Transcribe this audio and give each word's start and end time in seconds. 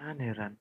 Heran 0.00 0.16
heran. 0.16 0.52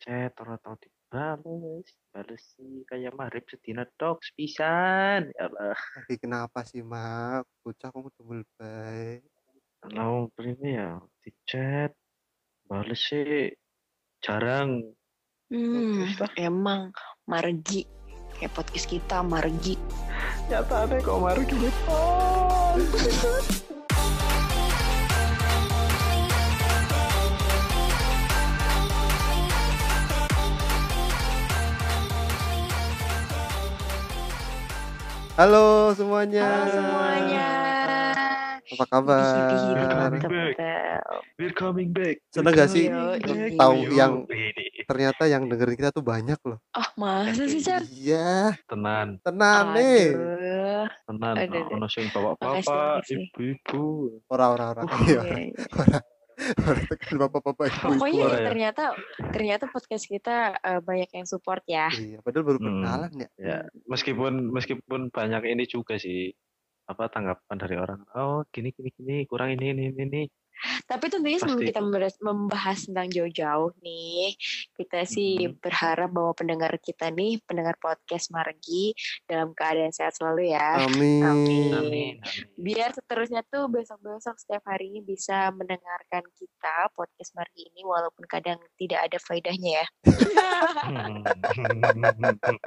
Chat 0.00 0.32
ora 0.40 0.56
tau 0.56 0.80
dibales, 0.80 1.92
bales 2.08 2.40
sih 2.56 2.88
kayak 2.88 3.12
maghrib 3.12 3.44
sedina 3.44 3.84
tok 4.00 4.24
pisan. 4.32 5.28
Ya 5.36 5.52
Allah. 5.52 5.76
Lagi 5.76 6.16
kenapa 6.16 6.64
sih, 6.64 6.80
Mak? 6.80 7.44
Bocah 7.60 7.92
kok 7.92 8.16
double 8.16 8.48
baik. 8.56 9.28
Kalau 9.84 10.32
ini 10.40 10.72
ya 10.72 10.96
di 11.20 11.36
chat 11.44 11.92
bales 12.64 12.96
sih 12.96 13.52
jarang. 14.24 14.88
Hmm, 15.52 16.16
lah. 16.16 16.32
emang 16.40 16.96
margi. 17.28 17.84
Kayak 18.40 18.56
podcast 18.56 18.88
kita 18.88 19.20
margi. 19.20 19.76
Nyatane 20.48 21.04
kok 21.04 21.20
mari 21.20 21.44
gini. 21.44 21.68
Halo 35.36 35.92
semuanya. 35.92 36.48
Halo 36.48 36.70
semuanya. 36.72 37.48
Apa 38.66 38.84
kabar? 38.88 40.10
We're 41.36 41.52
coming 41.52 41.92
back. 41.92 42.24
Seneng 42.32 42.56
gak 42.56 42.72
sih 42.72 42.88
iya. 42.88 43.52
tahu 43.54 43.74
yang- 43.92 44.24
Ternyata 44.86 45.26
yang 45.26 45.44
dengerin 45.44 45.76
kita 45.76 45.90
tuh 45.92 46.00
banyak 46.00 46.38
loh. 46.40 46.62
Oh, 46.72 46.88
masa 46.96 47.44
sih, 47.44 47.60
Chan? 47.60 47.82
Iya, 47.90 48.54
tenan, 48.64 49.18
tenang 49.20 49.74
nih. 49.74 50.14
Aduh. 50.14 50.86
tenan. 51.04 51.34
Ono 51.74 51.86
sing 51.90 52.06
bapak-bapak, 52.08 52.62
makasih. 53.02 53.28
ibu-ibu. 53.28 53.84
Orang-orang 54.30 54.86
Oh, 54.86 54.98
iya, 55.04 55.20
iya, 55.26 55.62
orang 55.74 56.02
tekan 56.92 57.16
bapak-bapak. 57.16 57.72
Pokoknya 57.96 58.24
ya. 58.28 58.44
ternyata 58.44 58.82
ternyata 59.32 59.64
podcast 59.72 60.04
kita 60.04 60.52
eh, 60.60 60.80
banyak 60.84 61.10
yang 61.16 61.26
support 61.26 61.64
ya. 61.64 61.88
Iya, 61.88 62.20
padahal 62.20 62.44
baru 62.44 62.58
Hmm. 62.60 62.66
perkenalan 62.68 63.12
ya. 63.16 63.28
Ya, 63.40 63.58
meskipun 63.88 64.32
meskipun 64.52 65.00
banyak 65.08 65.42
ini 65.48 65.64
juga 65.64 65.96
sih 65.96 66.32
apa 66.86 67.08
tanggapan 67.10 67.56
dari 67.58 67.76
orang. 67.80 68.00
Oh, 68.14 68.44
gini 68.52 68.70
gini 68.70 68.90
gini, 68.94 69.16
kurang 69.26 69.56
ini 69.56 69.72
ini 69.74 69.84
ini. 69.90 70.22
Tapi 70.84 71.04
tentunya 71.06 71.36
sebelum 71.36 71.60
Pasti. 71.60 71.68
kita 71.70 71.80
membahas, 72.20 72.78
tentang 72.86 73.08
jauh-jauh 73.08 73.70
nih, 73.80 74.32
kita 74.72 75.04
sih 75.04 75.48
Mhm. 75.48 75.60
berharap 75.60 76.08
bahwa 76.08 76.32
pendengar 76.32 76.70
kita 76.78 77.08
nih, 77.08 77.40
pendengar 77.42 77.74
podcast 77.76 78.28
Margi 78.28 78.92
dalam 79.24 79.52
keadaan 79.52 79.90
sehat 79.90 80.14
selalu 80.14 80.50
ya. 80.50 80.80
Amin. 80.80 81.22
Amin. 81.22 81.22
Amin. 81.22 81.74
amin. 81.74 82.12
Biar 82.56 82.90
seterusnya 82.90 83.40
tuh 83.44 83.66
besok-besok 83.66 84.36
setiap 84.36 84.62
harinya 84.66 85.00
bisa 85.00 85.50
mendengarkan 85.50 86.22
kita 86.32 86.88
podcast 86.92 87.32
Margi 87.32 87.66
ini 87.66 87.80
walaupun 87.82 88.22
kadang 88.26 88.58
tidak 88.76 89.00
ada 89.06 89.16
faedahnya 89.18 89.70
ya. 89.76 89.84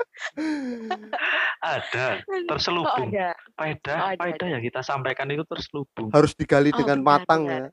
ada 1.59 2.05
oh 2.19 2.41
terselubung 2.47 3.09
ada. 3.11 3.29
faedah 3.55 3.97
Oh, 3.99 4.07
ada, 4.15 4.19
faedah 4.19 4.47
yang 4.49 4.61
kita 4.61 4.79
sampaikan 4.81 5.27
itu 5.29 5.43
terselubung 5.43 6.07
Harus 6.11 6.31
digali 6.33 6.69
Oh, 6.71 6.77
dengan 6.77 6.97
benar, 7.01 7.09
matang 7.19 7.41
benar. 7.43 7.59
ya. 7.59 7.67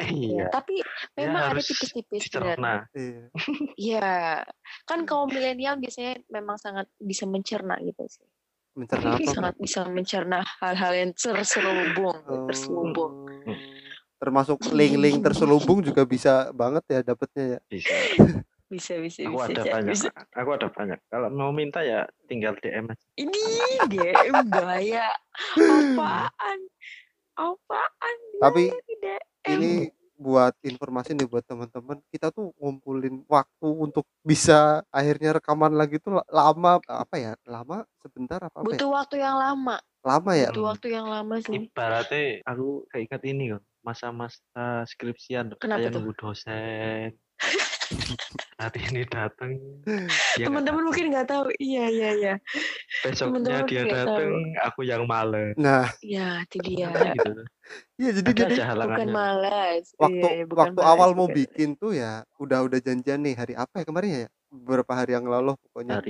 Iya. 0.00 0.48
Tapi 0.56 0.80
Ya, 0.80 1.26
memang 1.28 1.42
ada 1.44 1.50
harus 1.52 1.68
tipis-tipis 1.68 2.22
benar. 2.32 2.88
Iya. 2.96 3.22
Iya, 3.76 4.12
kan 4.84 5.04
kaum 5.04 5.28
milenial 5.28 5.76
biasanya 5.76 6.24
memang 6.26 6.56
sangat 6.56 6.88
bisa 6.96 7.28
mencerna 7.28 7.76
gitu 7.80 8.00
sih. 8.08 8.24
Mencerna 8.72 9.12
apa? 9.20 9.28
sangat 9.28 9.54
bisa 9.58 9.80
mencerna 9.84 10.40
hal-hal 10.62 10.92
yang 10.94 11.10
terselubung, 11.12 12.16
Oh. 12.24 12.48
terselubung. 12.48 13.12
Termasuk 14.16 14.60
link-link 14.70 15.20
terselubung 15.20 15.80
juga 15.80 16.04
bisa 16.04 16.52
banget 16.52 16.84
ya 16.88 17.00
dapetnya 17.02 17.44
ya. 17.56 17.60
bisa 17.66 17.96
Bisa, 18.70 18.94
bisa, 18.96 19.26
aku 19.26 19.34
bisa. 19.34 19.50
ada 19.50 19.62
Cak. 19.66 19.72
banyak 19.74 19.90
bisa. 19.90 20.08
aku 20.30 20.50
ada 20.54 20.68
banyak 20.70 20.98
kalau 21.10 21.28
mau 21.28 21.50
minta 21.50 21.82
ya 21.82 22.06
tinggal 22.24 22.54
DM 22.54 22.86
aja 22.86 23.02
Ini 23.18 23.42
DM 23.90 24.34
gaya. 24.46 25.10
Apaan? 25.58 26.58
Apaan? 27.40 28.16
Tapi 28.38 28.68
Ini 28.68 28.80
DM. 29.00 29.50
ini 29.50 29.72
buat 30.14 30.52
informasi 30.60 31.16
nih 31.16 31.24
buat 31.24 31.40
teman-teman 31.42 31.96
kita 32.08 32.28
tuh 32.28 32.52
ngumpulin 32.54 33.24
waktu 33.24 33.64
untuk 33.66 34.04
bisa 34.20 34.84
akhirnya 34.90 35.32
rekaman 35.34 35.72
lagi 35.72 35.96
tuh 35.96 36.20
la- 36.20 36.28
lama 36.28 36.76
apa 36.84 37.16
ya 37.16 37.32
lama 37.48 37.88
sebentar 37.98 38.36
apa, 38.38 38.52
apa 38.54 38.68
ya 38.68 38.76
butuh 38.76 38.90
waktu 38.92 39.16
yang 39.16 39.32
lama. 39.34 39.80
lama 40.00 40.30
ya 40.32 40.52
Butuh 40.52 40.64
waktu 40.66 40.86
yang 40.92 41.08
lama 41.08 41.40
sih. 41.40 41.56
ibaratnya 41.58 42.44
aku 42.44 42.84
keinget 42.88 43.22
ini 43.24 43.44
kan 43.50 43.62
masa-masa 43.80 44.84
skripsian 44.84 45.56
Kenapa 45.56 45.80
kayak 45.80 45.88
tuh? 45.88 46.04
nunggu 46.04 46.12
dosen 46.14 47.16
hari 48.60 48.80
ini 48.92 49.02
datang 49.08 49.56
nggak 49.88 50.46
Teman-teman 50.46 50.82
mungkin 50.84 51.04
nggak 51.10 51.26
tahu. 51.26 51.48
Iya, 51.56 51.84
iya, 51.88 52.10
iya. 52.14 52.34
besoknya 53.02 53.64
dia 53.64 53.82
datang 53.88 54.52
aku 54.60 54.84
yang 54.84 55.08
males. 55.08 55.56
Nah. 55.56 55.88
Ya, 56.04 56.44
itu 56.44 56.60
dia. 56.60 56.92
gitu. 56.92 57.42
Iya 57.96 58.10
jadi 58.20 58.28
ada 58.30 58.42
jadi 58.44 58.54
Bukan 58.60 59.08
waktu 59.96 60.28
Iya, 60.28 60.44
bukan 60.44 60.60
waktu 60.74 60.80
malas, 60.82 60.90
awal 60.92 61.10
mau 61.16 61.28
bikin 61.30 61.78
tuh 61.78 61.96
ya 61.96 62.26
udah 62.36 62.66
udah 62.66 62.78
janjian 62.82 63.22
nih 63.24 63.34
hari 63.38 63.54
apa 63.56 63.80
ya 63.80 63.84
kemarin 63.88 64.10
ya? 64.26 64.28
Beberapa 64.50 64.92
hari 64.92 65.14
yang 65.16 65.24
lalu 65.24 65.54
pokoknya. 65.70 66.02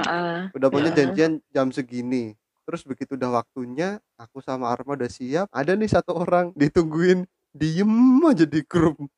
Ah. 0.00 0.48
udah 0.50 0.68
pokoknya 0.72 0.92
Ya. 0.96 0.98
janjian 1.04 1.32
jam 1.52 1.68
segini. 1.70 2.34
Terus 2.66 2.82
begitu 2.86 3.14
udah 3.14 3.42
waktunya 3.42 3.98
aku 4.18 4.42
sama 4.42 4.70
Arma 4.70 4.98
udah 4.98 5.10
siap. 5.10 5.46
Ada 5.54 5.78
nih 5.78 5.90
satu 5.90 6.18
orang 6.18 6.50
ditungguin. 6.58 7.26
Diem 7.50 8.22
aja 8.30 8.46
di 8.46 8.62
grup 8.62 9.10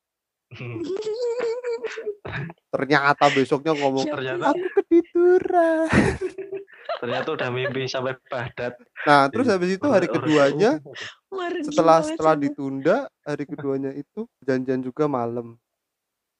ternyata 2.73 3.29
besoknya 3.29 3.73
ngomong 3.77 4.05
ternyata 4.07 4.53
aku 4.53 4.65
ketiduran 4.81 5.87
ternyata 7.01 7.29
udah 7.35 7.49
mimpi 7.53 7.85
sampai 7.85 8.17
padat 8.31 8.73
nah 9.05 9.29
terus 9.29 9.45
habis 9.49 9.77
itu 9.77 9.87
hari 9.89 10.07
keduanya 10.09 10.81
setelah 11.67 11.99
setelah 12.01 12.33
ditunda 12.37 12.97
hari 13.21 13.45
keduanya 13.45 13.91
itu 13.93 14.25
janjian 14.41 14.81
juga 14.81 15.05
malam 15.05 15.57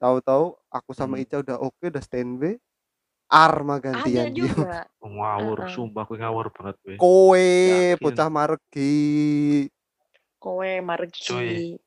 tahu-tahu 0.02 0.58
aku 0.68 0.92
sama 0.92 1.16
Hmm. 1.16 1.24
Ica 1.24 1.38
udah 1.46 1.58
oke 1.62 1.86
udah 1.88 2.04
standby 2.04 2.58
Arma 3.34 3.80
ada 3.82 4.04
gantian 4.04 4.30
diem 4.30 4.46
juga. 4.52 4.86
ngawur 5.00 5.66
Uh-uh. 5.66 5.72
sumpah 5.72 6.04
gue 6.06 6.18
ngawur 6.22 6.48
banget 6.54 6.76
gue 6.84 6.96
kowe 7.00 7.50
bocah 8.02 8.30
margi 8.30 9.70
Kowe 10.44 10.72
Margi. 10.84 11.24
Cuy. 11.24 11.80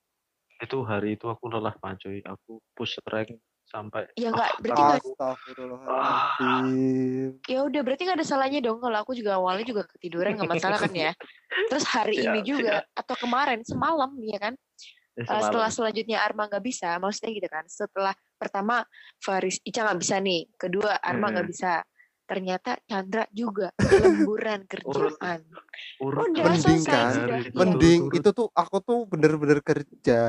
Itu 0.56 0.78
hari 0.88 1.20
itu 1.20 1.28
aku 1.28 1.52
lelah 1.52 1.76
cuy 1.76 2.24
aku 2.24 2.56
push 2.72 2.96
rank 3.08 3.36
sampai 3.66 4.06
Ya 4.16 4.30
enggak, 4.32 4.48
Ah, 4.48 4.56
berarti 4.62 4.82
nggak 4.82 5.00
Astagfirullahaladzim 5.04 7.30
ya 7.46 7.60
udah 7.62 7.80
berarti 7.82 8.02
nggak 8.06 8.18
ada 8.22 8.26
salahnya 8.26 8.60
dong 8.62 8.80
kalau 8.82 8.98
aku 9.02 9.14
juga 9.14 9.34
awalnya 9.38 9.64
juga 9.66 9.82
ketiduran 9.86 10.34
nggak 10.38 10.50
masalah 10.50 10.78
kan 10.80 10.92
ya. 10.94 11.12
Terus 11.70 11.84
hari 11.88 12.16
Siap, 12.18 12.34
ini 12.34 12.40
juga 12.42 12.82
atau 12.94 13.16
kemarin 13.18 13.60
semalam 13.62 14.10
ya 14.22 14.38
kan. 14.38 14.54
Eh, 15.16 15.24
semalam. 15.24 15.42
setelah 15.48 15.70
selanjutnya 15.72 16.18
Arma 16.20 16.46
nggak 16.50 16.64
bisa, 16.64 16.98
maksudnya 17.00 17.30
gitu 17.34 17.48
kan. 17.48 17.64
Setelah 17.66 18.14
pertama 18.36 18.84
Faris 19.22 19.58
Ica 19.64 19.82
nggak 19.86 20.00
bisa 20.02 20.20
nih, 20.20 20.46
kedua 20.60 20.98
Arma 21.00 21.30
nggak 21.32 21.46
Hmm. 21.46 21.54
bisa. 21.54 21.72
Ternyata 22.26 22.82
Chandra 22.82 23.24
juga 23.30 23.70
lemburan 24.02 24.66
kerjaan. 24.66 25.40
urut 25.96 26.26
Udah 26.28 26.42
Mending 26.44 26.80
selesai 26.82 26.90
kan? 26.90 27.10
sudah. 27.12 27.38
Hari 27.38 27.46
Iya. 27.46 27.54
mending 27.54 28.00
Turut-turut. 28.04 28.18
itu 28.20 28.30
tuh 28.34 28.48
aku 28.52 28.76
tuh 28.80 28.98
bener-bener 29.06 29.58
kerja 29.60 30.20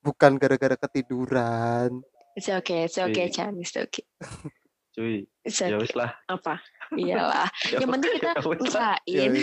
bukan 0.00 0.32
gara-gara 0.36 0.76
ketiduran 0.76 2.02
It's 2.32 2.46
okay, 2.48 2.84
it's 2.84 2.96
okay, 2.96 3.26
Iya. 3.26 3.32
Chan, 3.32 3.52
it's 3.56 3.72
okay. 3.72 4.02
cuy 4.90 5.22
It's 5.40 5.56
ya 5.56 5.70
okay. 5.70 5.80
wis 5.80 5.94
lah 5.94 6.10
Apa? 6.26 6.58
Iyalah. 6.98 7.46
Ya 7.64 7.78
Yang 7.78 7.90
penting 7.92 8.10
kita 8.12 8.30
ya 8.32 8.42
usahain. 8.42 8.98
ya 9.06 9.22
Yang 9.22 9.34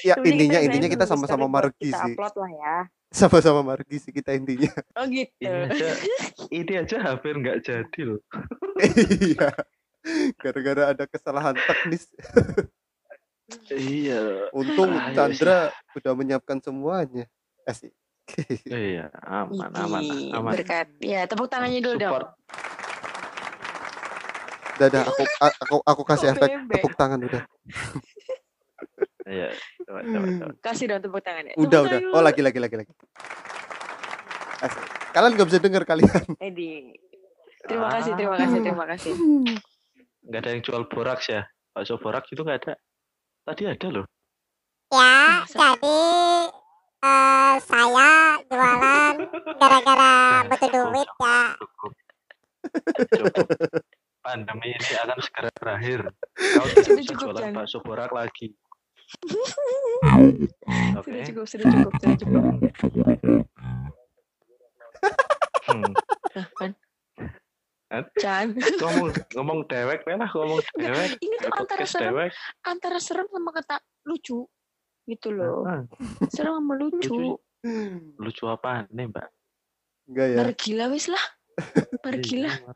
ya 0.00 0.14
penting 0.16 0.32
intinya 0.38 0.58
intinya 0.62 0.88
kita 0.88 1.04
sama-sama 1.04 1.46
margi 1.46 1.74
kita 1.84 1.98
sih 2.00 2.14
upload 2.14 2.34
lah 2.36 2.52
ya. 2.54 2.76
sama-sama 3.10 3.60
margi 3.64 3.96
sih 3.98 4.12
kita 4.12 4.30
intinya 4.32 4.70
Oh 4.94 5.02
gitu. 5.04 5.42
ini 5.42 5.66
aja 5.66 5.88
ini 6.48 6.72
aja 6.76 6.96
hampir 7.02 7.34
nggak 7.34 7.58
jadi 7.60 8.00
loh 8.06 8.22
iya 8.78 9.50
gara-gara 10.40 10.96
ada 10.96 11.04
kesalahan 11.06 11.56
teknis. 11.56 12.08
Iya. 13.70 14.48
Untung 14.54 14.94
wis 14.94 15.14
Chandra 15.14 15.74
udah 15.98 16.12
menyiapkan 16.14 16.62
semuanya. 16.62 17.26
Asik 17.66 17.90
iya 18.68 19.10
aman 19.26 19.70
aman 19.74 20.02
aman. 20.34 20.52
Berkat. 20.54 20.88
Ya, 21.02 21.26
tepuk 21.26 21.48
tangannya 21.50 21.80
dulu 21.82 21.96
dong. 21.98 22.12
support. 22.14 22.28
Dadah 24.78 25.02
aku 25.04 25.22
aku 25.64 25.76
aku 25.84 26.02
kasih 26.06 26.26
efek 26.34 26.50
tepuk 26.70 26.94
tangan 26.94 27.20
udah. 27.20 27.42
Iya 29.30 29.48
coba 29.86 30.00
coba 30.06 30.26
coba. 30.26 30.52
Kasih 30.62 30.84
dong 30.90 31.00
tepuk 31.02 31.22
tangannya. 31.22 31.54
udah 31.58 31.66
Tepuk 31.68 31.86
udah. 31.90 32.00
tangan 32.00 32.16
oh 32.16 32.22
lagi 32.22 32.40
lagi 32.42 32.58
lagi 32.58 32.76
lagi. 32.78 32.92
Asik. 34.60 34.84
kalian 35.10 35.32
nggak 35.34 35.48
bisa 35.50 35.58
dengar 35.58 35.82
kalian. 35.88 36.24
Edi. 36.38 36.94
Terima 37.60 37.92
kasih, 37.92 38.12
terima 38.16 38.36
kasih, 38.40 38.58
terima 38.64 38.84
kasih. 38.88 39.12
nggak 40.30 40.40
ada 40.40 40.50
yang 40.54 40.62
jual 40.62 40.82
boraks 40.86 41.26
ya 41.26 41.42
bakso 41.70 41.98
boraks 41.98 42.30
itu 42.30 42.40
nggak 42.40 42.58
ada 42.64 42.74
tadi 43.44 43.66
ada 43.66 43.88
loh 43.90 44.06
Ya, 44.90 45.42
Masa? 45.42 45.54
jadi 45.76 45.98
Eh, 47.00 47.54
saya 47.64 48.42
jualan 48.44 49.14
gara-gara 49.56 50.12
Nah, 50.44 50.52
butuh 50.52 50.68
cukup, 50.68 50.92
duit 50.92 51.08
ya. 51.08 51.38
cukup. 51.56 51.92
Cukup. 53.08 53.46
Pandemi 54.20 54.68
ini 54.68 54.92
akan 55.00 55.18
segera 55.24 55.48
berakhir. 55.56 56.00
Kau 56.36 56.66
tidak 56.68 56.92
bisa 57.00 57.12
jualan 57.16 57.40
Jan. 57.40 57.56
bakso 57.56 57.80
borak 57.80 58.12
lagi. 58.12 58.52
Oke. 60.92 61.08
Sudah 61.08 61.24
cukup, 61.24 61.44
sudah 61.48 61.64
cukup, 61.72 61.92
sudah 61.96 62.16
cukup. 62.20 62.42
Hmm. 65.64 65.92
Nah, 66.36 66.46
kan. 66.52 66.70
Kan? 67.90 68.04
Chan, 68.16 68.46
Ngomong 68.54 69.10
ngomong 69.34 69.58
dewek 69.66 70.06
lah, 70.06 70.30
ngomong 70.30 70.62
dewek. 70.78 71.18
ini 71.18 71.34
tuh 71.36 71.50
antara 71.50 71.82
serem, 71.82 72.06
dewek. 72.06 72.30
antara 72.62 72.98
serem 73.02 73.26
sama 73.26 73.50
kata 73.50 73.76
lucu 74.06 74.46
gitu 75.04 75.28
loh. 75.28 75.66
Ah, 75.66 75.82
Serem 76.30 76.54
sama 76.54 76.78
lucu. 76.78 77.10
Lucu. 77.10 77.34
lucu 78.16 78.44
apa 78.46 78.86
nih, 78.88 79.10
Mbak? 79.10 79.28
Enggak 80.06 80.26
ya. 80.26 80.36
Mergila 80.38 80.84
wis 80.88 81.06
lah. 81.06 81.24
Mergila, 82.00 82.48
Iya, 82.48 82.72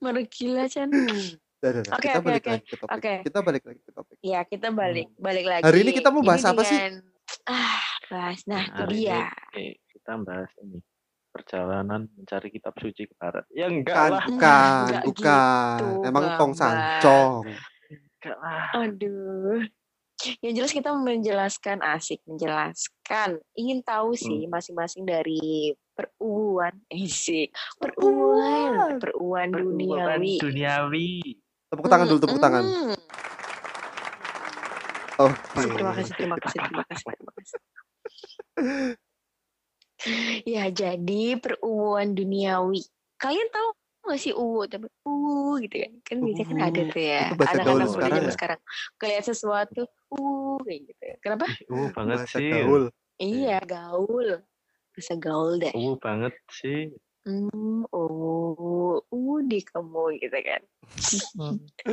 mergila 0.00 0.62
Chan. 0.66 0.88
Oke, 0.88 1.78
kita 2.00 2.18
oke, 2.18 2.26
balik 2.26 2.42
oke. 2.42 2.50
lagi 2.50 2.64
ke 2.64 2.76
topik. 2.76 2.94
Oke. 2.96 3.14
Kita 3.22 3.38
balik 3.38 3.62
lagi 3.62 3.80
ke 3.82 3.92
topik. 3.92 4.16
Ya, 4.18 4.40
kita 4.42 4.68
balik, 4.70 5.08
balik 5.14 5.46
lagi. 5.46 5.62
Hmm. 5.62 5.68
Hari 5.68 5.78
ini 5.82 5.90
kita 5.92 6.08
mau 6.10 6.22
bahas 6.22 6.42
apa 6.42 6.62
sih? 6.62 6.74
dengan- 6.74 7.02
Ah, 7.44 7.82
bahas. 8.08 8.40
Nah, 8.46 8.62
itu 8.62 8.78
hari 8.78 8.94
dia. 8.96 9.26
ini 9.52 9.66
kita 9.88 10.12
bahas 10.18 10.50
ini 10.58 10.78
perjalanan 11.32 12.06
mencari 12.12 12.52
kitab 12.52 12.76
suci 12.76 13.08
ke 13.08 13.14
barat. 13.16 13.48
Ya 13.48 13.66
enggak 13.66 13.96
Kan, 13.96 14.10
lah, 14.12 14.24
bukan, 14.24 14.68
Enggak 14.84 15.02
bukan. 15.02 15.80
gitu, 15.80 16.04
Emang 16.04 16.24
tong 16.36 16.52
sancong. 16.52 17.32
enggak 17.88 18.36
lah. 18.36 18.64
Aduh. 18.78 19.64
Yang 20.38 20.52
jelas 20.54 20.72
kita 20.72 20.90
menjelaskan 20.94 21.82
asik, 21.82 22.22
menjelaskan. 22.22 23.42
Ingin 23.52 23.82
tahu 23.82 24.14
sih 24.14 24.46
masing-masing 24.46 25.02
dari 25.02 25.74
peruan, 25.92 26.78
asik, 26.94 27.50
peruan, 27.74 29.00
peruan 29.00 29.48
Perbuatan 29.50 29.66
duniawi. 29.66 30.34
duniawi. 30.38 31.10
Tepuk 31.66 31.88
tangan 31.88 32.06
dulu, 32.06 32.20
tepuk 32.20 32.38
tangan. 32.38 32.62
Mm, 32.62 32.94
Oh, 35.18 35.28
Terima 35.54 35.92
kasih, 35.94 36.14
terima 36.18 36.36
kasih, 36.40 36.58
terima 36.58 36.82
kasih, 36.82 37.04
terima 37.14 37.32
kasih. 37.36 39.11
Ya, 40.42 40.66
jadi 40.72 41.38
peruan 41.38 42.14
duniawi. 42.18 42.82
Kalian 43.18 43.48
tahu 43.54 43.68
nggak 44.02 44.18
sih 44.18 44.34
uwu 44.34 44.66
tapi 44.66 44.90
uwu 45.06 45.62
gitu 45.62 45.78
kan 45.78 45.92
kan 46.02 46.16
biasanya 46.26 46.46
kan 46.50 46.58
ada 46.58 46.80
Uwu. 46.82 46.90
tuh 46.90 47.02
ya 47.06 47.22
anak-anak 47.38 47.86
muda 47.86 48.02
zaman 48.10 48.26
ya? 48.26 48.32
sekarang 48.34 48.60
ngeliat 48.98 49.24
sesuatu 49.30 49.82
uwu 50.10 50.58
kayak 50.66 50.80
gitu 50.90 51.02
ya. 51.06 51.16
kenapa 51.22 51.44
Uh 51.70 51.86
banget 51.94 52.18
bahasa 52.18 52.38
sih. 52.42 52.50
gaul. 52.50 52.84
iya 53.22 53.58
gaul 53.62 54.28
bisa 54.90 55.14
gaul 55.14 55.54
deh 55.62 55.70
Uh 55.70 55.94
banget 56.02 56.34
sih. 56.50 56.90
Hmm, 57.22 57.86
oh, 57.94 58.98
uh, 58.98 59.38
di 59.46 59.62
kamu 59.62 60.18
gitu 60.18 60.38
kan. 60.42 60.62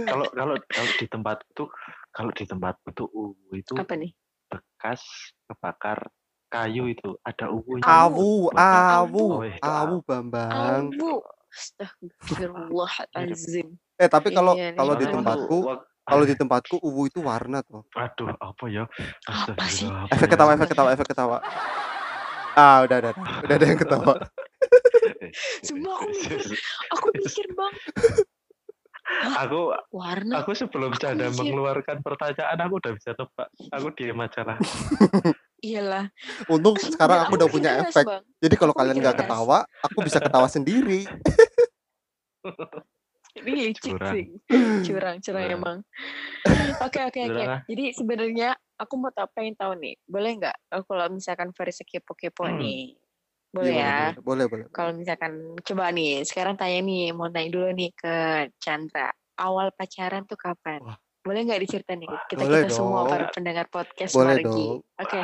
Kalau 0.10 0.26
kalau 0.34 0.56
kalau 0.66 0.92
di 0.98 1.06
tempat 1.06 1.38
itu 1.46 1.64
kalau 2.10 2.32
di 2.34 2.46
tempat 2.50 2.76
itu 2.90 3.06
uh 3.06 3.38
itu 3.54 3.74
Apa 3.78 3.94
nih? 3.94 4.10
bekas 4.50 5.06
kebakar 5.46 6.10
kayu 6.50 6.90
itu 6.90 7.14
ada 7.22 7.54
uhunya. 7.54 7.86
Awu, 7.86 8.50
awu, 8.58 9.26
Oh, 9.40 9.46
itu 9.46 9.62
awu 9.64 10.04
Bambang. 10.04 10.90
Abu. 10.92 11.24
Astagfirullahalazim. 11.50 13.74
Eh, 13.98 14.06
tapi 14.10 14.30
kalau 14.34 14.56
Iya 14.58 14.74
kalau 14.78 14.96
di 14.98 15.06
Awu. 15.10 15.14
tempatku, 15.18 15.60
kalau 16.06 16.26
di 16.26 16.36
tempatku 16.38 16.78
uwu 16.82 17.08
itu 17.10 17.22
warna 17.26 17.62
tuh. 17.66 17.84
Aduh, 17.98 18.30
apa 18.38 18.66
ya? 18.70 18.86
Apa 19.26 19.66
sih? 19.70 19.90
Astagfirullah, 19.90 20.14
Efek 20.14 20.30
ketawa, 20.30 20.54
efek 20.54 20.70
ketawa, 20.74 20.90
efek 20.94 21.08
ketawa. 21.10 21.42
Ah, 22.58 22.82
udah, 22.84 22.98
udah, 23.02 23.14
udah, 23.46 23.56
ada 23.56 23.66
yang 23.66 23.78
ketawa. 23.80 24.14
Sumpah 25.62 25.94
aku 25.96 26.06
mikir, 26.14 26.40
aku 26.92 27.08
mikir 27.14 27.46
bang, 27.54 27.74
aku 29.36 29.74
warna. 29.90 30.34
aku 30.40 30.52
sebelum 30.54 30.92
Aku 30.92 31.02
Canda 31.02 31.28
mengeluarkan 31.32 32.00
pertanyaan 32.00 32.58
aku 32.60 32.74
udah 32.80 32.92
bisa 32.96 33.12
tebak. 33.14 33.48
Aku 33.72 33.88
diam 33.94 34.20
aja 34.20 34.42
lah. 34.44 34.58
Iyalah. 35.66 36.08
Untung 36.48 36.80
sekarang 36.80 37.28
aku 37.28 37.36
Dan 37.36 37.40
udah 37.44 37.48
punya 37.52 37.72
efek. 37.84 38.06
Bang. 38.08 38.24
Jadi 38.40 38.56
kalau 38.56 38.72
Aku 38.72 38.80
kalian 38.80 38.98
nggak 38.98 39.18
ketawa, 39.20 39.60
aku 39.84 39.98
bisa 40.02 40.20
ketawa 40.20 40.48
sendiri. 40.48 41.04
Ini 43.40 43.52
licik 43.72 43.94
Curang. 43.94 44.14
sih. 44.16 44.24
Curang, 44.50 45.18
curang 45.20 45.20
Curang. 45.22 45.52
emang. 45.54 45.78
Oke, 46.86 47.00
oke, 47.04 47.20
oke. 47.22 47.44
Jadi 47.68 47.84
sebenarnya 47.94 48.50
aku 48.76 48.94
mau 48.96 49.12
tahu 49.12 49.28
pengen 49.32 49.54
tahu 49.54 49.76
nih. 49.78 49.96
Boleh 50.04 50.32
nggak 50.40 50.56
eh, 50.72 50.84
kalau 50.84 51.06
misalkan 51.12 51.52
versi 51.52 51.84
kepo-kepo 51.84 52.48
Hmm. 52.48 52.58
nih? 52.58 52.96
Boleh 53.50 53.74
Iya, 53.74 54.14
ya? 54.14 54.22
Boleh, 54.22 54.46
boleh. 54.46 54.66
Kalau 54.70 54.94
misalkan 54.94 55.34
coba 55.60 55.90
nih, 55.90 56.22
sekarang 56.22 56.54
tanya 56.54 56.80
nih, 56.80 57.10
mau 57.12 57.28
tanya 57.28 57.50
dulu 57.50 57.68
nih 57.72 57.90
ke 57.92 58.16
Chandra. 58.58 59.10
Awal 59.36 59.74
pacaran 59.74 60.24
tuh 60.24 60.36
kapan? 60.36 60.82
Wah. 60.82 60.98
Boleh 61.20 61.44
nggak 61.44 61.62
diceritain 61.62 62.00
nih 62.00 62.10
kita 62.28 62.42
Boleh 62.42 62.62
kita 62.64 62.72
semua 62.72 63.02
dong. 63.02 63.10
para 63.10 63.26
pendengar 63.30 63.66
podcast 63.68 64.14
Boleh 64.14 64.38
Margi. 64.38 64.46
dong. 64.46 64.80
Oke. 64.96 65.20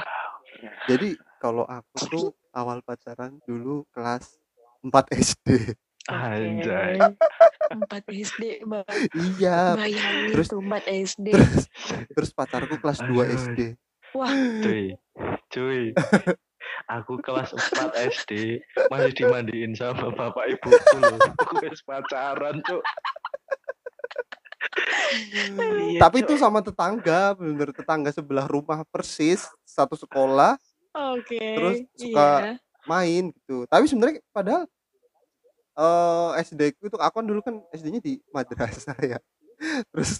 Jadi 0.88 1.10
kalau 1.38 1.64
aku 1.64 1.96
tuh 2.08 2.28
awal 2.60 2.82
pacaran 2.82 3.38
dulu 3.42 3.86
kelas 3.90 4.40
4 4.82 4.92
SD. 5.14 5.48
Anjay. 6.06 7.02
Empat 7.68 8.04
SD, 8.06 8.62
Bang. 8.64 8.86
Iya. 9.36 9.74
Bayangin 9.74 10.32
terus- 10.32 10.50
tuh 10.50 10.62
empat 10.62 10.84
SD. 10.86 11.28
Terus 11.32 11.66
terus 12.12 12.30
pacarku 12.32 12.78
kelas 12.78 13.00
2 13.02 13.10
Aduh. 13.10 13.26
SD. 13.26 13.60
Wah, 14.14 14.32
Cuy. 14.62 14.86
Cuy. 15.50 15.84
Aku 16.86 17.18
kelas 17.18 17.50
4 17.52 17.96
SD 18.12 18.62
masih 18.88 19.12
dimandiin 19.16 19.74
sama 19.74 20.12
bapak 20.12 20.46
ibuku 20.52 20.98
loh. 20.98 21.18
Aku 21.42 21.56
pacaran, 21.84 22.60
Cuk. 22.62 22.84
Iya, 25.16 26.00
Tapi 26.02 26.18
itu 26.22 26.36
sama 26.36 26.60
tetangga, 26.60 27.34
bener 27.34 27.72
tetangga 27.72 28.10
sebelah 28.12 28.46
rumah 28.46 28.84
persis, 28.86 29.48
satu 29.64 29.96
sekolah, 29.96 30.58
oke. 30.92 31.40
Terus 31.40 31.78
suka 31.96 32.28
Iya. 32.28 32.54
main 32.84 33.24
gitu. 33.32 33.64
Tapi 33.66 33.86
sebenarnya 33.88 34.20
padahal 34.30 34.64
eh 35.76 36.30
SD 36.42 36.62
itu 36.80 36.96
aku 36.96 37.16
kan 37.20 37.26
dulu 37.26 37.40
kan 37.44 37.56
SD-nya 37.72 38.00
di 38.00 38.20
madrasah 38.32 38.96
ya. 39.16 39.20
Terus 39.92 40.20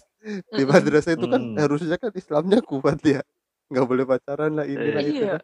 di 0.50 0.64
madrasah 0.64 1.12
itu 1.14 1.26
kan 1.26 1.42
Mm. 1.42 1.56
harusnya 1.60 1.96
kan 1.96 2.12
Islamnya 2.12 2.60
kuat 2.64 3.00
ya. 3.04 3.20
nggak 3.66 3.82
boleh 3.82 4.06
pacaran 4.06 4.54
lah 4.54 4.62
ini 4.62 4.88
lah 4.94 5.02
itu 5.02 5.24
Iya. 5.26 5.32
lah. 5.36 5.42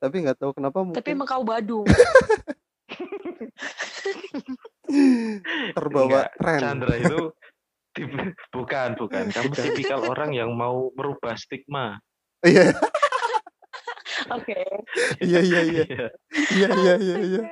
Tapi 0.00 0.16
nggak 0.24 0.38
tahu 0.40 0.50
kenapa 0.56 0.80
Tapi 0.80 0.88
mungkin 0.88 1.12
emang 1.12 1.28
kau 1.28 1.44
Badung. 1.44 1.86
terbawa 5.76 6.24
Enggak, 6.24 6.28
tren. 6.40 6.60
Chandra 6.60 6.94
itu 6.96 7.20
tipe- 7.92 8.34
bukan, 8.48 8.88
bukan. 8.96 9.24
Kamu 9.28 9.52
tipikal 9.52 10.00
orang 10.08 10.32
yang 10.32 10.50
mau 10.56 10.88
merubah 10.96 11.36
stigma. 11.36 12.00
Iya, 12.40 12.72
Oke. 14.32 14.56
iya, 15.20 15.40
iya, 15.42 15.60
iya, 15.62 15.84
Iya, 15.84 16.08
iya, 16.54 16.68
iya, 16.72 16.94
iya, 16.96 17.16
iya. 17.18 17.42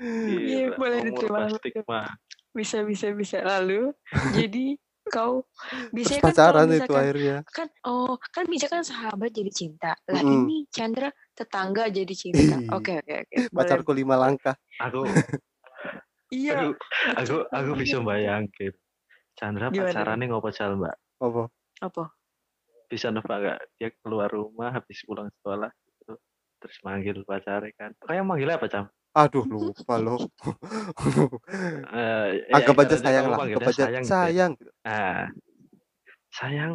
Iya, 0.00 0.70
gila, 0.72 0.76
boleh 0.80 0.98
diterima. 1.04 1.40
stigma. 1.54 2.00
Bisa, 2.50 2.82
bisa, 2.82 3.12
bisa. 3.14 3.38
Lalu, 3.44 3.92
jadi 4.32 4.74
kau 5.10 5.42
Terus 5.42 5.90
biasanya 5.90 6.20
kan 6.22 6.30
kalau 6.30 6.38
pacaran 6.38 6.68
itu 6.70 6.92
akhirnya. 6.94 7.36
kan 7.50 7.68
oh 7.84 8.14
kan 8.30 8.44
bisa 8.46 8.66
kan 8.70 8.86
sahabat 8.86 9.30
jadi 9.34 9.50
cinta 9.50 9.92
lah 10.06 10.22
Mm-mm. 10.22 10.46
ini 10.48 10.56
Chandra 10.70 11.10
tetangga 11.34 11.90
jadi 11.90 12.14
cinta 12.14 12.56
oke 12.78 13.02
oke 13.02 13.14
oke 13.26 13.36
Pacarku 13.50 13.90
lima 13.90 14.14
langkah. 14.14 14.54
Aku, 14.80 15.02
iya 16.32 16.62
aku, 16.62 16.68
aku, 17.18 17.36
aku 17.50 17.70
bisa 17.76 17.98
bayangin. 18.00 18.72
Chandra 19.36 19.68
Gimana? 19.72 19.90
pacarannya 19.90 20.24
ngopo 20.30 20.48
jal 20.54 20.76
mbak? 20.78 20.94
Apa? 21.20 21.42
apa 21.80 22.04
Bisa 22.90 23.08
nebak 23.14 23.38
gak? 23.40 23.58
Dia 23.78 23.88
keluar 24.02 24.28
rumah 24.30 24.74
habis 24.74 25.00
pulang 25.06 25.30
sekolah 25.40 25.70
gitu. 25.70 26.18
Terus 26.60 26.76
manggil 26.84 27.22
pacarnya 27.24 27.72
kan. 27.78 27.90
Kayak 28.04 28.24
manggilnya 28.26 28.56
apa, 28.58 28.66
Cam? 28.68 28.84
Aduh 29.10 29.42
lupa 29.50 29.94
loh. 29.98 30.22
Eh, 31.90 32.28
ya, 32.46 32.54
Anggap 32.62 32.76
aja 32.78 32.94
ibaratnya 32.94 33.02
sayang 33.02 33.24
kamu 33.26 33.30
lah, 33.30 33.38
panggilnya 33.38 33.58
anggap 33.58 33.72
aja 33.74 33.82
sayang 33.82 34.02
gitu 34.02 34.06
ya. 34.06 34.10
sayang. 34.10 34.52
Ah, 34.86 35.26
sayang, 36.30 36.72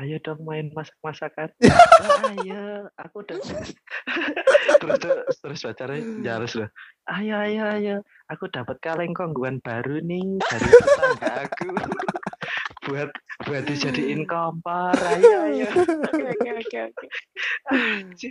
ayo 0.00 0.16
dong 0.24 0.40
main 0.48 0.66
masak-masakan. 0.72 1.48
"Oh, 1.60 2.16
ayo, 2.32 2.64
aku 2.96 3.16
udah. 3.28 3.36
terus 4.80 4.96
terus, 5.00 5.36
terus 5.40 5.60
pacarnya 5.62 6.00
jarus 6.24 6.52
loh. 6.56 6.68
Ayo, 7.06 7.36
ayo, 7.38 7.62
ayo, 7.76 7.96
aku 8.32 8.48
dapat 8.48 8.80
kaleng 8.80 9.12
kongguan 9.12 9.60
baru 9.60 10.00
nih 10.00 10.40
dari 10.40 10.70
tetangga 10.72 11.32
aku. 11.44 11.68
Buat 12.86 13.10
buat 13.42 13.62
dijadiin 13.62 14.22
kompor. 14.24 14.94
Ayo, 14.94 15.38
ayo. 15.50 15.68
oke 16.06 16.50
oke 16.54 16.78
oke 16.86 17.06
anjir. 17.66 18.30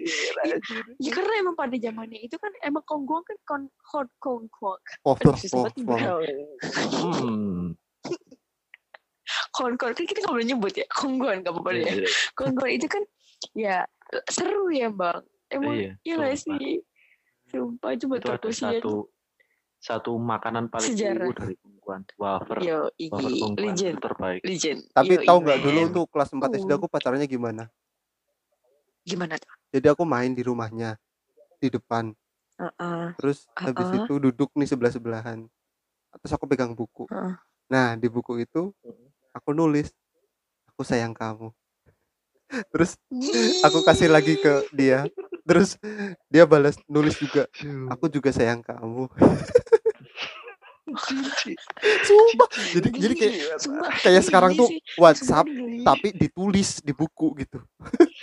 ya 0.97 1.11
karena 1.11 1.33
emang 1.39 1.53
pada 1.53 1.75
zamannya 1.75 2.19
itu 2.21 2.35
kan 2.35 2.51
emang 2.61 2.83
kongguang 2.83 3.21
kan 3.21 3.37
kon 3.43 3.63
hot 3.85 4.07
kongguang 4.17 4.79
Hmm. 6.95 7.75
kon 9.51 9.73
kon 9.75 9.91
kan 9.91 10.05
kita 10.05 10.21
nggak 10.21 10.31
boleh 10.31 10.45
nyebut 10.45 10.73
ya 10.73 10.85
kongguan 10.89 11.41
nggak 11.41 11.51
apa-apa 11.51 11.69
deh 11.71 11.81
ya 11.81 11.93
Iya, 11.95 12.07
kongguan 12.33 12.71
itu 12.71 12.87
kan 12.87 13.03
ya 13.53 13.77
seru 14.29 14.69
ya 14.69 14.87
bang 14.87 15.19
emang 15.49 15.75
Iya, 15.75 15.91
iya 16.01 16.13
nggak 16.15 16.35
sumpah. 16.37 16.57
sih 16.59 16.75
sumpah 17.45 17.89
coba 17.97 18.15
Itu 18.15 18.29
ada 18.31 18.49
satu 18.51 18.93
satu 19.77 20.11
makanan 20.15 20.69
paling 20.69 20.87
Sejarah. 20.87 21.29
dari 21.31 21.55
Bungkuan. 21.85 22.01
Wafer. 22.17 22.57
yo 22.65 22.79
Wafer 22.89 23.29
iki 23.29 23.61
legend 23.61 23.97
terbaik. 24.01 24.41
legend 24.41 24.79
Tapi 24.89 25.13
Yoi, 25.21 25.27
tahu 25.29 25.37
nggak 25.45 25.59
dulu 25.61 25.81
tuh 25.93 26.05
kelas 26.09 26.29
4 26.33 26.57
SD 26.57 26.71
Uh. 26.73 26.77
aku 26.81 26.87
pacarannya 26.89 27.29
gimana? 27.29 27.69
gimana 29.05 29.37
tuh 29.37 29.53
Jadi 29.69 29.85
aku 29.85 30.01
main 30.01 30.33
di 30.33 30.41
rumahnya 30.41 30.97
di 31.61 31.69
depan. 31.69 32.09
Heeh. 32.57 33.13
Terus 33.21 33.45
habis 33.53 33.85
Heeh. 33.93 34.01
itu 34.01 34.13
duduk 34.17 34.49
nih 34.57 34.65
sebelah-sebelahan. 34.65 35.45
Terus 36.25 36.31
aku 36.33 36.49
pegang 36.49 36.73
buku. 36.73 37.05
Heeh. 37.13 37.37
Nah, 37.69 37.93
di 37.93 38.09
buku 38.09 38.41
itu 38.41 38.73
aku 39.29 39.53
nulis 39.53 39.93
aku 40.73 40.81
sayang 40.81 41.13
kamu. 41.13 41.53
Terus 42.73 42.97
aku 43.61 43.85
kasih 43.85 44.09
lagi 44.09 44.41
ke 44.41 44.65
dia. 44.73 45.05
Terus 45.45 45.77
dia 46.33 46.49
balas 46.49 46.81
nulis 46.89 47.13
juga 47.21 47.45
aku 47.93 48.09
juga 48.09 48.33
sayang 48.33 48.65
kamu. 48.65 49.05
Sumpah. 52.07 52.47
Jadi 52.71 52.87
jadi 52.93 53.13
kayak 53.13 53.33
Sumpah, 53.57 53.89
kayak 53.99 54.21
sekarang 54.21 54.51
geli 54.51 54.59
tuh 54.59 54.69
sih. 54.69 54.79
WhatsApp 54.95 55.43
Sumpah 55.43 55.51
ini 55.51 55.57
geli. 55.57 55.83
tapi 55.83 56.07
ditulis 56.13 56.69
di 56.79 56.93
buku 56.93 57.27
gitu. 57.37 57.59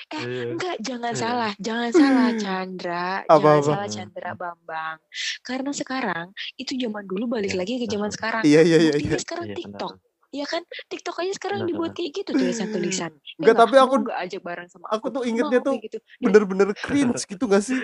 Iya. 0.09 0.43
Enggak, 0.49 0.77
jangan 0.79 1.11
Iya. 1.11 1.21
salah, 1.21 1.53
jangan 1.59 1.91
salah 1.91 2.29
Chandra, 2.43 3.07
Apa, 3.25 3.35
jangan 3.35 3.57
apa? 3.57 3.67
salah 3.69 3.89
Chandra 3.89 4.31
Bambang. 4.33 4.97
Karena 5.41 5.71
sekarang 5.71 6.27
itu 6.55 6.73
zaman 6.77 7.05
dulu 7.05 7.25
balik 7.29 7.51
Iya, 7.51 7.59
lagi 7.59 7.73
ke 7.77 7.87
zaman 7.87 8.11
sekarang. 8.11 8.43
Iya 8.43 8.61
iya 8.63 8.79
iya. 8.81 8.93
Iya. 8.95 9.17
sekarang 9.19 9.47
Iya, 9.49 9.57
TikTok, 9.57 9.93
benar. 9.93 10.31
ya 10.33 10.47
kan? 10.47 10.63
TikTok 10.89 11.17
aja 11.19 11.33
sekarang 11.35 11.59
Benar, 11.61 11.69
dibuat 11.69 11.91
kayak 11.93 12.11
gitu 12.15 12.31
tulisan-tulisan. 12.33 13.11
Enggak, 13.11 13.27
nggak? 13.43 13.57
tapi 13.59 13.75
aku- 13.77 13.97
Mau 13.97 14.05
nggak 14.07 14.19
ajak 14.23 14.41
bareng 14.41 14.69
sama 14.69 14.87
aku 14.87 14.97
aku. 15.03 15.07
tuh 15.11 15.23
ingetnya 15.25 15.59
tuh 15.61 15.75
gitu. 15.79 15.99
Dan 15.99 16.23
Bener-bener 16.23 16.69
cringe 16.75 17.23
gitu 17.23 17.45
gak 17.45 17.61
sih? 17.61 17.79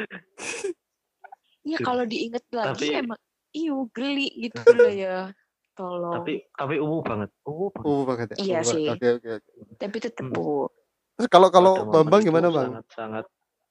ya 1.62 1.76
kalau 1.78 2.00
diinget 2.02 2.40
lagi 2.48 2.88
Tapi- 2.88 2.96
emang 2.96 3.20
iyo 3.50 3.88
geli 3.90 4.28
gitu 4.38 4.60
loh 4.68 4.90
ya. 4.90 5.18
Tolong. 5.72 6.14
Tapi 6.18 6.42
tapi 6.50 6.74
ungu 6.76 6.98
banget. 7.00 7.30
Ungu 7.42 7.70
banget. 7.70 7.86
Oh 7.86 8.02
banget 8.02 8.26
ya. 8.32 8.36
Iya 8.42 8.58
sih. 8.62 8.84
Oke 8.86 9.08
oke 9.16 9.28
oke. 9.38 9.50
Tapi 9.76 9.96
tetep 9.98 10.24
Hmm. 10.26 10.34
Bu. 10.34 10.66
Terus 11.14 11.28
kalau 11.28 11.48
kalau 11.50 11.86
Bambang 11.86 12.22
gimana 12.22 12.46
Bang? 12.48 12.78
Sangat-sangat 12.78 13.24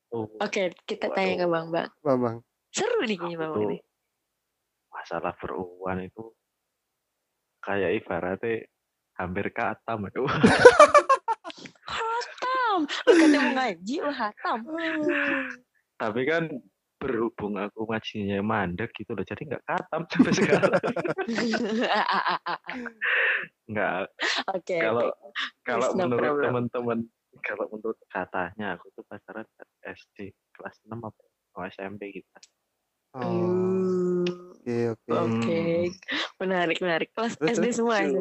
ungu. 0.09 0.35
Oke, 0.39 0.61
kita 0.83 1.07
Waduh. 1.07 1.15
tanya 1.15 1.33
ke 1.35 1.47
Bang 1.47 1.67
Bang. 1.69 1.89
Bambang. 1.99 2.37
Seru 2.71 3.03
nih 3.03 3.15
kayaknya 3.15 3.37
Bang 3.39 3.51
Itu 3.51 3.61
ini. 3.65 3.77
masalah 4.87 5.33
berunguan 5.37 5.99
itu 6.01 6.23
kayak 7.59 8.01
ibaratnya 8.01 8.65
hampir 9.13 9.51
katam 9.51 10.07
itu. 10.07 10.23
Hatam. 11.87 12.77
Lu 12.85 13.11
katanya 13.11 13.39
mau 13.39 13.53
ngaji, 13.55 13.95
lu 13.99 14.11
hatam. 14.11 14.57
Tapi 16.01 16.21
kan 16.23 16.43
berhubung 16.97 17.57
aku 17.61 17.85
ngajinya 17.85 18.41
mandek 18.41 18.89
gitu 18.97 19.13
loh, 19.13 19.21
jadi 19.21 19.41
nggak 19.45 19.63
katam 19.65 20.01
sampai 20.11 20.33
sekarang. 20.33 20.81
Nggak. 23.69 24.01
Oke. 24.53 24.77
Kalau 24.81 25.05
oke. 25.13 25.29
kalau 25.61 25.87
no 25.93 26.03
menurut 26.09 26.41
teman-teman, 26.41 26.99
kalau 27.45 27.65
menurut 27.69 27.99
katanya 28.09 28.75
aku 28.75 28.89
tuh 28.97 29.05
pacaran 29.05 29.45
SD 29.85 30.33
kelas 30.57 30.75
6 30.89 30.97
apa 30.97 31.21
oh, 31.57 31.65
SMP 31.69 32.21
gitu. 32.21 32.29
Oh, 33.17 33.23
Hmm, 33.23 34.27
oke 34.27 34.77
oke. 34.93 35.09
Oke, 35.15 35.63
menarik 36.43 36.77
menarik. 36.83 37.09
Kelas 37.15 37.39
SD 37.39 37.65
semua, 37.71 38.03
ya. 38.03 38.19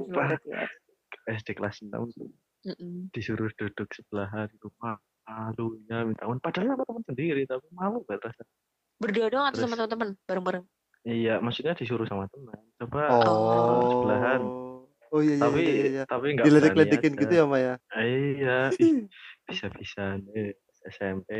SD 1.26 1.58
kelas 1.58 1.82
6 1.82 1.90
tuh 2.14 2.30
Mm-mm. 2.66 3.14
disuruh 3.14 3.50
duduk 3.54 3.86
sebelahan 3.94 4.50
itu 4.50 4.66
malunya 4.82 6.02
minta 6.02 6.26
ampun 6.26 6.42
padahal 6.42 6.74
sama 6.74 6.82
teman 6.82 7.04
sendiri 7.06 7.42
tapi 7.46 7.66
malu 7.70 8.02
banget 8.06 8.30
rasanya. 8.30 8.55
Berdua 9.06 9.26
doang 9.30 9.46
atau 9.46 9.62
Terus- 9.62 9.70
sama 9.70 9.74
teman-teman 9.78 10.08
bareng-bareng? 10.26 10.64
Iya, 11.06 11.38
maksudnya 11.38 11.78
disuruh 11.78 12.02
sama 12.04 12.26
teman. 12.26 12.58
Coba 12.82 13.22
Oh. 13.22 14.02
sebelahan. 14.02 14.42
Oh 15.14 15.22
iya 15.22 15.38
iya 15.38 15.42
tapi 15.46 15.60
iya 15.62 15.70
iya. 15.70 15.86
iya. 15.86 16.02
tapi 16.02 16.26
nggak 16.34 16.44
Diledek-ledekin 16.44 17.12
gitu 17.14 17.32
ya 17.32 17.44
Maya. 17.46 17.74
Iya, 17.94 18.74
ih, 18.74 19.06
bisa-bisa 19.46 20.18
nih 20.18 20.58
SMP 20.90 21.30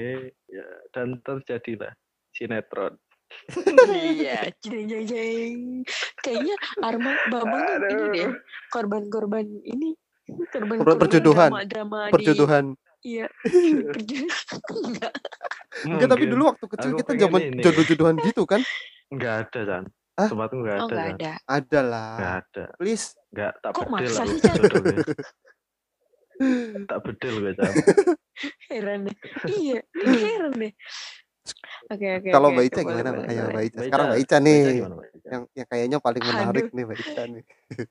ya 0.46 0.66
dan 0.94 1.18
terjadilah 1.20 1.90
sinetron. 2.30 2.94
iya, 4.14 4.46
jeng 4.62 4.87
jeng 4.87 5.02
jeng. 5.02 5.82
Kayaknya 6.23 6.54
Arman 6.78 7.18
Bambang 7.26 7.66
ini 7.90 8.04
deh, 8.14 8.30
korban-korban 8.70 9.46
ini. 9.66 9.99
Korban 10.46 10.78
Korban 10.78 10.99
perjodohan. 11.02 11.50
Drama, 11.50 11.66
drama 11.66 11.99
Perjodohan. 12.14 12.64
Di, 12.70 12.86
iya. 13.06 13.26
Enggak. 14.82 15.12
Enggak 15.84 16.08
tapi 16.10 16.25
dulu 16.26 16.42
waktu 16.50 16.66
kecil 16.66 16.90
Aku 16.90 16.98
kita 17.00 17.12
zaman 17.16 17.40
jodoh-jodohan 17.56 18.16
gitu 18.20 18.42
kan? 18.42 18.60
nggak 19.06 19.34
ada 19.46 19.60
kan? 19.62 19.82
Hah? 20.16 20.26
Sumpah 20.26 20.46
tuh 20.48 20.58
nggak 20.58 20.76
Oh, 20.76 20.80
ada. 20.82 20.90
enggak 20.90 21.06
Kan? 21.06 21.14
ada. 21.14 21.32
Ada 21.46 21.80
lah. 21.82 22.10
Nggak 22.16 22.34
ada. 22.42 22.64
Please. 22.76 23.06
Nggak 23.30 23.52
tak 23.56 23.70
Kok 23.70 23.82
bedil 23.84 23.92
maksa 23.92 24.18
aku 24.18 24.26
sih, 24.26 24.40
Chan? 24.40 24.54
jodohnya. 24.56 24.96
tak 26.88 26.98
bedil 27.00 27.34
gue 27.38 27.52
Chan. 27.54 27.72
Heran 28.66 28.98
deh. 29.06 29.16
Iya, 29.46 29.80
heran 29.94 30.52
deh. 30.52 30.72
Oke, 31.86 32.06
oke. 32.18 32.28
Kalau 32.34 32.48
oke, 32.50 32.54
Mbak 32.58 32.64
Ica 32.66 32.80
gimana? 32.82 32.96
boleh, 32.96 33.12
Mbak? 33.12 33.26
Ayo. 33.30 33.42
Mbak 33.46 33.64
Ica. 33.66 33.78
Sekarang 33.86 34.06
Mbak 34.06 34.20
Ica 34.22 34.36
nih. 34.42 34.58
Ica 34.58 34.70
gimana, 34.74 34.94
Mbak 34.96 35.06
Ica? 35.06 35.26
Yang 35.26 35.42
yang 35.54 35.66
kayaknya 35.70 35.98
paling 36.02 36.22
menarik 36.24 36.64
Aduh. 36.66 36.76
nih 36.76 36.84
Mbak 36.86 36.98
Ica 36.98 37.22
nih. 37.26 37.42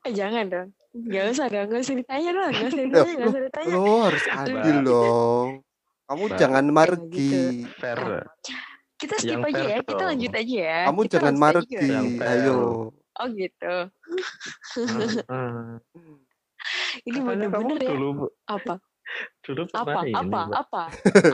Eh, 0.06 0.14
jangan 0.16 0.46
dong. 0.52 0.70
Gak 0.96 1.26
usah 1.36 1.46
dong, 1.52 1.66
gak 1.68 1.82
usah 1.84 1.96
ditanya 1.96 2.30
dong, 2.32 2.52
gak 2.56 2.68
usah 2.72 2.84
ditanya, 2.88 3.14
gak 3.16 3.28
usah 3.32 3.42
ditanya. 3.44 3.74
Lo 3.76 3.86
harus 4.04 4.24
adil 4.32 4.78
dong. 4.84 5.50
Kamu 6.06 6.24
Mbak. 6.30 6.38
jangan 6.38 6.66
gitu. 6.66 6.76
margi. 6.76 7.34
Fair. 7.80 8.00
Kita 8.96 9.16
skip 9.20 9.36
Yang 9.36 9.44
aja 9.44 9.60
fair 9.60 9.68
ya, 9.68 9.78
kita 9.84 10.00
dong. 10.00 10.08
lanjut 10.08 10.32
aja 10.32 10.56
ya. 10.56 10.80
Kamu 10.88 11.00
Kita 11.04 11.14
jangan 11.20 11.36
margi. 11.36 11.76
Ayo. 12.24 12.60
Oh 13.16 13.28
gitu. 13.32 13.76
Ini 17.06 17.20
bener-bener 17.22 17.78
ya. 17.78 17.90
dulu 17.94 18.26
Apa? 18.50 18.82
Dulu 19.42 19.62
Apa? 19.68 19.84
pernah 19.84 20.04
ini 20.04 20.16
Apa? 20.16 20.26
Mbak, 20.26 20.58
Apa? 20.58 20.84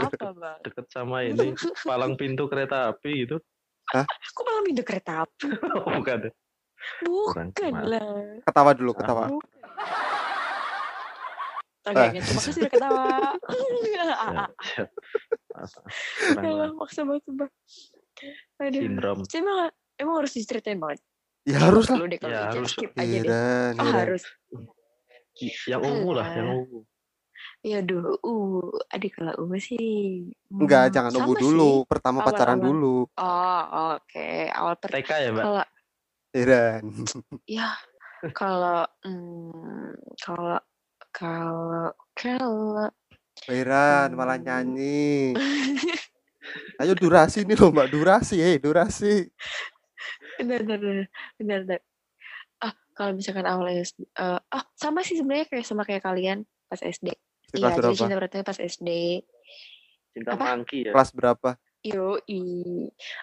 Apa, 0.02 0.28
Bang? 0.42 0.60
deket 0.62 0.86
sama 0.88 1.18
ini 1.24 1.48
palang 1.82 2.14
pintu 2.14 2.46
kereta 2.46 2.90
api 2.90 3.26
gitu. 3.26 3.38
Kok 4.32 4.42
malah 4.42 4.64
pintu 4.64 4.84
kereta 4.84 5.24
api? 5.24 5.48
Oh, 5.72 5.88
bukan. 5.98 6.20
Bukan 7.00 7.46
gimana. 7.54 7.86
lah. 7.88 8.42
Ketawa 8.42 8.72
dulu, 8.74 8.92
ketawa. 8.94 9.26
Bukan. 9.30 9.50
Oke, 11.82 11.98
Ah. 11.98 12.08
oke, 12.08 12.20
terima 12.20 12.40
kasih 12.40 12.60
udah 12.60 12.72
ketawa. 12.72 13.06
Ya, 13.92 14.06
Ya, 16.38 16.70
maksa 16.72 17.02
banget, 17.02 17.22
sumpah. 17.26 17.50
Aduh. 18.62 18.82
Sindrom. 18.82 19.18
Saya 19.26 19.42
emang, 19.42 19.58
emang 19.98 20.16
harus 20.22 20.32
diceritain 20.32 20.78
banget. 20.78 21.02
Ya 21.44 21.58
harus 21.60 21.90
lah. 21.90 21.98
Ya, 22.22 22.54
harus. 22.54 22.70
skip 22.72 22.94
aja 22.94 23.18
deh. 23.18 23.26
Heran, 23.26 23.74
Oh, 23.76 23.90
harus. 23.92 24.24
Yang 25.66 25.82
ungu 25.82 26.10
lah, 26.14 26.28
yang 26.30 26.48
Alah. 26.48 26.62
ungu. 26.62 26.80
Ya 27.62 27.86
aduh, 27.86 28.18
uh, 28.26 28.66
adik 28.90 29.18
kalau 29.22 29.34
ungu 29.46 29.58
sih. 29.62 30.30
Enggak, 30.58 30.90
hmm, 30.90 30.94
jangan 30.94 31.12
sama 31.14 31.18
nunggu 31.22 31.34
sih. 31.38 31.42
dulu. 31.46 31.72
Pertama 31.86 32.18
Awal-awal. 32.22 32.34
pacaran 32.34 32.60
dulu. 32.62 32.98
Oh, 33.18 33.62
oke. 33.98 34.30
Awal 34.50 34.74
per 34.82 34.90
TK 34.98 35.12
ya, 35.22 35.30
Mbak? 35.32 35.46
kalau 35.46 35.64
Heran. 36.32 36.84
ya 37.44 37.70
kalau 38.32 38.82
hmm, 39.04 39.92
kalau 40.24 40.60
kalau 41.12 41.92
kalau 42.16 42.88
Heran, 43.50 44.14
malah 44.16 44.38
Hmm. 44.40 44.46
nyanyi. 44.48 45.36
Ayo 46.82 46.98
durasi 46.98 47.46
nih 47.46 47.54
loh 47.58 47.70
Mbak, 47.70 47.88
durasi, 47.94 48.42
eh 48.42 48.58
durasi. 48.58 49.30
benar 50.42 50.66
benar 50.66 51.06
benar 51.38 51.60
benar. 51.68 51.80
Ah, 52.62 52.74
kalau 52.98 53.14
misalkan 53.14 53.46
awal 53.46 53.70
SD, 53.70 54.02
eh, 54.18 54.40
ah 54.42 54.64
sama 54.74 55.06
sih 55.06 55.18
sebenarnya 55.18 55.46
kayak 55.50 55.66
sama 55.66 55.86
kayak 55.86 56.02
kalian 56.02 56.46
pas 56.66 56.82
SD. 56.82 57.14
Di 57.52 57.60
Iya, 57.60 57.68
kelas 57.68 57.76
jadi 57.76 57.84
berapa? 57.84 58.00
cinta 58.00 58.16
pertama 58.16 58.44
pas 58.48 58.60
SD. 58.60 58.90
Cinta 60.16 60.32
Apa? 60.36 60.46
mangki 60.56 60.78
ya. 60.88 60.92
Kelas 60.96 61.12
berapa? 61.12 61.50
Yo, 61.84 62.22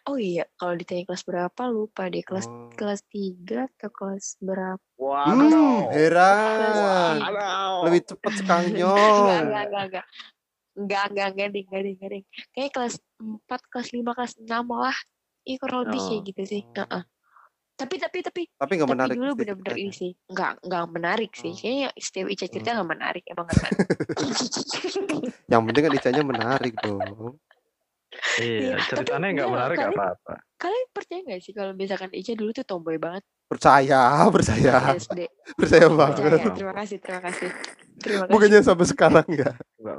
Oh 0.05 0.19
iya, 0.19 0.45
kalau 0.59 0.75
ditanya 0.77 1.05
kelas 1.09 1.25
berapa 1.25 1.63
lupa 1.73 2.13
deh. 2.13 2.21
Kelas 2.21 2.45
Oh. 2.49 2.69
kelas 2.77 3.01
3 3.09 3.67
atau 3.73 3.91
kelas 3.91 4.37
berapa? 4.45 4.83
Hmm, 4.99 5.89
heran. 5.95 7.19
Waduh. 7.23 7.85
Lebih 7.89 8.03
cepet 8.05 8.33
sekali 8.37 8.67
Enggak, 8.77 8.83
nyong. 8.85 9.17
enggak, 9.17 9.65
enggak, 9.67 9.85
enggak. 9.89 10.07
Enggak, 10.79 11.05
enggak, 11.11 11.29
enggak, 11.33 11.49
ding, 11.55 11.67
enggak, 11.67 11.83
ding, 11.83 11.97
enggak, 11.99 12.11
ding. 12.13 12.25
Kayak 12.55 12.71
kelas 12.77 12.95
4, 13.19 13.61
kelas 13.73 13.89
5, 13.97 14.11
kelas 14.15 14.35
6 14.39 14.65
lah. 14.69 14.97
Iya, 15.49 15.57
kurang 15.63 15.81
lebih 15.89 16.01
kayak 16.05 16.21
Oh. 16.21 16.29
gitu 16.29 16.43
sih. 16.45 16.63
Heeh. 16.77 17.03
Tapi, 17.79 17.95
tapi, 17.97 18.19
tapi, 18.21 18.43
Tapi 18.51 18.73
nggak 18.75 18.85
tapi 18.85 18.95
menarik 18.99 19.15
dulu 19.15 19.33
bener-bener 19.33 19.75
ini 19.77 19.93
sih. 19.93 20.11
Enggak, 20.27 20.59
enggak 20.61 20.85
menarik 20.91 21.31
sih. 21.33 21.49
Oh. 21.49 21.57
Kayaknya 21.57 21.89
setiap 21.95 22.27
Ica 22.27 22.45
cerita 22.45 22.71
enggak 22.73 22.91
menarik. 22.91 23.23
Emang 23.25 23.47
enggak 23.47 23.59
menarik. 23.63 23.79
Yang 25.51 25.63
penting 25.65 25.83
kan 25.83 25.93
Icanya 25.95 26.23
menarik 26.25 26.75
dong. 26.77 27.39
Iya, 28.37 28.75
Iya, 28.75 28.75
ceritanya 28.85 29.15
nggak 29.21 29.31
enggak, 29.31 29.49
menarik 29.49 29.77
kalian- 29.79 29.95
apa-apa. 29.95 30.35
Kalian 30.59 30.87
percaya 30.91 31.21
nggak 31.23 31.41
sih 31.41 31.53
kalau 31.53 31.73
misalkan 31.73 32.11
Ica 32.11 32.33
dulu 32.35 32.51
tuh 32.53 32.65
tomboy 32.65 32.97
banget 32.97 33.23
Percaya, 33.47 34.03
percaya, 34.35 34.75
pas 34.83 34.99
SD? 34.99 35.21
percaya 35.55 35.87
Percaya. 35.87 36.35
banget. 36.35 36.53
Terima 36.53 36.75
kasih, 36.75 36.97
terima 36.99 37.21
kasih. 37.23 37.49
Terima 37.97 38.25
kasih. 38.25 38.33
Bukannya 38.35 38.61
sampai 38.61 38.87
sekarang 38.87 39.27
ya. 39.31 39.51
Enggak. 39.79 39.99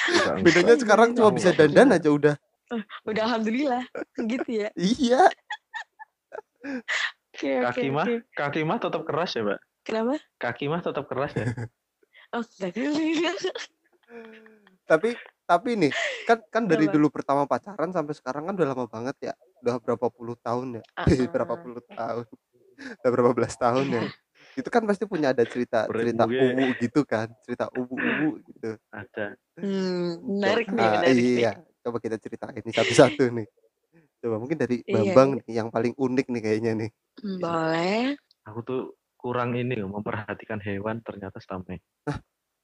Enggak, 0.00 0.34
bedanya 0.40 0.74
sekarang 0.76 1.08
cuma 1.12 1.28
bisa 1.28 1.50
nggak 1.50 1.68
dandan 1.68 1.92
aja 1.92 2.08
udah 2.08 2.34
Udah 3.02 3.22
alhamdulillah 3.26 3.82
gitu 4.16 4.62
ya. 4.62 4.70
iya 4.72 5.26
Oke 7.30 7.50
Kaki 7.62 7.88
mah, 7.88 8.04
oke. 8.04 8.16
kaki 8.36 8.60
mah 8.66 8.78
tetap 8.82 9.02
keras 9.06 9.30
ya, 9.32 9.42
Mbak. 9.46 9.60
Kenapa? 9.86 10.14
Kaki 10.36 10.64
mah 10.68 10.80
tetap 10.84 11.04
keras 11.08 11.32
ya. 11.36 11.46
Oh, 12.30 12.46
tapi 14.86 15.14
tapi 15.46 15.70
nih 15.74 15.92
kan 16.26 16.38
kan 16.46 16.62
dari 16.66 16.86
dulu 16.86 17.10
pertama 17.10 17.42
pacaran 17.46 17.90
sampai 17.90 18.14
sekarang 18.14 18.46
kan 18.46 18.54
udah 18.54 18.68
lama 18.70 18.86
banget 18.86 19.30
ya 19.30 19.34
udah 19.62 19.82
berapa 19.82 20.06
puluh 20.10 20.38
tahun 20.38 20.78
ya 20.78 20.82
Eh, 21.10 21.26
berapa 21.26 21.54
Ah. 21.54 21.60
puluh 21.62 21.82
tahun 21.90 22.26
udah 23.02 23.10
berapa 23.10 23.30
belas 23.34 23.54
tahun 23.58 23.86
ya 23.90 24.02
itu 24.54 24.68
kan 24.70 24.82
pasti 24.86 25.06
punya 25.06 25.30
ada 25.34 25.42
cerita 25.46 25.86
cerita 25.90 26.26
Berenbuge. 26.26 26.54
uwu 26.54 26.64
gitu 26.78 27.00
kan 27.06 27.30
cerita 27.46 27.66
uwu 27.74 27.94
uwu 27.98 28.28
gitu 28.46 28.78
Ada. 28.90 29.34
Hmm, 29.60 30.22
menarik 30.24 30.66
nih, 30.72 30.86
Ah, 30.86 30.92
menarik 31.02 31.14
nih. 31.18 31.34
iya 31.42 31.52
coba 31.82 31.98
kita 31.98 32.16
ceritain 32.18 32.54
ini 32.56 32.70
satu-satu 32.72 33.24
nih 33.30 33.46
coba 34.20 34.36
mungkin 34.36 34.58
dari 34.60 34.84
Iya, 34.84 34.92
Bambang 35.16 35.28
nih 35.40 35.52
yang 35.64 35.68
paling 35.72 35.96
unik 35.96 36.26
nih 36.28 36.42
kayaknya 36.44 36.72
nih 36.76 36.90
Hmm, 37.20 37.36
Boleh. 37.36 38.16
Aku 38.48 38.60
tuh 38.64 38.80
kurang 39.20 39.52
ini 39.52 39.76
loh, 39.76 39.92
memperhatikan 39.92 40.56
hewan 40.64 41.04
ternyata 41.04 41.36
ini. 41.68 41.76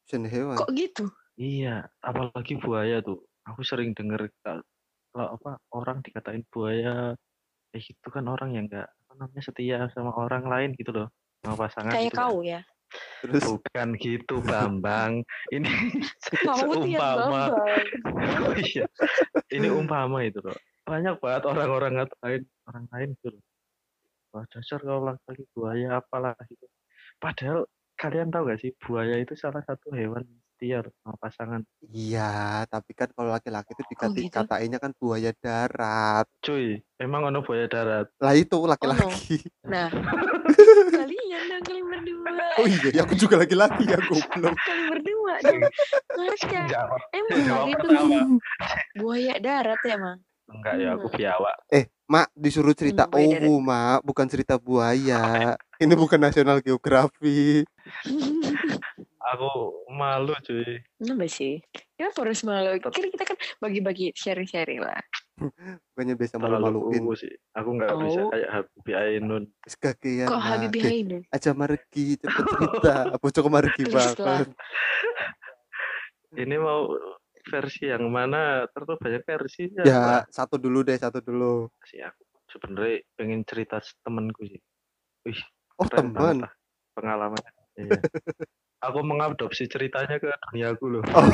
Sen 0.08 0.24
hewan 0.24 0.56
Kok 0.56 0.70
gitu? 0.72 1.04
Iya, 1.36 1.84
apalagi 2.00 2.56
buaya 2.56 3.04
tuh. 3.04 3.20
Aku 3.44 3.60
sering 3.60 3.92
denger 3.92 4.32
ka- 4.40 4.64
kalau 5.12 5.28
apa 5.36 5.60
orang 5.76 6.00
dikatain 6.00 6.48
buaya, 6.48 7.12
eh 7.76 7.82
itu 7.84 8.08
kan 8.08 8.24
orang 8.24 8.56
yang 8.56 8.64
enggak 8.72 8.88
apa 8.88 9.12
namanya 9.20 9.42
setia 9.44 9.78
sama 9.92 10.16
orang 10.16 10.48
lain 10.48 10.70
gitu 10.80 10.96
loh, 10.96 11.08
sama 11.44 11.68
pasangan 11.68 11.92
Kayak 11.92 12.08
gitu 12.08 12.16
kan. 12.16 12.24
kau 12.24 12.36
ya. 12.40 12.60
terus 13.20 13.42
Bukan 13.44 13.88
gitu 14.00 14.34
Bambang. 14.40 15.20
Ini 15.52 15.66
seumpama. 16.24 16.96
bambang. 16.96 17.84
Oh 18.46 18.54
iya. 18.64 18.88
Ini 19.52 19.68
umpama 19.68 20.24
itu 20.24 20.40
loh. 20.40 20.56
Banyak 20.86 21.18
banget 21.18 21.42
orang-orang 21.44 21.92
ngatain 21.98 22.42
orang 22.64 22.84
lain 22.94 23.08
gitu 23.18 23.28
loh. 23.34 23.42
Wah, 24.30 24.44
dasar 24.46 24.78
kau 24.78 25.02
laki 25.02 25.42
buaya 25.50 25.98
apalah 25.98 26.36
gitu. 26.46 26.66
Padahal 27.18 27.66
kalian 27.96 28.28
tahu 28.28 28.46
gak 28.46 28.60
sih 28.60 28.70
buaya 28.78 29.16
itu 29.16 29.32
salah 29.34 29.64
satu 29.64 29.90
hewan 29.90 30.22
setia 30.56 30.80
loh 30.80 30.92
sama 31.04 31.16
pasangan. 31.20 31.60
iya 31.92 32.64
tapi 32.64 32.96
kan 32.96 33.12
kalau 33.12 33.28
laki-laki 33.28 33.76
itu 33.76 33.84
dikati 33.92 34.20
gitu? 34.24 34.32
katainya 34.32 34.80
kan 34.80 34.88
buaya 34.96 35.28
darat 35.36 36.24
Cuy, 36.40 36.80
emang 36.96 37.28
ono 37.28 37.44
buaya 37.44 37.68
darat. 37.68 38.08
lah 38.16 38.32
itu 38.32 38.56
laki-laki 38.64 39.36
Nah, 39.68 39.92
kalian 40.96 41.42
dong 41.52 41.60
kalian 41.60 41.84
berdua. 41.92 42.44
oh 42.56 42.64
iya 42.64 42.88
ya 42.88 43.00
aku 43.04 43.14
juga 43.16 43.36
laki-laki 43.36 43.84
ya 43.84 44.00
goblok 44.00 44.56
Kalian 44.64 44.86
berdua 44.96 45.32
dong. 45.44 45.60
Jawab. 46.72 47.00
Emang 47.12 47.38
Jawab 47.44 47.66
itu 47.68 47.86
pertama. 47.92 48.18
buaya 48.96 49.34
darat 49.36 49.80
ya, 49.84 49.96
Mang? 50.00 50.20
Enggak 50.46 50.74
ya, 50.76 50.94
aku 50.94 51.06
Hmm. 51.10 51.18
biawak. 51.18 51.56
eh 51.68 51.84
mak 52.06 52.30
disuruh 52.32 52.70
cerita 52.70 53.04
buaya 53.04 53.26
darat. 53.34 53.44
uwu 53.44 53.58
mak 53.58 53.98
bukan 54.00 54.26
cerita 54.26 54.54
buaya 54.56 55.18
ini 55.82 55.92
bukan 55.92 56.20
National 56.20 56.62
Geography 56.62 57.66
Aku 59.26 59.50
malu 59.90 60.38
cuy. 60.38 60.86
Kenapa 60.96 61.26
sih? 61.26 61.58
Kenapa 61.98 62.22
harus 62.22 62.46
malu? 62.46 62.78
Kan 62.78 63.10
kita 63.10 63.26
kan 63.26 63.34
bagi-bagi 63.58 64.14
sharing-sharing 64.14 64.78
lah. 64.78 65.02
bukannya 65.90 66.14
biasa 66.14 66.38
malu-maluin 66.38 67.02
sih. 67.18 67.34
Aku 67.52 67.74
nggak 67.74 67.90
bisa 67.98 68.20
Oh. 68.22 68.30
kayak 68.30 68.48
Habibie 68.48 68.94
Ainun. 68.94 69.50
Kakean 69.66 70.30
Kok 70.30 70.38
Habibie 70.40 70.78
Ge, 70.78 70.90
Ainun? 71.02 71.22
aja 71.26 71.50
margi 71.52 72.14
cepet 72.16 72.44
cerita 72.46 72.94
bocok 73.18 73.46
margi 73.50 73.82
banget 73.84 74.48
Ini 76.32 76.56
mau 76.56 76.94
versi 77.46 77.86
yang 77.86 78.10
mana? 78.10 78.66
Terus 78.70 78.98
banyak 78.98 79.22
versinya. 79.22 79.82
ya 79.86 80.00
Lah, 80.02 80.22
satu 80.28 80.58
dulu 80.58 80.82
deh 80.82 80.98
satu 80.98 81.22
dulu 81.22 81.70
sih 81.86 82.02
aku 82.02 82.22
sebenarnya 82.50 83.06
pengen 83.14 83.46
cerita 83.46 83.78
temenku 84.02 84.42
sih. 84.46 84.60
Wih, 85.26 85.40
oh 85.78 85.86
teman 85.86 86.46
lah 86.46 86.52
pengalamannya. 86.96 87.52
Iya. 87.76 88.00
aku 88.86 88.98
mengadopsi 89.04 89.68
ceritanya 89.68 90.16
ke 90.16 90.32
duniaku 90.50 90.86
loh. 90.98 91.04
Oh. 91.12 91.26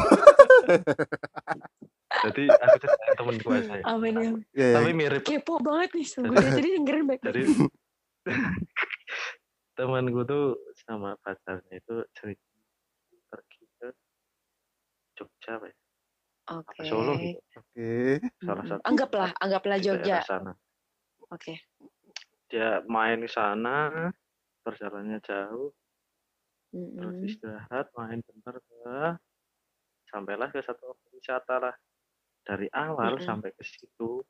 Jadi 2.22 2.44
aku 2.50 2.76
ceritain 2.82 3.14
temenku 3.18 3.48
aja. 3.50 3.74
ya. 3.78 3.82
Nih? 3.82 4.12
ya, 4.52 4.54
ya. 4.54 4.68
Tapi 4.78 4.90
mirip 4.94 5.22
Kepo 5.24 5.58
banget 5.58 5.90
nih. 5.96 6.06
Sungguh 6.06 6.36
tadi 6.38 6.68
dengerin 6.76 7.04
baik. 7.08 7.20
dari 7.24 7.42
temanku 9.78 10.20
tuh 10.28 10.60
sama 10.84 11.16
pacarnya 11.24 11.80
itu 11.80 12.04
cerita 12.12 12.44
pergi 13.32 13.64
ke 13.80 13.88
Jogja 15.16 15.56
apa? 16.46 16.60
Oke. 16.62 16.82
Apa 16.82 16.82
Solo 16.88 17.12
gitu. 17.18 17.38
oke 17.58 17.88
Salah 18.42 18.64
Mm-mm. 18.66 18.70
satu 18.74 18.82
Anggaplah, 18.86 19.30
anggaplah 19.38 19.76
di 19.78 19.86
daerah 19.86 20.02
Jogja. 20.02 20.18
sana. 20.26 20.52
Oke. 21.30 21.54
Dia 22.50 22.82
main 22.84 23.22
di 23.22 23.30
sana, 23.30 24.10
perjalanannya 24.66 25.20
jauh, 25.24 25.70
terus 26.74 27.16
Mm-mm. 27.16 27.28
istirahat, 27.30 27.86
main 27.96 28.20
bentar, 28.20 28.60
bah. 28.60 29.16
sampailah 30.12 30.52
ke 30.52 30.60
satu 30.60 30.92
objek 30.92 31.10
wisata 31.16 31.56
lah. 31.56 31.74
Dari 32.42 32.66
awal 32.74 33.16
Mm-mm. 33.16 33.24
sampai 33.24 33.54
ke 33.54 33.62
situ 33.64 34.20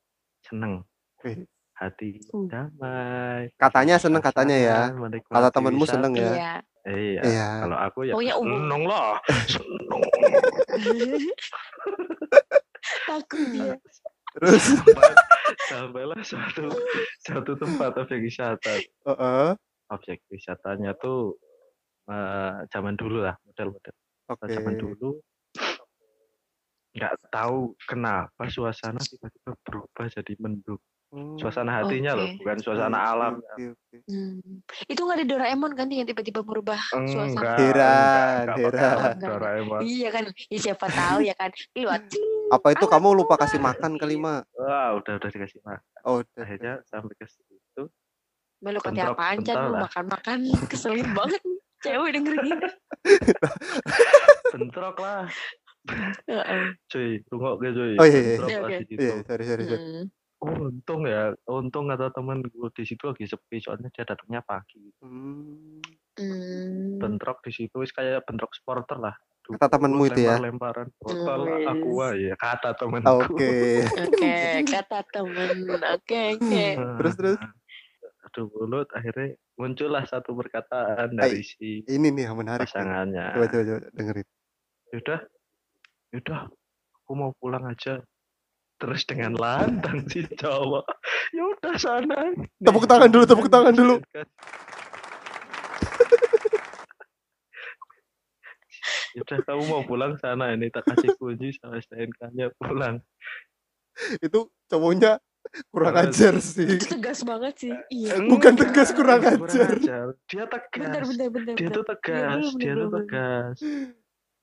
seneng, 0.44 0.85
Wih, 1.25 1.42
hati 1.83 2.23
Uh. 2.31 2.47
damai. 2.47 3.51
Katanya 3.59 3.99
seneng 3.99 4.23
katanya 4.23 4.57
ya. 4.57 4.79
Kata 5.27 5.51
temenmu 5.51 5.83
seneng 5.85 6.14
ya. 6.14 6.31
Iya. 6.33 6.55
Iya, 6.83 7.23
Iya. 7.23 7.49
kalau 7.62 7.79
aku 7.79 7.99
ya 8.03 8.12
Pokoknya 8.14 8.35
umum. 8.38 8.59
seneng 8.59 8.83
lah, 8.87 9.14
seneng. 9.47 10.03
Takut 13.07 13.42
dia. 13.53 13.75
terus 14.33 14.64
Sampai, 14.64 15.12
sampailah 15.68 16.21
suatu 16.25 16.64
satu 17.21 17.53
tempat 17.55 17.92
objek 17.99 18.25
wisata. 18.25 18.81
Heeh, 18.81 19.49
Objek 19.92 20.25
wisatanya 20.27 20.97
tuh 20.97 21.37
eh, 22.09 22.64
zaman 22.66 22.97
dulu 22.97 23.21
lah, 23.23 23.37
model-model 23.45 23.92
oke 24.27 24.45
zaman 24.49 24.75
dulu. 24.75 25.21
Nggak 26.92 27.14
tahu 27.29 27.77
kenapa 27.85 28.49
suasana 28.49 28.99
tiba-tiba 28.99 29.53
berubah 29.62 30.09
jadi 30.09 30.33
mendung. 30.40 30.81
Hmm, 31.12 31.37
Suasana 31.37 31.77
hatinya 31.77 32.16
loh, 32.16 32.25
Oke. 32.25 32.40
bukan 32.40 32.57
suasana 32.64 32.96
oke, 32.96 33.11
alam. 33.12 33.33
oke. 33.37 33.64
Hmm. 34.09 34.64
Itu 34.88 35.05
nggak 35.05 35.16
ada 35.20 35.27
Doraemon 35.29 35.72
kan 35.77 35.85
yang 35.92 36.09
tiba-tiba 36.09 36.40
berubah 36.40 36.81
suasana? 36.88 37.29
Enggak, 37.29 37.57
Heran, 37.61 37.92
enggak, 37.92 38.57
enggak 38.57 38.57
pakai 38.57 38.81
heran. 38.81 38.96
Enggak. 39.12 39.29
Doraemon. 39.29 39.81
Iya 39.85 40.09
kan, 40.09 40.25
ya 40.48 40.59
siapa 40.59 40.87
tahu 40.88 41.18
ya 41.20 41.35
kan. 41.37 41.51
Cing, 41.53 41.85
apa 42.48 42.68
itu 42.72 42.85
kamu 42.88 43.09
lupa 43.12 43.37
kasih 43.37 43.61
makan 43.61 43.96
kali 43.96 44.16
mak 44.16 44.48
Wah, 44.57 44.96
udah 44.96 45.20
udah 45.20 45.29
dikasih 45.29 45.61
makan. 45.61 45.85
oh 46.05 46.25
udah 46.25 46.40
Akhirnya 46.40 46.72
sampai 46.88 47.12
ke 47.12 47.25
situ. 47.29 47.83
Melu 48.64 48.81
kata 48.81 48.96
Bentrok 48.96 49.12
apaan 49.12 49.37
Chan 49.44 49.53
bentar 49.53 49.68
lu 49.68 49.77
makan-makan 49.85 50.38
keselin 50.72 51.09
banget 51.20 51.40
nih. 51.44 51.59
Cewek 51.83 52.11
denger 52.16 52.35
gini. 52.40 52.68
Bentrok 54.48 54.96
lah. 54.96 55.29
Heeh. 56.25 56.64
Cuy, 56.88 57.20
tunggu 57.29 57.59
ke 57.59 57.68
cuy. 57.68 57.92
Oh, 57.98 58.07
iya, 58.07 58.20
iya. 58.22 58.37
Bentrok 58.40 58.68
situ. 58.81 58.92
iya 58.96 59.14
sorry 59.29 59.44
sorry 59.44 59.64
sorry 59.68 60.09
Mm. 60.42 60.59
untung 60.83 61.07
ya 61.07 61.31
untung 61.46 61.87
kata 61.87 62.11
teman 62.11 62.42
gue 62.42 62.68
di 62.74 62.83
situ 62.83 63.07
lagi 63.07 63.24
sepi 63.31 63.62
soalnya 63.62 63.88
dia 63.94 64.02
datangnya 64.02 64.42
pagi 64.42 64.90
Hmm, 64.98 65.78
bentrok 66.98 67.40
di 67.46 67.55
situ 67.55 67.78
wis 67.78 67.94
kayak 67.94 68.26
bentrok 68.26 68.50
supporter 68.55 68.98
lah 68.98 69.14
Kata 69.42 69.74
temenmu 69.74 70.07
itu 70.07 70.22
ya? 70.22 70.38
lemparan 70.38 70.90
botol 70.98 71.46
Wis. 71.46 71.66
aku 71.66 71.90
ya 72.18 72.35
kata 72.38 72.74
temanku 72.74 73.11
oke 73.26 73.55
Oke, 74.02 74.35
kata 74.70 74.98
temen. 75.11 75.50
Oke, 75.94 76.20
oke. 76.38 76.62
Terus, 76.98 77.14
terus? 77.18 77.38
aduh 78.22 78.46
mulut 78.55 78.88
akhirnya 78.94 79.35
muncullah 79.59 80.07
satu 80.07 80.33
perkataan 80.38 81.18
dari 81.18 81.42
si 81.42 81.83
ini 81.85 82.09
nih 82.14 82.31
yang 82.31 82.38
menarik 82.38 82.64
pasangannya 82.64 83.35
coba 83.35 83.46
coba 83.50 83.62
coba 83.66 83.81
dengerin 83.92 84.26
yaudah 84.94 85.20
yaudah 86.14 86.40
aku 87.02 87.12
mau 87.12 87.31
pulang 87.37 87.66
aja 87.66 87.98
terus 88.83 89.07
dengan 89.07 89.38
lantang 89.38 90.03
si 90.11 90.27
cowok 90.27 90.83
yaudah 91.31 91.79
sana 91.79 92.35
Tepuk 92.59 92.90
tangan 92.90 93.07
dulu, 93.11 93.25
tepuk 93.27 93.47
tangan 93.51 93.75
dulu. 93.75 93.97
Yaudah 99.12 99.38
kamu 99.45 99.62
mau 99.68 99.83
pulang 99.85 100.16
sana 100.16 100.57
ini 100.57 100.73
tak 100.73 100.88
kasih 100.88 101.12
kunci 101.21 101.53
sama 101.61 101.79
STNK-nya 101.85 102.49
pulang. 102.57 102.97
itu 104.25 104.49
cowoknya 104.73 105.21
kurang 105.68 106.01
Terus. 106.01 106.09
ajar 106.16 106.35
sih 106.40 106.64
Itu 106.81 106.97
tegas 106.97 107.21
banget 107.29 107.55
sih. 107.61 107.75
Iya. 107.92 108.25
Bukan 108.25 108.57
Enggak, 108.57 108.73
tegas, 108.73 108.88
kurang 108.97 109.21
kurang 109.21 109.45
ajar. 109.45 109.68
ajar. 109.77 110.07
Dia 110.33 110.45
tegas. 110.49 110.81
Bentar, 110.81 111.03
bentar, 111.05 111.29
bentar. 111.29 111.53
Dia 111.53 111.68
bentar. 111.68 111.77
tuh 111.77 111.85
tegas, 111.92 112.40
bener, 112.40 112.57
dia 112.57 112.73
bener, 112.73 112.77
tuh 112.81 112.88
bener. 112.88 113.01
tegas. 113.05 113.57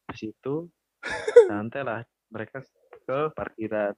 Di 0.06 0.16
situ 0.22 0.56
santai 1.50 1.82
lah 1.90 2.02
mereka 2.30 2.58
ke 3.10 3.20
parkiran. 3.34 3.94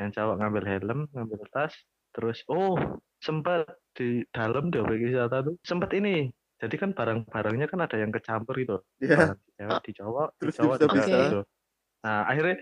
Yang 0.00 0.10
cowok 0.20 0.36
ngambil 0.40 0.64
helm, 0.68 1.00
ngambil 1.12 1.40
tas, 1.52 1.72
terus 2.12 2.40
oh 2.48 2.78
sempat 3.22 3.68
di 3.92 4.24
dalam 4.32 4.72
di 4.72 4.80
objek 4.80 5.12
wisata 5.12 5.44
tuh 5.44 5.56
sempat 5.62 5.92
ini. 5.96 6.30
Jadi 6.62 6.78
kan 6.78 6.94
barang-barangnya 6.94 7.66
kan 7.66 7.80
ada 7.82 7.96
yang 7.98 8.14
kecampur 8.14 8.54
gitu. 8.54 8.78
Iya. 9.02 9.34
Barang 9.58 9.80
di 9.82 9.90
di 9.90 9.92
cowok, 9.98 10.28
di 10.38 10.40
Terus 10.46 10.54
cowok 10.62 10.74
di 10.78 10.86
cewek 10.86 11.06
gitu. 11.26 11.40
Nah, 12.02 12.20
akhirnya 12.26 12.56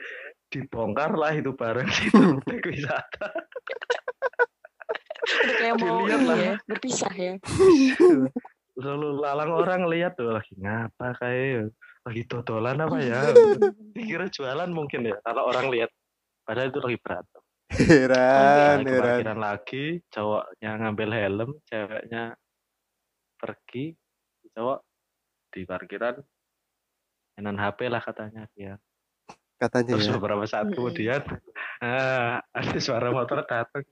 dibongkar 0.51 1.11
lah 1.17 1.33
itu 1.33 1.51
bareng 1.55 1.89
situ 1.89 2.21
objek 2.41 2.65
wisata. 2.69 3.29
Udah 5.31 5.55
kayak 5.57 5.77
mau 5.79 6.05
Dilihat 6.05 6.21
ini 6.21 6.29
lah. 6.29 6.39
ya, 6.39 6.55
berpisah 6.67 7.15
ya. 7.15 7.35
Lalu 8.85 9.09
lalang 9.21 9.53
orang 9.53 9.83
lihat 9.93 10.17
tuh 10.17 10.33
lagi 10.33 10.57
ngapa 10.57 11.13
kayak 11.21 11.69
lagi 12.09 12.23
dodolan 12.25 12.81
apa 12.81 12.99
ya? 13.05 13.21
Dikira 13.97 14.33
jualan 14.33 14.71
mungkin 14.73 15.13
ya 15.13 15.17
kalau 15.23 15.49
orang 15.49 15.69
lihat. 15.69 15.91
Padahal 16.51 16.75
itu 16.75 16.81
lagi 16.83 16.99
berantem. 16.99 17.43
Heran, 17.71 18.83
heran. 18.83 18.99
parkiran 18.99 19.39
lagi, 19.39 19.85
cowoknya 20.11 20.71
ngambil 20.83 21.09
helm, 21.15 21.51
ceweknya 21.63 22.35
pergi, 23.39 23.95
cowok 24.59 24.83
di 25.55 25.63
parkiran 25.63 26.19
mainan 27.39 27.55
HP 27.55 27.87
lah 27.87 28.03
katanya 28.03 28.51
dia. 28.59 28.75
Katanya 29.63 29.95
Terus 29.97 30.11
ya. 30.11 30.15
beberapa 30.19 30.45
saat 30.45 30.69
Mm-mm. 30.69 30.77
kemudian 30.77 31.23
ah, 31.81 32.43
ada 32.53 32.79
suara 32.83 33.09
motor 33.15 33.47
datang. 33.49 33.87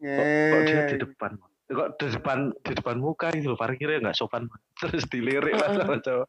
Kok, 0.00 0.24
kok 0.24 0.60
dia 0.64 0.80
di 0.88 0.96
depan? 1.02 1.32
Kok 1.68 1.88
di 1.98 2.06
depan 2.08 2.38
di 2.54 2.72
depan 2.72 2.96
muka 3.02 3.34
gitu 3.36 3.52
loh, 3.52 3.58
parkirnya 3.58 3.98
nggak 3.98 4.16
sopan. 4.16 4.46
Terus 4.80 5.10
dilirik 5.10 5.58
lah 5.58 5.74
sama 5.74 5.98
cowok. 5.98 6.28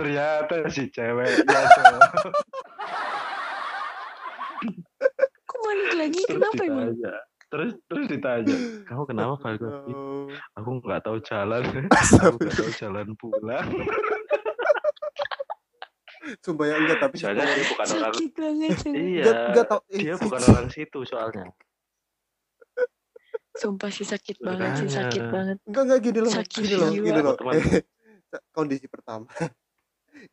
Ternyata 0.00 0.66
si 0.72 0.88
ceweknya 0.88 1.60
cowok. 1.76 2.02
Balik 5.64 5.92
lagi? 5.96 6.20
Terus 6.22 6.36
Kenapa 6.36 6.62
emang? 6.62 6.88
ditanya. 6.92 7.14
Terus 7.44 7.70
terus 7.86 8.06
ditanya, 8.10 8.56
kamu 8.90 9.02
kenapa 9.10 9.34
balik 9.38 9.62
lagi? 9.62 9.92
Aku 10.58 10.68
nggak 10.82 11.00
tahu 11.06 11.16
jalan. 11.22 11.62
Aku 12.24 12.36
nggak 12.36 12.54
tahu 12.54 12.70
jalan 12.76 13.06
pulang. 13.16 13.68
Sumpah 16.40 16.64
ya 16.64 16.80
enggak 16.80 16.98
tapi 17.04 17.20
Soalnya 17.20 17.44
dia 17.44 17.64
bukan 17.68 17.86
orang. 18.00 18.14
Banget 18.32 18.70
sih. 18.80 18.92
Iya. 18.96 19.22
enggak 19.22 19.36
enggak 19.52 19.66
tahu 19.68 19.80
eh, 19.92 19.98
Dia 20.00 20.14
bukan 20.16 20.40
orang 20.50 20.68
situ 20.72 20.98
soalnya. 21.04 21.46
Sumpah 23.54 23.90
sih 23.92 24.02
sakit 24.02 24.42
banget 24.42 24.70
sih, 24.82 24.88
sakit 24.90 25.20
Makanya. 25.20 25.30
banget. 25.30 25.56
enggak 25.68 25.82
enggak 25.84 26.00
gini 26.02 26.18
loh 26.24 26.32
Sakit 26.32 26.58
gini 26.64 26.74
loh 26.74 26.90
gini 26.90 27.20
loh. 27.22 27.36
Eh, 27.54 27.84
kondisi 28.50 28.88
pertama 28.90 29.28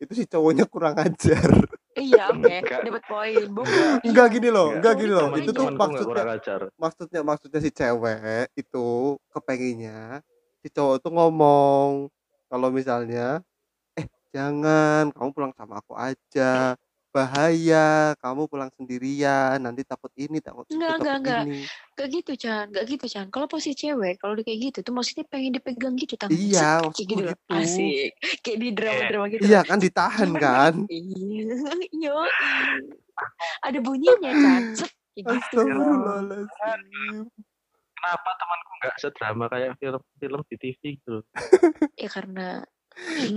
itu 0.00 0.12
si 0.16 0.24
cowoknya 0.24 0.64
kurang 0.66 0.96
ajar 0.96 1.44
Iya, 1.92 2.22
oke, 2.32 2.48
Enggak. 2.48 2.80
dapat 2.88 3.04
poin. 3.04 3.46
Bukan. 3.52 3.92
enggak 4.04 4.26
gini 4.32 4.48
loh 4.48 4.68
enggak 4.76 4.94
gini 4.96 5.12
loh 5.12 5.28
itu 5.36 5.50
tuh 5.52 5.66
maksudnya 5.76 6.24
maksudnya 6.80 7.20
maksudnya 7.20 7.60
si 7.60 7.70
cewek 7.70 8.48
itu 8.56 8.86
kepenginnya 9.32 10.24
si 10.64 10.68
cowok 10.72 10.96
tuh 11.02 11.12
ngomong 11.12 12.08
kalau 12.48 12.68
misalnya 12.72 13.40
eh 13.98 14.06
jangan 14.32 15.12
kamu 15.12 15.28
pulang 15.34 15.52
sama 15.56 15.80
aku 15.80 15.92
aja 15.96 16.76
bahaya 17.12 18.16
kamu 18.18 18.48
pulang 18.48 18.72
sendirian 18.72 19.60
nanti 19.60 19.84
takut 19.84 20.08
ini 20.16 20.40
takut 20.40 20.64
itu 20.64 20.80
Enggak, 20.80 20.96
takut 20.96 21.04
enggak, 21.04 21.18
enggak. 21.20 21.42
ini 21.44 21.60
Gak 21.92 22.08
gitu, 22.08 22.32
Chan. 22.34 22.66
Gak 22.72 22.84
gitu, 22.88 23.04
Chan. 23.04 23.26
Kalau 23.28 23.44
posisi 23.44 23.76
cewek, 23.76 24.16
kalau 24.16 24.32
dia 24.32 24.48
kayak 24.48 24.60
gitu, 24.72 24.78
tuh 24.80 24.96
maksudnya 24.96 25.28
pengen 25.28 25.52
dipegang 25.52 25.92
gitu 26.00 26.16
tangan. 26.16 26.32
iya 26.32 26.80
Kayak 26.80 26.88
maksudku 26.88 27.04
gitu 27.04 27.20
loh. 27.20 27.32
gitu 27.36 27.52
Asik. 27.52 28.10
Kayak 28.40 28.58
di 28.58 28.68
drama-drama 28.72 29.26
gitu. 29.28 29.42
iya 29.44 29.60
kan 29.60 29.78
ditahan 29.78 30.30
kan 30.34 30.74
Iya. 31.92 32.16
Ada 33.60 33.78
bunyinya, 33.78 34.30
Chan. 34.32 34.62
Set. 34.80 34.90
Kayak 35.12 35.24
gitu. 35.28 35.60
Astagfirullahaladzim 35.60 37.28
Kenapa 37.92 38.30
temanku 38.34 38.70
nggak 38.82 38.94
sedrama 38.98 39.44
kayak 39.46 39.78
film-film 39.78 40.40
di 40.48 40.56
TV 40.58 40.80
gitu? 40.98 41.20
Ya 41.94 42.08
karena 42.08 42.48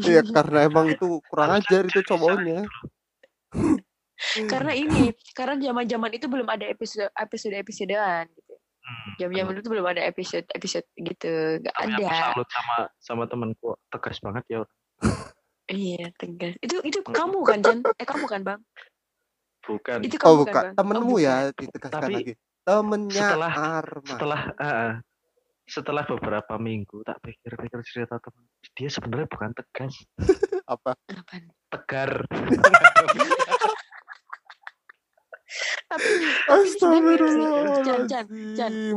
Iya 0.02 0.20
karena 0.36 0.66
emang 0.66 0.90
itu 0.90 1.20
kurang 1.30 1.60
ajar 1.60 1.86
itu 1.86 2.02
cowoknya 2.02 2.66
karena 4.48 4.72
ini 4.72 5.12
karena 5.36 5.56
zaman-zaman 5.60 6.12
itu 6.16 6.26
belum 6.32 6.48
ada 6.48 6.66
episode 6.68 7.12
episode 7.16 7.56
episodean 7.56 8.28
gitu. 8.32 8.54
Hmm, 8.86 9.10
Jam-jam 9.18 9.50
itu 9.58 9.70
belum 9.70 9.86
ada 9.90 10.02
episode 10.06 10.46
episode 10.54 10.86
gitu. 10.96 11.60
Gak 11.60 11.74
Tapi 11.74 11.92
aku 11.98 12.06
ada. 12.06 12.18
salut 12.32 12.48
sama 12.54 12.76
sama 13.02 13.24
temanku 13.26 13.74
tegas 13.90 14.18
banget 14.22 14.44
ya. 14.48 14.60
Iya, 15.66 16.14
tegas. 16.22 16.54
Itu 16.62 16.78
itu 16.86 17.02
kamu 17.02 17.42
kan, 17.42 17.60
Jan? 17.66 17.82
Eh 17.98 18.06
kamu 18.06 18.26
kan, 18.30 18.42
Bang? 18.46 18.62
Bukan. 19.66 19.98
Itu 20.06 20.22
kamu 20.22 20.30
oh 20.30 20.38
kan, 20.38 20.46
bukan 20.46 20.64
Bang? 20.70 20.76
temenmu 20.78 21.16
oh, 21.18 21.20
ya 21.20 21.36
ditegaskan 21.52 22.02
Tapi 22.06 22.14
lagi 22.14 22.34
temennya 22.66 23.22
setelah- 23.26 23.54
Arma 23.58 24.06
Setelah 24.06 24.42
ah, 24.58 24.66
ah, 24.70 24.94
setelah 25.66 26.04
beberapa 26.06 26.54
minggu 26.62 27.02
tak 27.02 27.18
pikir-pikir 27.26 27.82
cerita 27.82 28.22
teman 28.22 28.46
dia 28.78 28.86
sebenarnya 28.86 29.26
bukan 29.26 29.50
tegas, 29.58 29.94
apa 30.74 30.94
Apaan? 31.10 31.44
tegar. 31.74 32.12
Tapi 35.96 36.12
Astagfirullahaladzim 36.52 38.28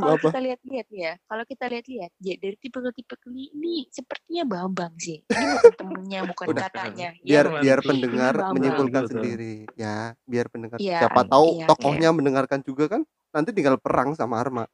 kalau 0.03 0.19
apa 0.19 0.35
kita 0.35 0.43
lihat-lihat 0.43 0.89
ya, 0.91 1.15
kalau 1.31 1.47
kita 1.47 1.71
lihat-lihat, 1.71 2.11
ya 2.19 2.35
dari 2.43 2.59
tipe-tipe 2.59 3.15
ini, 3.31 3.55
ini 3.55 3.87
sepertinya 3.87 4.43
Bambang 4.51 4.99
sih. 4.99 5.23
Ini 5.31 5.45
bukan 5.55 5.79
temennya, 5.79 6.27
bukan 6.27 6.47
Udah. 6.51 6.67
katanya. 6.67 7.15
biar 7.23 7.47
ya. 7.47 7.63
Biar 7.63 7.79
pendengar 7.87 8.35
Bambang. 8.35 8.59
menyimpulkan 8.59 9.07
sendiri 9.07 9.71
ya 9.79 10.19
biar 10.27 10.51
pendengar 10.51 10.83
Iya, 10.83 11.07
siapa 11.07 11.23
tahu 11.27 11.63
iya, 11.63 11.67
tokohnya 11.71 12.11
mendengarkan 12.11 12.67
juga 12.67 12.91
kan 12.91 13.07
nanti 13.31 13.55
tinggal 13.55 13.79
perang 13.79 14.19
sama 14.19 14.43
Arma. 14.43 14.67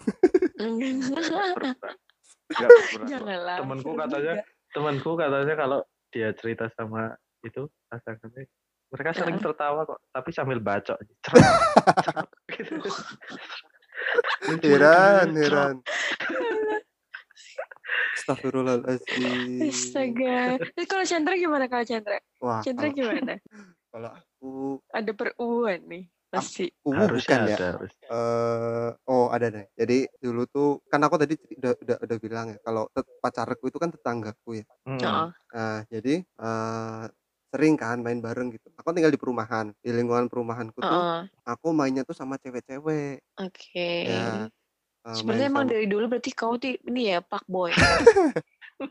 Janganlah. 3.10 3.62
Temanku 3.62 3.94
katanya, 3.94 4.42
temanku 4.72 5.14
katanya 5.14 5.54
kalau 5.54 5.86
dia 6.10 6.34
cerita 6.34 6.66
sama 6.74 7.14
itu 7.44 7.70
pasangannya 7.92 8.48
mereka 8.90 9.10
sering 9.14 9.38
tertawa 9.38 9.86
kok, 9.86 9.98
tapi 10.10 10.30
sambil 10.34 10.58
bacok. 10.58 10.98
Cerot, 11.22 12.28
gitu. 12.54 12.90
Heran 14.66 15.38
heran 15.38 15.76
Astagfirullahaladzim 18.16 19.70
Astaga. 19.70 20.58
Terus 20.74 20.86
kalau 20.88 21.04
Chandra 21.06 21.34
gimana 21.38 21.64
kalau 21.70 21.84
Chandra? 21.86 22.18
wah 22.42 22.60
Chandra 22.62 22.90
kalau, 22.90 22.98
gimana? 22.98 23.34
kalau 23.92 24.10
aku 24.14 24.50
Ada 24.90 25.12
peruuan 25.14 25.80
nih. 25.86 26.04
Pasti. 26.30 26.70
uh, 26.86 26.94
Harusnya 26.94 27.42
bukan 27.42 27.50
ya 27.50 27.56
ada. 27.58 27.68
eh 27.90 28.90
oh 29.10 29.34
ada 29.34 29.50
deh 29.50 29.66
jadi 29.74 30.06
dulu 30.22 30.46
tuh 30.46 30.78
kan 30.86 31.02
aku 31.02 31.18
tadi 31.18 31.34
udah 31.58 31.74
udah, 31.74 31.96
udah 32.06 32.16
bilang 32.22 32.46
ya 32.54 32.58
kalau 32.62 32.86
pacarku 33.18 33.66
itu 33.66 33.82
kan 33.82 33.90
tetanggaku 33.90 34.62
ya 34.62 34.66
Hmm. 34.86 35.02
Heeh. 35.02 35.28
Nah, 35.50 35.78
jadi 35.90 36.22
eh 36.22 37.04
sering 37.50 37.74
kan 37.74 37.98
main 37.98 38.18
bareng 38.18 38.50
gitu. 38.50 38.70
Aku 38.74 38.90
tinggal 38.90 39.10
di 39.10 39.18
perumahan. 39.18 39.74
Di 39.76 39.90
lingkungan 39.90 40.26
perumahanku 40.26 40.78
tuh 40.78 40.86
Heeh. 40.86 41.20
aku 41.44 41.70
mainnya 41.70 42.02
tuh 42.02 42.14
sama 42.14 42.38
cewek-cewek. 42.38 43.20
Oke. 43.36 43.90
Ya, 44.06 44.46
eh, 45.04 45.12
Sebenarnya 45.12 45.46
emang 45.48 45.66
sama- 45.66 45.72
dari 45.72 45.86
dulu 45.86 46.04
berarti 46.08 46.30
kau 46.30 46.54
tuh 46.54 46.78
ini 46.80 47.10
ya 47.10 47.18
pak 47.20 47.42
boy. 47.44 47.74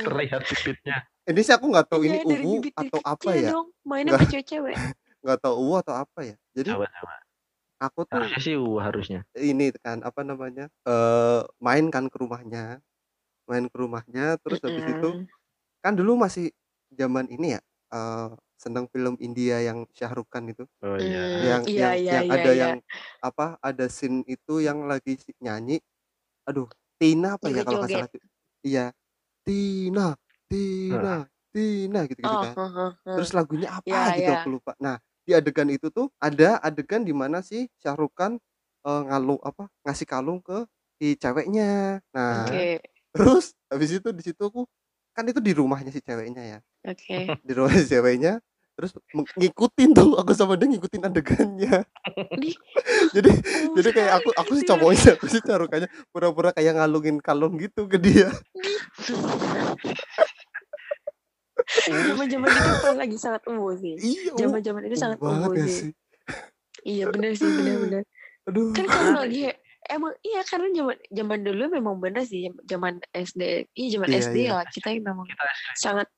Terlihat 0.00 0.40
bibitnya. 0.46 0.96
ini 1.26 1.40
sih 1.42 1.52
aku 1.52 1.66
nggak 1.68 1.86
tahu 1.86 2.00
ini 2.02 2.18
Iya, 2.18 2.26
uwu 2.26 2.54
bibit 2.58 2.74
atau 2.74 3.00
apa 3.04 3.30
ya. 3.32 3.50
dong. 3.52 3.68
Mainnya 3.82 4.16
sama 4.16 4.26
cewek-cewek. 4.26 4.74
Nggak 5.20 5.38
tahu 5.38 5.54
uwu 5.58 5.74
atau 5.76 5.94
apa 5.94 6.20
ya. 6.24 6.36
Jadi 6.56 6.72
Coba-coba. 6.72 7.14
aku 7.76 8.00
tuh 8.02 8.16
Harusnya 8.16 8.40
sih 8.40 8.56
uh, 8.56 8.78
harusnya. 8.80 9.20
ini 9.36 9.68
kan 9.76 10.00
apa 10.00 10.24
namanya? 10.24 10.72
eh 10.82 11.40
main 11.60 11.92
kan 11.92 12.08
ke 12.08 12.16
rumahnya. 12.16 12.80
Main 13.44 13.68
ke 13.68 13.76
rumahnya 13.76 14.40
terus 14.40 14.58
habis 14.60 14.80
itu 14.80 15.10
kan 15.80 15.92
dulu 15.92 16.16
masih 16.16 16.52
zaman 16.94 17.26
ini 17.32 17.56
ya. 17.58 17.60
eh 17.90 18.30
seneng 18.60 18.86
film 18.92 19.16
India 19.18 19.58
yang 19.64 19.82
Syahrukh 19.96 20.28
Khan 20.30 20.46
itu. 20.52 20.62
Oh 20.82 20.96
iya. 20.96 21.18
yang 21.40 21.64
iya, 21.68 21.82
yang, 21.82 21.96
iya, 22.00 22.14
yang 22.14 22.24
iya, 22.24 22.40
ada 22.40 22.52
iya. 22.56 22.68
yang 22.68 22.74
apa 23.24 23.56
ada 23.64 23.86
scene 23.90 24.22
itu 24.28 24.60
yang 24.64 24.84
lagi 24.88 25.16
nyanyi 25.40 25.80
aduh 26.48 26.68
Tina 27.00 27.36
apa 27.38 27.48
ya 27.52 27.62
kalau 27.66 27.78
nggak 27.82 27.92
salah 27.92 28.08
iya 28.64 28.92
Tina 29.46 30.16
Tina 30.50 31.26
Tina 31.54 32.00
gitu 32.10 32.20
gitu 32.26 32.36
Oh, 32.36 32.42
kan 32.42 32.54
heeh, 32.56 32.92
heeh. 33.06 33.16
terus 33.16 33.30
lagunya 33.36 33.68
apa 33.74 34.10
Iya, 34.10 34.14
gitu 34.14 34.30
iya. 34.30 34.36
aku 34.36 34.58
lupa 34.60 34.72
nah 34.80 34.98
di 35.26 35.32
adegan 35.36 35.68
itu 35.72 35.88
tuh 35.92 36.08
ada 36.22 36.58
adegan 36.64 37.02
di 37.06 37.12
mana 37.16 37.40
si 37.44 37.68
Syahrukh 37.82 38.14
Khan 38.16 38.38
eh, 38.86 39.00
ngalung 39.08 39.40
apa 39.44 39.68
ngasih 39.86 40.06
kalung 40.08 40.40
ke 40.44 40.66
si 41.00 41.16
ceweknya 41.20 42.00
nah 42.14 42.48
Oke, 42.48 42.80
terus 43.14 43.54
habis 43.72 43.90
itu 43.96 44.08
di 44.14 44.22
situ 44.26 44.42
aku 44.46 44.66
kan 45.20 45.28
itu 45.28 45.40
di 45.44 45.52
rumahnya 45.52 45.92
si 45.92 46.00
ceweknya 46.00 46.42
ya 46.56 46.58
oke. 46.88 47.16
di 47.46 47.52
rumah 47.52 47.76
si 47.76 47.84
ceweknya 47.84 48.40
terus 48.72 48.96
ngikutin 49.36 49.90
tuh 49.92 50.16
aku 50.16 50.32
sama 50.32 50.56
dia 50.56 50.64
ngikutin 50.72 51.04
adegannya 51.04 51.84
Di- 52.40 52.56
jadi 53.14 53.28
Oh, 53.60 53.76
jadi 53.76 53.88
kayak 53.92 54.12
aku 54.24 54.28
aku 54.32 54.52
sih 54.56 54.64
cowoknya 54.64 55.20
aku 55.20 55.26
sih 55.28 55.44
carukanya 55.44 55.88
pura-pura 56.08 56.56
kayak 56.56 56.80
ngalungin 56.80 57.20
kalung 57.20 57.60
gitu 57.60 57.84
ke 57.84 58.00
dia 58.00 58.32
Zaman-zaman 61.80 62.48
itu 62.48 62.60
kan 62.80 62.96
lagi 62.96 63.16
sangat 63.20 63.42
umum 63.48 63.72
sih. 63.76 63.96
iya 64.00 64.32
Zaman-zaman 64.36 64.82
itu 64.88 64.96
sangat 64.96 65.18
umum 65.20 65.52
gak 65.52 65.68
sih. 65.68 65.90
sih 65.90 65.92
Iya 66.80 67.12
benar 67.12 67.32
sih, 67.36 67.44
benar-benar. 67.44 68.02
aduh 68.48 68.72
Kan 68.72 68.86
kalau 68.88 69.20
lagi 69.20 69.52
emang 69.90 70.14
iya 70.22 70.40
karena 70.42 70.70
zaman 70.72 70.96
zaman 71.10 71.38
dulu 71.42 71.62
memang 71.68 71.94
benar 71.98 72.22
sih 72.22 72.46
zaman 72.64 73.02
SD 73.10 73.42
iya 73.72 73.88
zaman 73.92 74.08
Iya, 74.08 74.18
SD 74.22 74.36
iya. 74.38 74.50
lah 74.54 74.64
kita 74.66 74.88
memang 74.94 75.26
Kita 75.26 75.44
sangat 75.74 76.08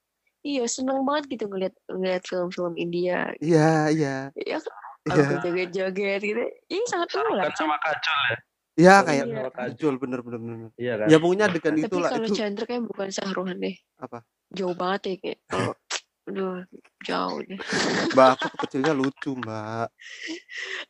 iya 0.42 0.64
seneng 0.66 1.02
banget 1.02 1.24
gitu 1.30 1.46
ngeliat 1.46 1.74
ngeliat 1.87 2.22
film-film 2.22 2.74
India. 2.76 3.30
Iya 3.38 3.88
iya. 3.88 4.16
Ya 4.32 4.42
iya. 4.44 4.58
Kalau 5.02 5.38
joget-joget 5.40 6.20
gitu 6.20 6.42
ini 6.68 6.85
sangat 6.87 7.11
Sarukan 7.11 7.35
relate 7.35 7.50
kan 7.50 7.58
sama 7.58 7.76
kajol 7.78 8.18
ya. 8.22 8.37
iya 8.72 8.92
Sarukan 8.92 9.06
kayak 9.06 9.24
Iya. 9.26 9.50
kajol 9.52 9.94
bener 9.98 10.20
bener 10.20 10.38
bener. 10.38 10.56
Iya 10.76 10.92
kan? 10.96 11.06
ya 11.08 11.16
pokoknya 11.18 11.44
adegan 11.46 11.72
tapi 11.72 11.82
itu 11.82 11.96
lah 11.96 12.11
kalau 12.11 12.26
itu. 12.26 12.35
Chandra 12.35 12.64
kayak 12.64 12.82
bukan 12.87 13.08
Sahruhan 13.11 13.56
deh. 13.58 13.76
Apa? 13.98 14.18
Jauh 14.52 14.74
banget 14.74 15.00
ya 15.02 15.14
kayak. 15.18 15.38
kalau 15.48 15.72
aduh 16.22 16.62
jauh 17.02 17.38
deh. 17.42 17.58
Mbak 18.14 18.28
aku 18.38 18.56
kecilnya 18.62 18.94
lucu 18.94 19.35
mbak. 19.35 19.90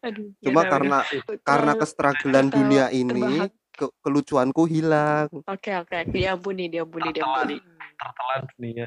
Aduh 0.04 0.28
cuma 0.38 0.60
ya, 0.60 0.68
karena 0.68 0.98
udah. 1.00 1.40
karena 1.40 1.72
terlalu 1.72 2.48
dunia 2.52 2.84
ini 2.90 3.22
ke- 3.72 3.94
kelucuanku 4.00 4.68
hilang. 4.68 5.32
Oke 5.48 5.72
oke 5.72 5.96
diampuni 6.12 6.68
diampuni 6.68 7.08
diampuni. 7.10 7.56
Tertelan 7.96 8.42
dunia. 8.52 8.86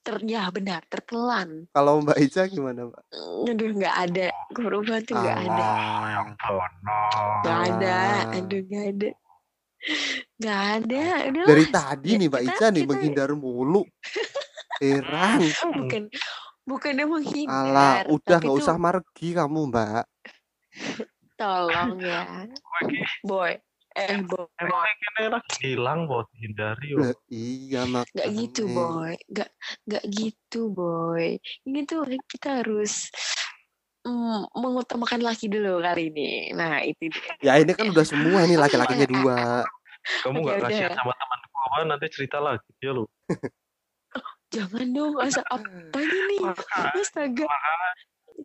ter 0.00 0.16
ya 0.26 0.48
benar 0.50 0.82
tertelan. 0.88 1.68
Kalau 1.70 2.00
mbak 2.00 2.18
Ica 2.18 2.48
gimana 2.48 2.88
mbak? 2.88 3.02
Aduh 3.46 3.70
nggak 3.70 3.96
ada. 4.00 4.26
Korban 4.50 5.00
tuh 5.04 5.14
nggak 5.14 5.38
ada? 5.44 5.68
Nggak 7.44 7.58
ada. 7.68 7.98
Aduh 8.34 8.60
nggak 8.64 8.84
ada. 8.90 9.10
Nggak 10.40 10.60
ada. 10.74 11.04
Udah 11.30 11.44
dari 11.46 11.64
lah. 11.64 11.70
tadi 11.70 12.10
Ya, 12.10 12.18
nih 12.18 12.26
mbak 12.26 12.42
kita- 12.42 12.50
Ica 12.50 12.66
nih 12.66 12.82
kita- 12.82 12.88
menghindar 12.90 13.30
mulu 13.32 13.82
heran 14.80 15.40
bukan 15.78 16.02
bukannya 16.64 17.04
menghindar 17.04 17.52
Alah, 17.52 17.94
udah 18.08 18.36
nggak 18.40 18.58
usah 18.58 18.76
margi 18.80 19.36
kamu 19.36 19.68
mbak. 19.68 20.04
Tolong 21.36 21.98
ya. 21.98 22.46
Gue 22.80 23.04
boy 23.24 23.52
eh 23.98 24.22
boy. 24.22 24.46
ini 24.62 25.42
hilang 25.66 26.06
buat 26.06 26.30
hindari. 26.38 26.94
Lah, 26.94 27.14
iya 27.26 27.82
makanya. 27.90 28.14
nggak 28.14 28.28
gitu 28.38 28.62
boy. 28.70 29.14
Nggak 29.26 29.50
nggak 29.90 30.04
gitu 30.14 30.60
boy. 30.70 31.26
Ini 31.66 31.80
tuh 31.90 32.06
kita 32.30 32.62
harus 32.62 33.10
mm, 34.06 34.54
mengutamakan 34.54 35.20
laki 35.26 35.50
dulu 35.50 35.82
kali 35.82 36.14
ini. 36.14 36.54
Nah 36.54 36.86
itu 36.86 37.10
dia. 37.10 37.34
Ya 37.42 37.52
ini 37.58 37.74
kan 37.74 37.90
udah 37.90 38.06
semua 38.06 38.46
nih 38.46 38.58
laki-lakinya 38.58 39.06
dua. 39.14 39.40
Kamu 40.22 40.38
nggak 40.38 40.58
kasihan 40.64 40.94
sama 40.94 41.12
temanku 41.12 41.56
apa 41.60 41.76
nanti 41.84 42.06
cerita 42.14 42.38
lagi 42.38 42.70
ya 42.78 42.94
lu. 42.94 43.04
jangan 44.50 44.86
dong 44.90 45.14
asa 45.22 45.42
apa 45.46 45.98
ini 45.98 46.38
astaga 46.98 47.46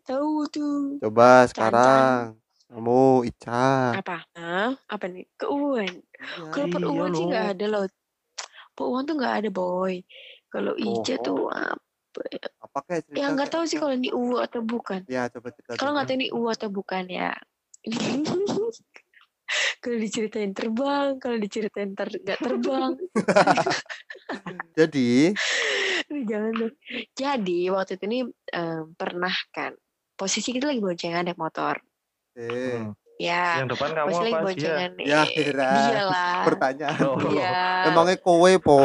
tahu 0.05 0.45
tuh. 0.51 0.99
Coba 1.01 1.49
sekarang. 1.49 2.37
Kamu 2.65 3.23
Ica. 3.29 4.01
Apa? 4.01 4.25
Hah? 4.35 4.73
apa 4.89 5.05
nih? 5.07 5.25
Keuangan 5.37 5.87
Iya, 5.95 6.49
kalau 6.51 6.67
per 6.73 6.81
iya 6.81 6.89
Uwan 6.91 7.11
sih 7.13 7.25
nggak 7.29 7.47
ada 7.55 7.65
loh. 7.69 7.85
Per 8.75 8.83
Uwan 8.85 9.03
tuh 9.05 9.15
nggak 9.15 9.35
ada 9.39 9.49
boy. 9.53 9.95
Kalau 10.49 10.73
Ica 10.75 11.15
Oh. 11.21 11.23
tuh 11.23 11.39
apa 11.53 12.21
ya? 12.31 12.47
apa 12.63 12.77
kayak 12.89 13.01
cerita 13.07 13.17
ya 13.21 13.25
nggak 13.31 13.49
tahu 13.51 13.63
sih 13.69 13.77
kalau 13.79 13.93
ini 13.95 14.09
U 14.11 14.35
atau 14.41 14.61
bukan. 14.65 14.99
Ya 15.07 15.29
coba 15.29 15.53
cerita 15.53 15.77
kalau 15.77 15.91
nggak 15.95 16.07
tahu 16.09 16.17
ini 16.19 16.27
U 16.33 16.41
atau 16.49 16.69
bukan 16.73 17.03
ya. 17.07 17.31
Kalau 19.77 20.01
diceritain 20.01 20.57
terbang 20.57 21.21
kalau 21.21 21.37
diceritain 21.37 21.93
ter 21.93 22.09
nggak 22.09 22.41
terbang. 22.41 22.97
Jadi 24.79 25.37
jangan 26.07 26.53
dong 26.53 26.73
jadi 27.13 27.59
waktu 27.73 27.97
itu 27.97 28.05
nih 28.05 28.21
em, 28.51 28.83
pernah 28.93 29.33
kan 29.49 29.73
posisi 30.13 30.53
kita 30.53 30.69
lagi 30.69 30.79
boncengan 30.79 31.25
naik 31.25 31.39
motor 31.39 31.81
eh, 32.35 32.81
Hmm. 32.81 32.91
ya 33.15 33.63
Yang 33.63 33.79
depan 33.79 33.89
kamu 33.91 34.07
posisi 34.11 34.23
lagi 34.23 34.35
apa 34.35 34.49
sih 34.51 34.59
ya? 34.59 34.77
Ya, 34.99 35.21
heran. 35.23 35.75
dia 35.79 36.01
lah 36.03 36.43
pertanyaan 36.43 36.99
Oh. 37.03 37.19
iya 37.31 37.51
emangnya 37.87 38.17
kowe 38.19 38.51
po 38.59 38.79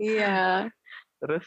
iya 0.00 0.68
Terus 1.20 1.44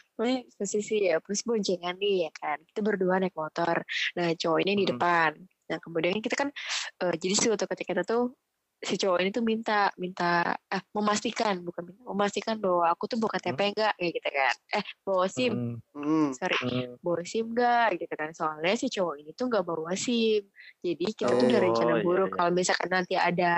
posisi 0.54 1.02
ya, 1.02 1.18
terus 1.18 1.42
boncengan 1.42 1.98
nih 1.98 2.26
ya 2.26 2.30
kan. 2.30 2.62
Kita 2.62 2.78
berdua 2.78 3.18
naik 3.18 3.34
motor. 3.34 3.82
Nah 4.14 4.30
cowok 4.38 4.58
ini 4.62 4.78
di 4.78 4.86
Mm. 4.86 4.90
depan. 4.94 5.30
Nah 5.66 5.78
kemudian 5.82 6.14
kita 6.22 6.38
kan, 6.38 6.48
eh, 7.02 7.14
jadi 7.18 7.34
suatu 7.34 7.66
ketika 7.66 7.90
kita 7.90 8.02
tuh 8.06 8.38
si 8.76 8.94
cowok 8.96 9.18
ini 9.18 9.30
tuh 9.30 9.40
minta 9.40 9.88
minta 9.94 10.44
ah 10.50 10.82
memastikan 10.92 11.56
bukan 11.58 11.82
minta 11.84 12.02
memastikan 12.04 12.56
bahwa 12.56 12.84
aku 12.86 13.04
tuh 13.06 13.16
bukan 13.16 13.38
TP 13.38 13.60
enggak 13.70 13.94
kayak 13.94 14.12
gitu 14.12 14.28
kan. 14.28 14.54
Eh 14.72 14.84
bawa 15.00 15.24
SIM. 15.26 15.52
Hmm, 15.52 15.76
Hmm, 15.94 16.28
sorry 16.32 16.58
hmm. 16.58 16.98
bawa 16.98 17.22
SIM 17.22 17.46
enggak 17.50 17.88
gitu 17.96 18.12
kan. 18.12 18.30
Soalnya 18.30 18.74
si 18.74 18.86
cowok 18.88 19.14
ini 19.16 19.30
tuh 19.32 19.46
nggak 19.46 19.62
bawa 19.62 19.92
SIM. 19.94 20.42
Jadi 20.78 21.04
kita 21.10 21.32
tuh 21.32 21.46
udah 21.46 21.56
Oh, 21.56 21.64
rencana 21.64 21.92
iya, 21.92 22.02
buruk. 22.02 22.28
iya. 22.28 22.34
kalau 22.34 22.50
misalkan 22.50 22.90
nanti 22.90 23.14
ada 23.14 23.52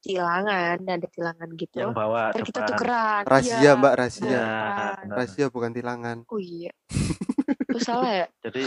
tilangan 0.00 0.76
ada 0.80 1.08
tilangan 1.08 1.48
gitu 1.54 1.76
yang 1.80 1.92
bawa 1.92 2.28
ntar 2.30 2.42
kita 2.42 2.60
depan. 2.60 2.68
tukeran. 2.70 3.22
Rahasia 3.24 3.56
Iya, 3.58 3.72
mbak 3.74 3.94
rahasia. 3.94 4.24
Ya, 4.24 4.44
depan. 4.44 4.94
benar. 5.00 5.14
rahasia 5.14 5.46
bukan 5.48 5.70
tilangan. 5.72 6.16
Oh 6.26 6.36
iya. 6.36 6.72
Lu 7.68 7.78
salah 7.78 8.12
ya? 8.14 8.26
Jadi 8.40 8.62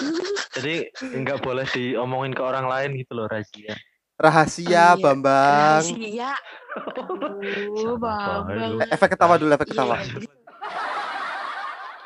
jadi 0.52 0.74
nggak 1.16 1.40
boleh 1.40 1.66
diomongin 1.68 2.34
ke 2.34 2.42
orang 2.42 2.66
lain 2.66 2.98
gitu 2.98 3.14
loh 3.14 3.26
rahasia. 3.26 3.74
Rahasia 4.18 4.66
Oh, 4.68 4.98
iya. 4.98 5.02
bambang 5.02 5.82
Rahasia. 5.86 6.32
Aduh, 6.78 7.98
Sama 7.98 8.14
Bambang. 8.46 8.74
Eh, 8.82 8.90
efek 8.92 9.10
ketawa 9.14 9.36
dulu 9.38 9.52
efek 9.54 9.68
Iya, 9.68 9.74
ketawa 9.74 9.96
iya. 9.98 10.18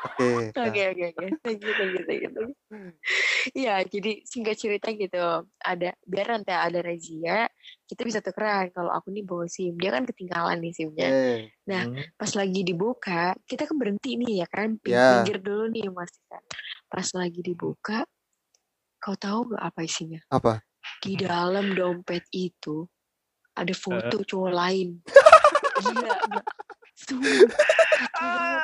oke 0.02 0.28
nah. 0.52 0.68
Oke, 0.68 0.82
oke, 0.92 1.04
oke. 1.16 1.26
Thank 1.40 1.60
you, 1.64 1.72
thank 1.72 1.92
you, 1.96 2.02
thank 2.04 2.20
you, 2.20 2.30
thank 2.30 2.52
you. 2.52 2.92
Iya, 3.56 3.74
jadi 3.82 4.22
singkat 4.22 4.54
cerita 4.54 4.92
gitu. 4.92 5.18
Ada 5.58 5.96
biar 6.04 6.26
nanti 6.38 6.52
ada 6.52 6.78
razia, 6.78 7.48
kita 7.88 8.02
bisa 8.04 8.20
tukeran. 8.20 8.68
Kalau 8.70 8.92
aku 8.92 9.10
nih 9.10 9.24
bawa 9.24 9.48
SIM, 9.48 9.74
dia 9.80 9.90
kan 9.90 10.04
ketinggalan 10.04 10.60
nih 10.60 10.72
SIM-nya. 10.72 11.08
eh 11.08 11.42
Nah, 11.64 11.82
Hmm. 11.86 12.02
Pas 12.14 12.32
lagi 12.34 12.60
dibuka, 12.62 13.32
kita 13.46 13.64
kan 13.64 13.76
berhenti 13.78 14.14
nih 14.14 14.42
ya 14.44 14.48
kan, 14.50 14.76
Ping- 14.78 14.92
Ya. 14.92 15.22
pinggir 15.22 15.38
dulu 15.40 15.70
nih 15.70 15.88
Mas. 15.88 16.10
Pas 16.86 17.08
lagi 17.14 17.40
dibuka, 17.40 18.04
kau 18.98 19.16
tahu 19.16 19.54
nggak 19.54 19.62
apa 19.62 19.80
isinya? 19.82 20.20
apa 20.28 20.62
Di 21.02 21.18
dalam 21.18 21.74
dompet 21.74 22.22
itu 22.30 22.86
ada 23.52 23.74
foto 23.74 24.22
cowok 24.22 24.50
lain. 24.50 24.88
Gila? 25.82 26.14
Sumpah, 26.94 27.58
banget. 28.14 28.62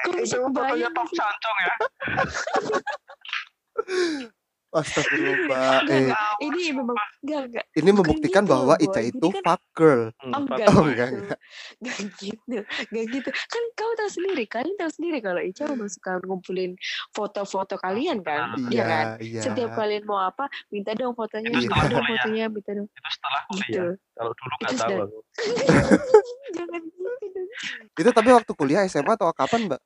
Kok 0.00 0.12
bisa 0.16 0.36
kebayang? 0.40 0.94
Sancong 1.12 1.58
ya. 1.60 1.74
Astagfirullah 4.70 5.82
eh. 5.90 6.14
Ini 6.40 6.70
memang 6.70 6.94
enggak, 7.20 7.40
enggak. 7.50 7.64
ini 7.74 7.90
membuktikan 7.90 8.46
gitu, 8.46 8.52
bahwa. 8.54 8.74
Ica 8.78 9.00
itu 9.02 9.26
kan- 9.28 9.42
fuck 9.42 9.62
girl 9.74 10.02
Hmm, 10.22 10.30
Oh, 10.30 10.40
enggak 10.46 10.68
enggak, 10.70 11.08
enggak. 11.10 11.38
Enggak 11.80 11.98
gitu. 12.22 12.56
Enggak 12.92 13.06
gitu. 13.08 13.30
Kan 13.32 13.62
kau 13.74 13.92
tahu 13.96 14.10
sendiri, 14.12 14.44
kalian 14.46 14.76
tahu 14.76 14.90
sendiri 14.92 15.18
kalau 15.24 15.40
Ica 15.40 15.64
memang 15.68 15.88
suka 15.88 16.20
ngumpulin 16.22 16.76
foto-foto 17.16 17.80
kalian 17.80 18.20
kan? 18.20 18.54
Iya 18.56 18.68
iya 18.70 18.84
kan? 18.84 19.04
iya 19.24 19.42
Setiap 19.42 19.70
kalian 19.74 20.04
mau 20.04 20.20
apa, 20.20 20.46
minta 20.68 20.92
dong 20.92 21.16
fotonya, 21.16 21.50
Itu 21.56 21.72
minta 21.72 21.88
dong 21.88 22.04
kuliah. 22.04 22.08
fotonya, 22.20 22.44
minta 22.52 22.70
dong. 22.76 22.86
Itu 22.92 23.08
setelah 23.08 23.42
Gitu. 23.50 23.82
kuliah. 23.82 23.92
Kalau 24.14 24.32
dulu 24.36 24.54
nggak 24.60 24.72
tahu 24.76 24.94
aku. 25.00 25.18
Jangan 26.56 26.82
gitu 26.84 27.10
itu 28.00 28.10
tapi 28.16 28.28
waktu 28.32 28.52
kuliah 28.56 28.82
SMA 28.88 29.14
atau 29.18 29.28
kapan 29.34 29.68
mbak 29.68 29.80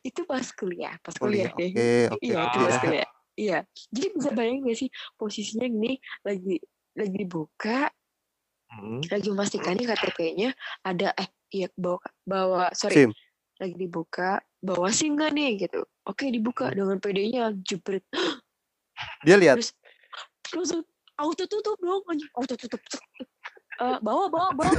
Itu 0.00 0.24
pas 0.24 0.42
kuliah, 0.56 0.96
pas 1.04 1.12
kuliah 1.14 1.52
kuliah, 1.52 1.52
oke 1.52 1.66
deh. 1.76 2.06
oke 2.10 2.24
Iya, 2.24 2.38
itu 2.48 2.58
pas 2.64 2.78
kuliah. 2.80 3.08
Iya. 3.36 3.58
Jadi 3.92 4.06
bisa 4.16 4.30
bayangin 4.32 4.64
gak 4.64 4.78
sih 4.80 4.88
posisinya 5.20 5.66
gini 5.68 6.00
lagi 6.24 6.56
lagi 6.96 7.16
dibuka 7.20 7.92
Hmm. 8.66 9.00
lagi 9.06 9.28
memastikan 9.30 9.74
nih 9.74 9.86
KTP-nya 9.86 10.50
ada 10.82 11.14
eh 11.14 11.28
iya 11.48 11.70
bawa 11.72 12.02
bawa 12.22 12.64
sorry 12.74 13.06
sim. 13.06 13.10
lagi 13.56 13.74
dibuka 13.74 14.42
bawa 14.58 14.90
SIM 14.90 15.14
nggak 15.14 15.32
nih 15.32 15.50
gitu. 15.62 15.86
Oke 16.02 16.28
dibuka 16.28 16.68
dengan 16.70 16.98
PD-nya 16.98 17.54
jebret 17.62 18.02
dia 19.26 19.38
lihat. 19.38 19.62
Terus 19.62 19.70
terus 20.44 20.70
auto 21.14 21.46
tutup 21.46 21.78
dong 21.78 22.02
auto 22.34 22.54
tutup 22.54 22.82
Eh, 23.76 23.98
bawa 24.00 24.32
bawa 24.32 24.56
bawa 24.56 24.72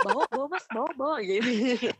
bawa 0.00 0.22
bawa 0.26 0.46
mas. 0.48 0.64
Bawa 0.68 0.90
bawa 0.96 1.16
gitu. 1.20 1.44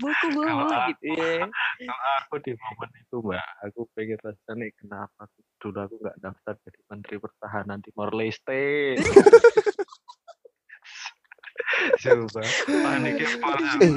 Bawa 0.00 0.16
kok 0.16 0.28
bawa 0.32 0.46
Kalau 0.48 0.64
aku- 0.64 0.88
gitu 0.88 1.06
ya. 1.12 1.44
Kalau 1.84 2.08
aku 2.16 2.34
di 2.40 2.52
momen 2.56 2.90
itu 2.96 3.16
mbak, 3.20 3.44
aku 3.68 3.80
pengen 3.92 4.18
rasanya 4.24 4.66
kenapa 4.80 5.22
dulu 5.60 5.76
aku 5.76 5.94
nggak 6.00 6.16
daftar 6.24 6.54
jadi 6.64 6.80
Menteri 6.88 7.16
Pertahanan 7.20 7.78
Timor 7.84 8.10
Leste. 8.16 8.96
Coba 11.96 12.42
paniknya 12.66 13.28
parah. 13.42 13.76
eh 13.78 13.94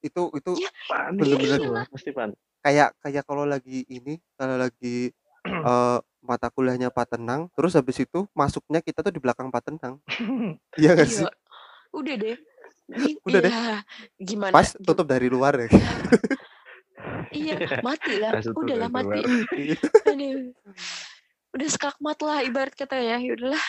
itu 0.00 0.22
itu 0.32 0.50
Ya, 0.56 0.70
Panik 0.86 1.18
bener-bener. 1.18 1.58
itu, 1.58 1.68
Mas. 1.68 1.86
Pasti 1.88 2.10
panik. 2.10 2.36
kayak 2.58 2.88
kayak 2.98 3.22
kalau 3.22 3.44
lagi 3.44 3.86
ini 3.86 4.18
kalau 4.34 4.56
lagi 4.56 5.10
eh, 5.46 5.98
mata 6.20 6.48
kuliahnya 6.48 6.90
Pak 6.90 7.14
Tenang 7.14 7.46
terus 7.52 7.72
habis 7.72 7.96
itu 7.96 8.26
masuknya 8.32 8.78
kita 8.80 8.98
tuh 9.00 9.10
di 9.10 9.18
belakang 9.18 9.46
Pak 9.46 9.62
Tenang 9.64 10.02
iya 10.76 10.92
gak 10.92 11.06
sih 11.06 11.22
iya 11.22 11.30
udah 11.92 12.14
deh 12.16 12.36
Ini- 12.86 13.18
Udah 13.20 13.40
deh. 13.40 13.50
iya. 13.50 13.78
gimana 14.16 14.50
pas 14.52 14.74
tutup 14.76 15.04
dari 15.04 15.26
luar 15.26 15.54
ya 15.56 15.68
iya 17.32 17.54
mati 17.80 18.14
lah 18.16 18.34
udahlah 18.48 18.90
dari 18.90 19.22
mati. 19.22 19.74
Udah 21.56 21.68
skakmat 21.72 22.20
lah 22.20 22.44
ibarat 22.44 22.76
kata 22.76 23.00
ya. 23.00 23.16
Ya 23.16 23.32
udahlah. 23.32 23.66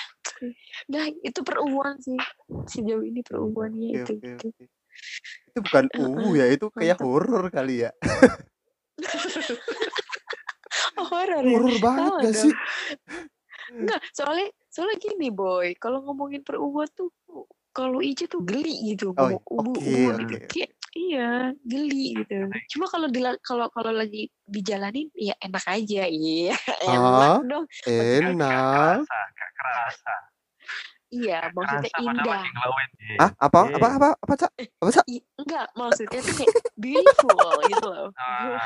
Nah, 0.91 1.07
itu 1.23 1.39
peruan 1.41 1.95
sih. 2.03 2.19
Sejauh 2.67 3.07
ini 3.07 3.23
peruannya 3.23 3.95
Oke, 3.95 4.03
itu 4.03 4.13
oke, 4.19 4.27
gitu. 4.27 4.47
oke. 4.51 4.65
itu 5.57 5.65
bukan 5.65 5.85
UU 5.97 6.37
ya 6.37 6.45
itu 6.53 6.69
kayak 6.69 7.01
horor 7.01 7.49
kali 7.49 7.81
ya 7.85 7.91
Horor 11.09 11.43
ya? 11.45 11.51
horor 11.53 11.77
banget 11.81 12.11
gak 12.13 12.33
dong. 12.33 12.43
sih 12.45 12.53
Enggak, 13.67 13.99
soalnya 14.15 14.47
soalnya 14.71 14.97
gini 15.01 15.29
boy, 15.33 15.75
kalau 15.77 16.01
ngomongin 16.05 16.41
perubuhan 16.41 16.87
tuh 16.93 17.11
kalau 17.75 18.01
Ica 18.01 18.25
tuh 18.25 18.41
geli 18.41 18.95
gitu, 18.95 19.13
Oh, 19.13 19.29
ngomong 19.29 19.43
ubu 19.53 19.77
oke, 19.77 20.25
gitu. 20.33 20.47
Kayak 20.49 20.71
iya, 20.97 21.29
geli 21.61 22.17
gitu. 22.17 22.49
Cuma 22.73 22.89
kalau 22.89 23.05
kalau 23.45 23.69
kalau 23.69 23.93
lagi 23.93 24.33
dijalanin 24.49 25.07
ya 25.13 25.37
enak 25.37 25.65
aja, 25.69 26.09
iya, 26.09 26.57
Ah, 26.89 26.97
enak 26.97 27.45
dong. 27.45 27.65
enak 27.85 28.33
kerasa 28.41 29.17
gak 29.37 29.51
kerasa 29.53 30.15
Iya, 31.07 31.39
maksudnya 31.55 31.87
kerasa 31.87 32.03
indah. 32.03 32.43
ah 33.23 33.31
apa 33.39 33.59
Iya. 33.63 33.75
apa 33.79 33.87
apa 33.95 34.07
apa 34.19 34.33
cak 34.35 34.51
apa 34.57 34.89
cak 34.91 35.05
enggak, 35.39 35.67
maksudnya 35.77 36.19
tuh 36.19 36.33
kayak 36.35 36.53
beautiful 36.75 37.55
gitu 37.63 37.85
loh. 37.87 38.09
Ah. 38.19 38.59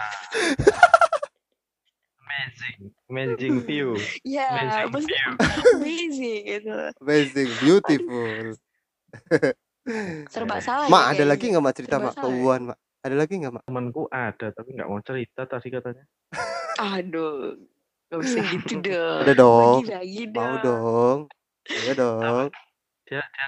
amazing 2.32 2.80
amazing 3.12 3.56
view 3.62 3.90
Iya, 4.24 4.48
amazing 4.50 4.90
maksudnya 4.90 5.22
view 5.22 5.72
amazing 5.78 6.42
gitu. 6.48 6.78
amazing 7.04 7.50
beautiful 7.60 8.32
Serba 10.30 10.62
salah. 10.62 10.88
mak 10.88 11.04
ya 11.04 11.10
ada 11.18 11.24
lagi 11.26 11.40
kayaknya. 11.42 11.52
nggak 11.58 11.64
mak 11.66 11.74
cerita 11.74 11.96
Serba 11.98 12.06
mak 12.06 12.14
salah 12.14 12.22
ya. 12.22 12.34
keuuan 12.38 12.62
mak 12.70 12.78
ada 13.02 13.16
lagi 13.18 13.34
nggak 13.42 13.54
mak 13.58 13.64
temanku 13.66 14.04
ada 14.14 14.48
tapi 14.54 14.70
nggak 14.78 14.90
mau 14.90 15.02
cerita 15.02 15.42
tadi 15.50 15.68
katanya 15.70 16.06
Aduh, 16.82 17.62
gak 18.10 18.20
bisa 18.26 18.40
gitu 18.54 18.74
dong. 18.82 19.22
ada 19.22 19.34
dong 19.34 19.76
mau 20.34 20.54
dong. 20.58 21.20
iya 21.68 21.92
dong 21.94 22.48
dia 23.06 23.22
dia 23.26 23.48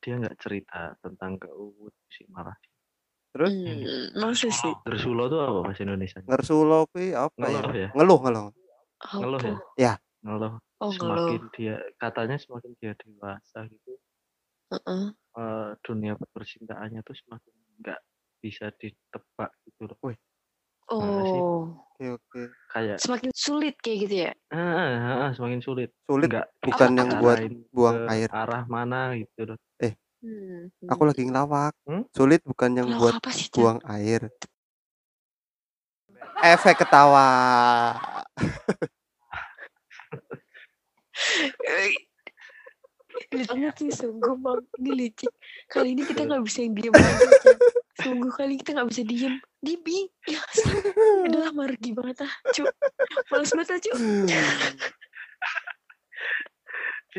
dia 0.00 0.14
nggak 0.16 0.36
cerita 0.40 0.96
tentang 1.04 1.36
keuut 1.36 1.92
sih 2.08 2.24
malah 2.32 2.56
terus 3.36 3.52
Hmm, 3.52 4.08
masa 4.16 4.48
sih? 4.48 4.72
Gersulo 4.88 5.28
tuh 5.28 5.40
apa 5.44 5.58
bahasa 5.68 5.84
Indonesia 5.84 6.18
ngersulo 6.24 6.88
kuwi 6.90 7.12
apa 7.12 7.44
ya 7.44 7.60
ngeluh 7.60 7.74
ya 7.76 7.88
ngeluh 7.92 8.18
ngeluh 8.24 8.46
ngeluh 9.20 9.40
ya? 9.44 9.56
Ya. 9.76 9.92
ngeluh 10.24 10.52
Oh, 10.80 10.90
semakin 10.94 11.38
ngeluh. 11.42 11.52
dia 11.58 11.74
katanya 12.00 12.36
semakin 12.40 12.72
dia 12.80 12.92
dewasa 12.96 13.68
gitu 13.68 14.00
Heeh. 14.68 15.04
Eh, 15.38 15.70
dunia 15.86 16.12
percintaannya 16.34 17.00
tuh 17.06 17.14
semakin 17.14 17.54
nggak 17.78 18.00
bisa 18.42 18.74
ditebak 18.74 19.50
gitu 19.66 19.86
loh 19.86 19.98
Wih. 20.02 20.18
Sih? 21.28 21.42
Oh, 21.44 21.84
oke 21.94 22.04
oke 22.16 22.40
kayak 22.72 22.96
semakin 22.98 23.30
sulit 23.36 23.76
kayak 23.78 23.98
gitu 24.08 24.14
ya? 24.26 24.32
ah, 24.50 24.56
ah, 24.58 25.16
ah, 25.28 25.30
semakin 25.36 25.60
sulit 25.60 25.90
sulit 26.08 26.32
nggak 26.32 26.46
bukan 26.64 26.90
yang 26.96 27.10
buat 27.20 27.38
buang 27.70 27.98
air 28.08 28.28
arah 28.32 28.64
mana 28.66 29.14
gitu 29.14 29.54
loh 29.54 29.58
Hmm. 30.18 30.66
aku 30.90 31.02
lagi 31.06 31.22
ngelawak 31.22 31.78
Hmm? 31.86 32.02
sulit 32.10 32.42
bukan 32.42 32.74
yang 32.74 32.90
Ngelawak 32.90 33.22
buat 33.22 33.38
sih, 33.38 33.54
buang 33.54 33.78
air 33.86 34.26
efek 36.42 36.82
ketawa 36.82 37.28
Eh, 41.62 41.94
banget 43.28 43.74
sih 43.76 43.90
sungguh 43.92 44.34
bang 44.40 44.60
ini 44.80 44.90
licik 44.96 45.32
kali 45.68 45.92
ini 45.92 46.02
kita 46.08 46.24
nggak 46.24 46.42
bisa 46.48 46.64
yang 46.64 46.72
diem 46.72 46.94
aja 46.96 47.26
Cak. 47.44 47.58
sungguh 48.00 48.32
kali 48.32 48.54
kita 48.56 48.70
nggak 48.78 48.88
bisa 48.88 49.02
diem. 49.04 49.34
Dibi 49.58 50.06
ya 50.30 50.40
adalah 51.26 51.50
margi 51.52 51.90
banget 51.92 52.24
ah 52.24 52.32
cu. 52.54 52.64
Males 53.28 53.50
banget 53.52 53.68
ah 53.74 53.78
cu. 53.82 53.92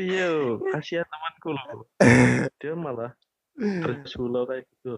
Iya 0.00 0.28
kasihan 0.72 1.06
temanku 1.06 1.48
loh. 1.52 1.84
Dia 2.58 2.74
malah 2.74 3.12
bersulo 3.84 4.48
kayak 4.48 4.64
gitu. 4.66 4.96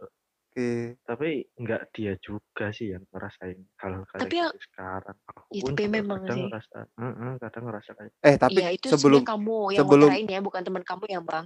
Oke. 0.53 0.71
Tapi 1.03 1.29
nggak 1.57 1.83
dia 1.91 2.13
juga 2.19 2.69
sih 2.71 2.93
yang 2.93 3.03
ngerasain 3.09 3.57
hal 3.79 3.93
kayak 4.07 4.21
Tapi 4.23 4.37
ya- 4.37 4.47
gitu 4.47 4.61
sekarang. 4.67 5.17
Aku 5.27 5.41
Ya, 5.51 5.61
pun 5.63 5.73
tapi 5.73 5.85
memang 5.89 6.19
kadang 6.23 6.37
sih. 6.37 6.45
ngerasa 6.47 6.79
Heeh, 6.93 7.33
kadang 7.41 7.63
ngerasa 7.67 7.91
kayak 7.95 8.13
eh 8.21 8.37
tapi 8.37 8.53
Iya 8.55 8.69
itu 8.71 8.87
sebelum 8.87 9.23
kamu 9.23 9.57
yang 9.73 9.81
sebelum- 9.81 10.11
ya 10.29 10.41
bukan 10.41 10.61
teman 10.63 10.83
kamu 10.83 11.05
ya 11.09 11.21
bang. 11.21 11.45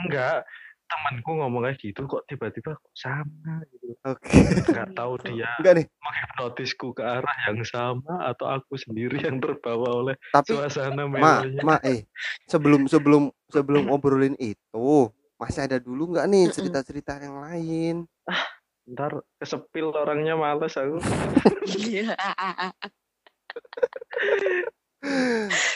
Enggak 0.00 0.38
temanku 0.84 1.30
ngomong 1.34 1.62
kayak 1.64 1.78
gitu 1.80 2.00
kok 2.04 2.22
tiba-tiba 2.26 2.70
kok 2.74 2.92
sama 2.92 3.64
gitu. 3.66 3.96
Oke. 4.04 4.28
Nggak 4.62 4.88
tahu 4.92 5.12
Gitu. 5.16 5.24
dia 5.34 5.50
enggak 5.56 5.74
nih. 5.74 5.86
menghipnotisku 5.98 6.86
ke 6.92 7.02
arah 7.02 7.36
yang 7.46 7.62
sama 7.62 8.14
atau 8.24 8.46
aku 8.46 8.74
sendiri 8.74 9.18
yang 9.18 9.38
terbawa 9.38 9.88
oleh 9.96 10.16
tapi 10.30 10.52
suasana 10.52 11.06
ma 11.06 11.40
melonya 11.40 11.62
ma 11.62 11.76
eh 11.80 12.04
sebelum 12.44 12.84
sebelum 12.86 13.22
sebelum 13.48 13.86
obrolin 13.88 14.34
itu 14.36 15.08
masih 15.34 15.64
ada 15.64 15.78
dulu 15.78 16.10
nggak 16.10 16.26
nih 16.28 16.44
cerita-cerita 16.50 17.18
yang 17.18 17.38
lain 17.40 17.96
ntar 18.90 19.22
kesepil 19.38 19.94
orangnya 19.94 20.34
males 20.34 20.74
aku. 20.74 20.98
Iya. 21.70 22.12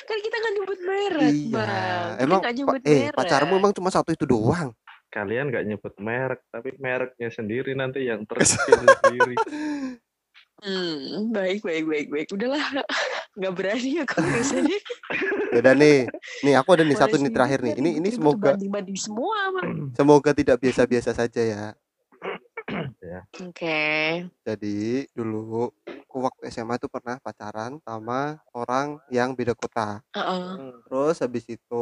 kan 0.07 0.19
kita 0.23 0.37
nggak 0.39 0.55
nyebut 0.55 0.81
merek 0.87 1.35
iya. 1.35 1.51
Bang. 1.51 2.09
Kita 2.15 2.23
emang 2.23 2.41
nyebut 2.55 2.83
eh 2.87 3.11
merek. 3.11 3.17
pacarmu 3.19 3.55
emang 3.59 3.73
cuma 3.75 3.91
satu 3.91 4.11
itu 4.15 4.27
doang? 4.27 4.71
Kalian 5.11 5.51
nggak 5.51 5.67
nyebut 5.67 5.95
merek 6.03 6.41
tapi 6.51 6.75
mereknya 6.79 7.31
sendiri 7.31 7.75
nanti 7.75 8.07
yang 8.07 8.23
terkecil 8.29 8.75
sendiri. 8.75 9.35
Hmm, 10.57 11.37
baik, 11.37 11.61
baik, 11.61 11.85
baik, 11.85 12.09
baik. 12.09 12.27
Udahlah, 12.33 12.65
nggak 13.39 13.53
berani 13.55 14.03
aku 14.03 14.19
biasanya. 14.25 14.79
Yaudah 15.53 15.75
nih 15.79 16.09
nih 16.43 16.55
aku 16.59 16.69
ada 16.75 16.85
nih 16.85 16.99
satu 16.99 17.17
nih 17.21 17.33
terakhir 17.33 17.61
nih. 17.63 17.75
ini 17.79 17.91
ini 18.03 18.09
semoga 18.11 18.59
semua, 18.99 19.37
bang. 19.57 19.95
semoga 19.95 20.31
tidak 20.37 20.61
biasa-biasa 20.61 21.17
saja 21.17 21.43
ya 21.43 21.65
Oke. 23.41 24.31
jadi 24.47 25.07
dulu 25.17 25.75
aku 25.99 26.17
waktu 26.27 26.43
SMA 26.55 26.79
tuh 26.79 26.87
pernah 26.95 27.19
pacaran 27.19 27.83
sama 27.83 28.39
orang 28.55 29.03
yang 29.11 29.35
beda 29.39 29.55
kota 29.59 29.99
Heeh. 30.15 30.61
terus 30.87 31.17
habis 31.25 31.45
itu 31.51 31.77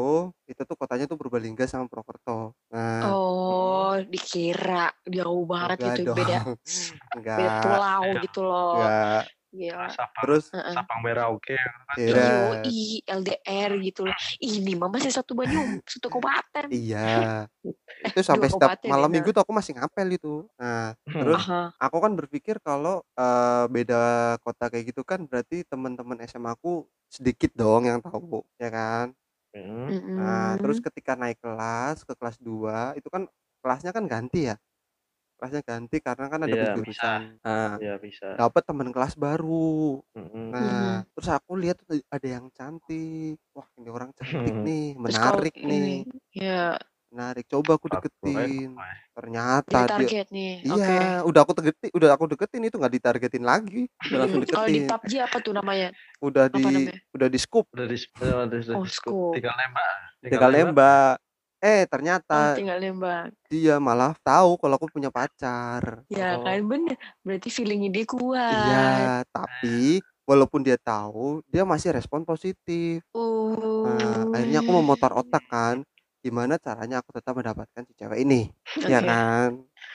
itu 0.51 0.63
tuh 0.69 0.77
kotanya 0.81 1.05
tuh 1.11 1.19
Purbalingga 1.21 1.65
sama 1.71 1.87
Purwokerto 1.91 2.55
nah 2.73 3.01
Oh, 3.03 3.99
dikira 4.13 4.95
jauh 5.17 5.43
banget 5.51 5.79
gitu, 5.91 6.01
beda, 6.15 6.39
dong 6.39 6.39
beda 7.35 7.51
enggak 7.55 7.55
pulau 7.61 8.05
gitu 8.23 8.41
loh. 8.47 8.75
enggak 8.75 9.21
Gila. 9.55 9.87
Terus 9.95 10.45
Heeh. 10.51 10.75
Sabang 10.75 11.01
Merauke 11.07 11.57
kira 11.95 12.51
Yoi, 12.59 13.07
LDR 13.07 13.71
gitu 13.79 14.03
loh. 14.11 14.17
Ini 14.43 14.73
mah 14.75 14.91
masih 14.91 15.15
satu 15.15 15.39
Bandung, 15.39 15.79
satu 15.87 16.11
kabupaten. 16.11 16.67
iya 16.75 17.47
itu 18.05 18.21
sampai 18.21 18.53
setiap 18.53 18.77
ya, 18.85 18.91
malam 18.93 19.09
nah. 19.09 19.15
minggu 19.17 19.33
tuh 19.33 19.43
aku 19.45 19.53
masih 19.57 19.73
ngapel 19.81 20.09
itu 20.13 20.45
nah 20.61 20.93
terus 21.09 21.41
Aha. 21.49 21.73
aku 21.81 21.97
kan 22.05 22.13
berpikir 22.13 22.57
kalau 22.61 23.01
eh, 23.17 23.65
beda 23.73 24.37
kota 24.45 24.69
kayak 24.69 24.93
gitu 24.93 25.03
kan 25.07 25.25
berarti 25.25 25.65
teman-teman 25.65 26.21
SMA 26.29 26.53
aku 26.53 26.85
sedikit 27.09 27.55
dong 27.57 27.89
yang 27.89 28.05
tahu 28.05 28.45
ya 28.61 28.69
kan 28.69 29.17
Hmm, 29.55 30.19
nah 30.19 30.59
terus 30.59 30.83
ketika 30.83 31.15
naik 31.15 31.39
kelas 31.39 32.03
ke 32.03 32.11
kelas 32.19 32.43
2 32.43 32.91
itu 32.99 33.07
kan 33.07 33.31
kelasnya 33.63 33.95
kan 33.95 34.03
ganti 34.11 34.51
ya 34.51 34.59
kelasnya 35.37 35.63
ganti 35.63 35.97
karena 36.01 36.27
kan 36.31 36.41
ada 36.47 36.51
Iya, 36.51 36.63
penjurusan 36.71 37.21
nah 37.45 37.75
ya 37.83 37.95
bisa 37.99 38.27
dapat 38.35 38.63
teman 38.65 38.89
kelas 38.95 39.15
baru 39.19 40.01
Mm-mm. 40.15 40.47
nah 40.55 41.03
Mhm. 41.03 41.13
terus 41.15 41.29
aku 41.31 41.53
lihat 41.59 41.77
tuh 41.83 41.99
ada 42.09 42.29
yang 42.29 42.47
cantik 42.51 43.37
wah 43.53 43.67
ini 43.77 43.89
orang 43.91 44.11
cantik 44.15 44.55
nih 44.69 44.87
Terus 44.97 45.17
kalau 45.19 45.41
menarik 45.41 45.55
nih 45.59 45.89
ini, 46.03 46.11
ya 46.35 46.79
menarik 47.15 47.47
coba 47.47 47.79
aku 47.79 47.87
deketin 47.87 48.71
ternyata 49.15 49.71
jadi 49.71 49.83
dia 49.87 49.87
target 49.95 50.27
nih. 50.35 50.55
Oke. 50.67 50.83
iya 50.83 51.23
udah 51.23 51.41
aku 51.47 51.53
deketin 51.63 51.91
udah 51.95 52.09
aku 52.19 52.25
deketin 52.35 52.63
itu 52.67 52.77
nggak 52.79 52.95
ditargetin 52.99 53.45
lagi 53.47 53.87
udah 54.11 54.19
langsung 54.27 54.43
Mm, 54.43 54.51
Kalau 54.51 54.67
di 54.75 54.81
deketin 54.81 54.91
PUBG 54.91 55.13
apa 55.23 55.37
tuh 55.39 55.53
namanya? 55.55 55.89
udah 56.19 56.45
Apa 56.51 56.59
di 56.59 56.65
namanya? 56.67 56.99
udah 57.15 57.29
di 57.31 57.39
scoop 57.39 57.67
udah 57.71 57.87
di 57.87 57.97
udah 58.19 58.27
di, 58.51 58.57
udah 58.67 58.75
Oh, 58.75 58.83
di 58.83 58.91
scoop. 58.91 59.15
scoop. 59.15 59.35
tinggal 59.39 59.55
nembak 59.55 59.95
tinggal 60.25 60.51
nembak 60.51 61.15
eh 61.65 61.83
Oh, 61.85 61.89
ternyata 61.89 62.55
tinggal 62.59 62.79
nembak. 62.83 63.33
dia 63.49 63.77
malah 63.81 64.13
tahu 64.21 64.61
kalau 64.61 64.75
aku 64.77 64.89
punya 64.93 65.09
pacar 65.09 66.05
Ya 66.13 66.37
Oh. 66.37 66.45
kan 66.45 66.61
bener. 66.69 66.97
Berarti 67.25 67.49
feelingnya 67.49 67.89
dia 67.91 68.05
kuat. 68.05 68.53
iya 68.61 69.25
tapi 69.33 70.05
walaupun 70.29 70.61
dia 70.65 70.77
tahu 70.81 71.41
dia 71.49 71.65
masih 71.65 71.97
respon 71.97 72.25
positif 72.29 73.01
Oh. 73.17 73.85
nah 73.85 74.25
akhirnya 74.33 74.61
aku 74.65 74.73
memutar 74.81 75.13
otak 75.17 75.45
kan 75.49 75.77
gimana 76.25 76.57
caranya 76.57 77.01
aku 77.05 77.11
tetap 77.17 77.37
mendapatkan 77.37 77.83
si 77.85 77.93
cewek 77.97 78.19
ini 78.25 78.49
ya 78.93 79.01
Oke. 79.01 79.09
kan 79.09 79.51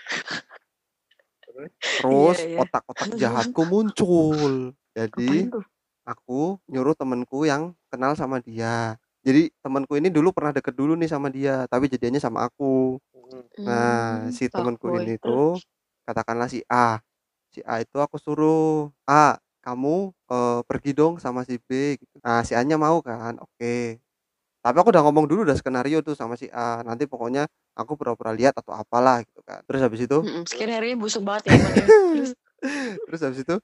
terus 2.00 2.38
Iya, 2.38 2.44
iya. 2.50 2.60
otak-otak 2.64 3.10
jahatku 3.22 3.62
muncul 3.66 4.54
jadi 4.96 5.30
Apaan 5.30 5.52
tuh? 5.54 5.66
aku 6.06 6.58
nyuruh 6.70 6.96
temenku 6.98 7.46
yang 7.46 7.74
kenal 7.94 8.14
sama 8.18 8.42
dia 8.42 8.98
jadi 9.30 9.42
temanku 9.64 9.94
ini 10.00 10.10
dulu 10.18 10.30
pernah 10.38 10.54
deket 10.58 10.76
dulu 10.80 10.94
nih 11.00 11.10
sama 11.14 11.30
dia 11.38 11.66
tapi 11.72 11.86
jadinya 11.94 12.20
sama 12.22 12.40
aku. 12.50 12.98
Nah 13.68 14.28
Hmm, 14.28 14.32
si 14.38 14.46
temanku 14.52 14.88
ini 14.98 15.20
tuh 15.22 15.62
katakanlah 16.08 16.48
si 16.52 16.60
A 16.72 17.00
si 17.54 17.62
A 17.68 17.82
itu 17.84 17.98
aku 18.02 18.18
suruh 18.22 18.90
A 19.10 19.38
kamu 19.66 20.14
eh, 20.34 20.60
pergi 20.70 20.92
dong 20.98 21.16
sama 21.24 21.42
si 21.48 21.56
B 21.68 22.00
gitu. 22.02 22.16
nah 22.26 22.42
si 22.48 22.54
A 22.58 22.62
nya 22.68 22.78
mau 22.82 23.00
kan 23.06 23.36
oke. 23.44 24.00
Tapi 24.64 24.76
aku 24.82 24.90
udah 24.94 25.04
ngomong 25.08 25.26
dulu 25.32 25.48
udah 25.48 25.58
skenario 25.60 26.00
tuh 26.06 26.16
sama 26.20 26.36
si 26.40 26.48
A 26.52 26.84
nanti 26.88 27.06
pokoknya 27.10 27.48
aku 27.80 27.96
pura-pura 28.00 28.32
lihat 28.36 28.56
atau 28.60 28.74
apalah 28.76 29.24
gitu 29.28 29.42
kan. 29.48 29.62
Terus 29.68 29.82
habis 29.86 30.02
itu 30.08 30.20
Mm-mm, 30.24 30.44
skenario 30.52 30.96
busuk 31.02 31.24
banget 31.30 31.44
ya 31.52 31.56
ya. 31.80 31.88
Terus, 32.12 32.30
terus 33.06 33.20
habis 33.24 33.40
itu 33.46 33.56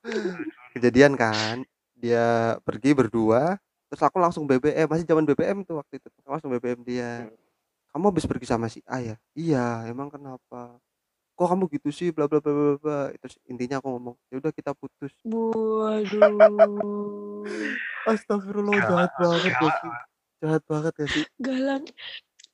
kejadian 0.75 1.13
kan 1.19 1.63
dia 1.97 2.57
pergi 2.65 2.91
berdua 2.97 3.57
terus 3.89 4.01
aku 4.01 4.17
langsung 4.17 4.43
BBM 4.49 4.87
masih 4.89 5.05
zaman 5.05 5.25
BBM 5.25 5.63
tuh 5.65 5.79
waktu 5.79 6.01
itu. 6.01 6.07
Aku 6.23 6.29
langsung 6.31 6.49
BBM 6.51 6.81
dia. 6.85 7.29
Kamu 7.91 8.11
habis 8.11 8.27
pergi 8.27 8.47
sama 8.49 8.67
si 8.67 8.83
A 8.85 8.99
ya? 8.99 9.15
Iya 9.35 9.87
emang 9.87 10.11
kenapa? 10.11 10.77
Kok 11.35 11.47
kamu 11.47 11.63
gitu 11.79 11.89
sih? 11.91 12.09
Bla 12.11 12.27
bla 12.27 12.39
bla 12.43 12.51
bla 12.51 12.75
bla. 12.79 12.99
Terus 13.19 13.35
intinya 13.47 13.79
aku 13.79 13.87
ngomong 13.95 14.15
ya 14.31 14.39
udah 14.39 14.51
kita 14.51 14.71
putus. 14.75 15.13
Waduh. 15.23 16.33
astagfirullah 18.05 18.77
jahat 18.85 19.11
banget 19.17 19.49
gak 19.49 19.57
sih? 19.81 19.93
jahat 20.41 20.63
banget 20.69 20.93
gak 20.93 21.09
sih? 21.09 21.23
Galang. 21.41 21.83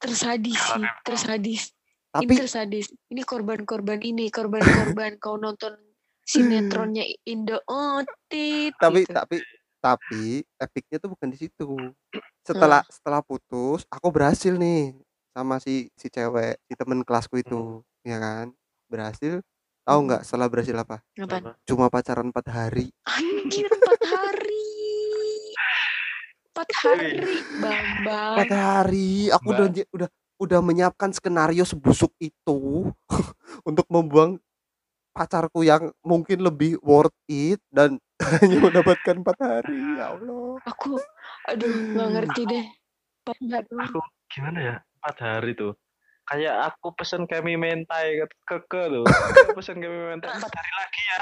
Tersadis 0.01 0.57
sih, 0.57 0.85
tersadis. 1.05 1.63
Ini 2.17 2.25
tapi 2.25 2.33
tersadis. 2.33 2.87
Ini 3.11 3.21
korban-korban 3.21 4.01
ini, 4.01 4.33
korban-korban 4.33 5.21
kau 5.21 5.37
nonton 5.37 5.77
sinetronnya 6.31 7.03
Indo 7.27 7.59
oh 7.67 7.99
tit 8.31 8.71
tapi 8.79 9.03
gitu. 9.03 9.13
tapi 9.13 9.37
tapi 9.81 10.45
epicnya 10.55 10.97
tuh 10.97 11.11
bukan 11.11 11.27
di 11.27 11.37
situ 11.41 11.91
setelah 12.41 12.85
setelah 12.87 13.19
putus 13.19 13.83
aku 13.89 14.07
berhasil 14.09 14.53
nih 14.53 14.93
sama 15.31 15.57
si 15.57 15.89
si 15.95 16.07
cewek 16.07 16.61
si 16.63 16.73
temen 16.75 17.01
kelasku 17.01 17.35
itu 17.35 17.81
ya 18.01 18.17
kan 18.17 18.53
berhasil 18.87 19.41
tahu 19.81 19.97
Mhm. 19.97 20.05
nggak 20.07 20.21
setelah 20.21 20.47
berhasil 20.47 20.75
apa 20.77 20.97
Ngapain? 21.17 21.41
Apa? 21.43 21.51
cuma 21.65 21.89
pacaran 21.89 22.29
empat 22.29 22.45
hari 22.47 22.87
Anjir 23.03 23.65
empat 23.67 24.01
hari. 24.03 24.61
Empat 26.51 26.69
hari, 26.77 27.15
Bambang. 27.57 28.33
empat 28.37 28.51
hari 28.51 29.09
aku 29.31 29.47
udah 29.49 29.67
udah 29.95 30.09
udah 30.37 30.59
menyiapkan 30.59 31.09
skenario 31.09 31.63
sebusuk 31.63 32.11
itu 32.19 32.91
untuk 33.69 33.87
membuang 33.87 34.35
pacarku 35.15 35.61
yang 35.67 35.91
mungkin 36.03 36.39
lebih 36.43 36.79
worth 36.83 37.15
it 37.27 37.59
dan 37.71 37.99
hanya 38.41 38.57
mendapatkan 38.63 39.15
empat 39.21 39.37
hari 39.41 39.77
ya 39.97 40.15
Allah 40.15 40.57
Aku, 40.67 40.93
aduh, 41.49 41.73
nggak 41.97 42.09
ngerti 42.15 42.41
deh. 42.45 42.65
Empat 43.25 43.37
hari. 43.41 43.75
aku 43.85 43.99
gimana 44.31 44.59
ya 44.61 44.75
empat 45.01 45.17
hari 45.21 45.51
tuh 45.57 45.73
kayak 46.29 46.55
aku 46.71 46.93
pesen 46.95 47.25
kami 47.25 47.57
mentai 47.57 48.21
ke 48.21 48.25
ke, 48.47 48.57
ke 48.69 48.83
loh 48.87 49.05
Aku 49.07 49.57
pesen 49.57 49.81
kami 49.81 49.97
mentai 50.15 50.29
empat 50.31 50.51
hari 50.53 50.71
lagi 50.77 51.01
ya 51.01 51.21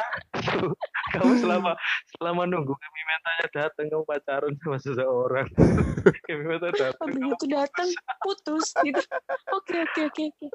kamu 1.18 1.34
selama 1.42 1.72
selama 2.18 2.42
nunggu 2.46 2.74
kami 2.76 3.00
mentanya 3.08 3.46
datang 3.50 3.86
kamu 3.90 4.04
pacaran 4.06 4.54
sama 4.62 4.78
seseorang 4.78 5.48
kami 6.28 6.44
mentai 6.46 6.74
datang 6.76 7.08
kamu 7.10 7.34
itu 7.34 7.46
datang 7.50 7.90
putus 8.22 8.76
gitu. 8.84 9.02
Oke 9.56 9.82
oke 9.82 10.02
oke 10.12 10.24
oke. 10.30 10.48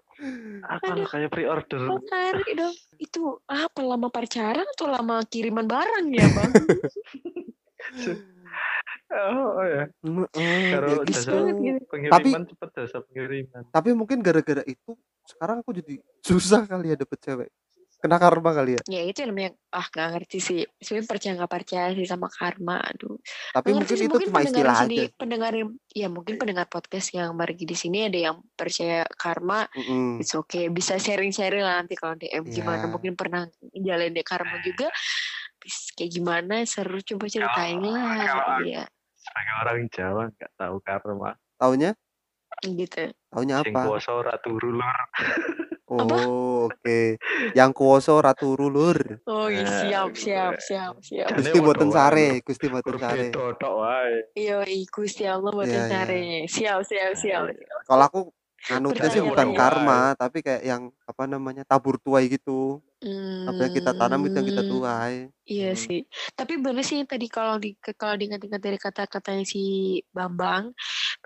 apa 0.68 0.90
lo 0.94 1.04
kayak 1.08 1.30
pre-order 1.32 1.80
Empat 1.90 2.08
hari 2.12 2.52
dong. 2.54 2.74
Itu 3.00 3.42
apa 3.48 3.80
lama 3.82 4.08
pacaran 4.12 4.66
atau 4.76 4.86
lama 4.86 5.24
kiriman 5.26 5.66
barang 5.66 6.06
ya 6.12 6.26
bang? 6.28 6.52
oh, 9.10 9.48
oh 9.60 9.64
ya 9.64 9.84
Heeh, 10.02 10.62
kalau 10.70 10.88
ya 10.88 10.96
jasa 11.04 11.20
gitu. 11.20 11.32
banget 11.32 11.56
gitu. 11.56 11.84
pengiriman 11.88 12.42
cepet 12.46 12.68
jasa 12.72 12.98
pengiriman 13.02 13.62
tapi 13.68 13.90
mungkin 13.92 14.18
gara-gara 14.20 14.62
itu 14.64 14.90
sekarang 15.24 15.60
aku 15.60 15.70
jadi 15.72 15.94
susah 16.20 16.64
kali 16.64 16.92
ya 16.92 16.96
dapet 16.96 17.18
cewek 17.18 17.50
kena 18.04 18.20
karma 18.20 18.52
kali 18.52 18.76
ya 18.76 18.82
Ya 18.84 19.00
itu 19.00 19.24
yang 19.24 19.32
namanya 19.32 19.50
ah 19.72 19.88
nggak 19.88 20.08
ngerti 20.12 20.36
sih. 20.36 20.60
Sebenarnya 20.76 21.08
percaya 21.08 21.32
nggak 21.40 21.52
percaya 21.56 21.86
sih 21.96 22.04
sama 22.04 22.28
karma. 22.28 22.76
Aduh. 22.76 23.16
tapi 23.48 23.72
mungkin 23.72 23.96
sih, 23.96 24.04
itu 24.04 24.18
cuma 24.28 24.44
pendengar 24.44 24.44
istilah 24.44 24.76
sini, 24.76 24.96
aja 25.00 25.16
pendengar 25.16 25.52
ya 25.88 26.08
mungkin 26.12 26.34
pendengar 26.36 26.66
podcast 26.68 27.16
yang 27.16 27.32
pergi 27.32 27.64
di 27.64 27.72
sini 27.72 28.04
ada 28.04 28.18
yang 28.28 28.36
percaya 28.52 29.08
karma 29.08 29.64
Mm-mm. 29.72 30.20
it's 30.20 30.36
okay 30.36 30.68
bisa 30.68 31.00
sharing-sharing 31.00 31.64
lah 31.64 31.80
nanti 31.80 31.96
kalau 31.96 32.12
DM 32.12 32.44
gimana 32.44 32.84
Iya. 32.84 32.92
mungkin 32.92 33.12
pernah 33.16 33.48
jalan 33.72 34.12
karma 34.20 34.60
juga 34.60 34.92
bis- 34.92 35.43
kayak 35.94 36.10
gimana 36.12 36.54
seru 36.64 37.00
coba 37.00 37.24
ceritain 37.26 37.80
lah 37.80 38.04
kalau- 38.20 38.64
ya 38.64 38.84
sebagai 39.16 39.54
orang 39.58 39.78
Jawa 39.88 40.22
nggak 40.30 40.52
tahu 40.54 40.76
karma. 40.80 41.30
Taunya? 41.56 41.90
Gitu. 42.60 43.08
Taunya 43.32 43.64
sing 43.64 43.72
apa? 43.72 43.80
kuasa 43.88 44.12
ratu 44.20 44.52
rulur. 44.54 44.96
Oh 45.84 46.66
oke. 46.66 47.20
Yang 47.52 47.70
kuoso 47.72 48.16
ratu 48.18 48.52
rulur. 48.52 49.20
Oh 49.24 49.48
iya, 49.48 49.62
Eh, 49.62 49.72
siap 49.84 50.10
siap 50.12 50.54
siap 50.58 50.94
siap. 51.00 51.28
Jane 51.28 51.40
gusti 51.40 51.58
boten 51.60 51.88
wae. 51.88 51.94
sare 51.94 52.28
gusti 52.40 52.66
boten 52.68 52.96
sare. 52.96 53.26
iya 54.34 54.56
Gusti 54.86 55.24
Allah 55.24 55.50
buat 55.50 55.64
Iya, 55.64 55.76
iya. 55.76 55.88
cari 55.88 56.24
siap 56.46 56.80
siap 56.82 57.12
siap. 57.14 57.42
kalau 57.84 58.04
aku 58.04 58.20
anutnya 58.66 59.08
sih 59.08 59.20
bukan 59.20 59.52
ya. 59.52 59.56
karma 59.56 60.00
tapi 60.16 60.40
kayak 60.40 60.62
yang 60.64 60.82
apa 61.04 61.24
namanya 61.24 61.64
tabur 61.64 62.00
tuai 62.00 62.32
gitu 62.32 62.80
apa 63.44 63.60
yang 63.68 63.74
kita 63.74 63.90
tanam 63.92 64.20
itu 64.24 64.34
yang 64.40 64.48
kita 64.48 64.62
Hmm. 64.64 64.70
tuai 64.72 65.16
Iya 65.44 65.76
Hmm. 65.76 65.82
sih. 65.84 66.00
Tapi 66.32 66.52
bener 66.56 66.80
sih 66.80 66.96
yang 67.04 67.08
tadi 67.10 67.26
kalau 67.28 67.60
di 67.60 67.76
kalau 67.76 68.16
diingat-ingat 68.16 68.60
dari 68.64 68.78
kata-katanya 68.80 69.44
si 69.44 69.60
Bambang, 70.08 70.72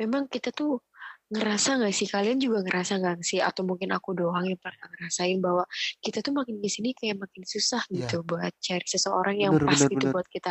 memang 0.00 0.26
kita 0.26 0.50
tuh 0.50 0.82
ngerasa 1.30 1.76
nggak 1.78 1.94
sih 1.94 2.08
kalian 2.08 2.40
juga 2.40 2.64
ngerasa 2.64 2.98
nggak 2.98 3.20
sih 3.22 3.38
atau 3.38 3.62
mungkin 3.62 3.92
aku 3.92 4.16
doang 4.16 4.48
yang 4.48 4.56
pernah 4.58 4.88
ngerasain 4.90 5.38
bahwa 5.44 5.62
kita 6.00 6.24
tuh 6.24 6.32
makin 6.34 6.56
di 6.58 6.70
sini 6.72 6.96
kayak 6.96 7.20
makin 7.20 7.44
susah 7.44 7.84
Iya. 7.92 8.10
gitu 8.10 8.16
buat 8.26 8.50
cari 8.58 8.86
seseorang 8.88 9.36
yang 9.38 9.52
Bener, 9.54 9.68
pas 9.68 9.76
bener, 9.78 9.90
gitu 9.92 10.04
bener. 10.08 10.12
buat 10.16 10.26
kita. 10.32 10.50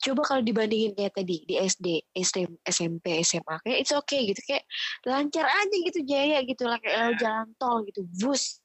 Coba 0.00 0.22
kalau 0.24 0.40
dibandingin 0.40 0.96
kayak 0.96 1.12
tadi 1.12 1.44
di 1.44 1.54
SD, 1.60 1.86
SM, 2.16 2.50
SMP, 2.64 3.20
SMA 3.20 3.60
kayak 3.60 3.78
it's 3.84 3.92
okay 3.92 4.24
gitu 4.32 4.40
kayak 4.48 4.64
lancar 5.04 5.44
aja 5.44 5.76
gitu 5.76 6.00
jaya 6.08 6.40
gitu 6.48 6.64
lah 6.64 6.80
kayak 6.80 6.96
eh, 6.96 7.14
jalan 7.20 7.52
tol 7.60 7.84
gitu, 7.84 8.08
bus. 8.24 8.64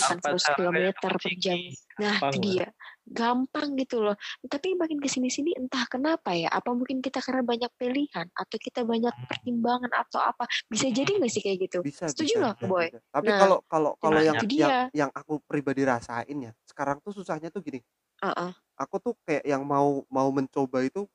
Apa 0.00 0.30
100 0.38 0.38
caranya 0.38 0.90
km 0.94 0.94
per 1.02 1.14
jam. 1.42 1.58
Nah, 2.00 2.16
itu 2.22 2.38
dia. 2.40 2.66
Gampang 3.02 3.74
gitu 3.76 3.98
loh. 4.00 4.14
Tapi 4.46 4.78
makin 4.78 4.98
ke 5.02 5.08
sini 5.10 5.28
sini 5.28 5.52
entah 5.58 5.84
kenapa 5.90 6.32
ya. 6.38 6.48
Apa 6.54 6.70
mungkin 6.72 7.02
kita 7.02 7.18
karena 7.18 7.42
banyak 7.42 7.70
pilihan 7.76 8.26
atau 8.32 8.56
kita 8.62 8.86
banyak 8.86 9.12
pertimbangan 9.28 9.90
atau 9.92 10.20
apa. 10.22 10.46
Bisa 10.70 10.86
jadi 10.88 11.10
nggak 11.18 11.32
sih 11.32 11.42
kayak 11.44 11.58
gitu? 11.68 11.80
bisa 11.82 12.14
Setuju 12.14 12.32
nggak, 12.38 12.56
Boy? 12.62 12.86
bisa. 12.94 12.98
tapi 13.10 13.30
Nah, 13.30 13.38
kalau 13.40 13.58
kalau 13.66 13.90
kalau 13.98 14.18
nah, 14.18 14.22
yang 14.22 14.38
yang 14.54 14.74
dia. 14.74 14.86
yang 14.94 15.10
aku 15.10 15.42
pribadi 15.42 15.82
rasain 15.82 16.38
ya 16.38 16.52
sekarang 16.62 17.02
tuh 17.02 17.10
susahnya 17.10 17.50
tuh 17.50 17.58
gini 17.58 17.82
Heeh. 18.22 18.52
aku 18.78 18.96
tuh 19.02 19.14
kayak 19.26 19.44
yang 19.48 19.62
mau 19.66 20.04
mau 20.10 20.28
mencoba 20.34 20.84
itu 20.86 21.08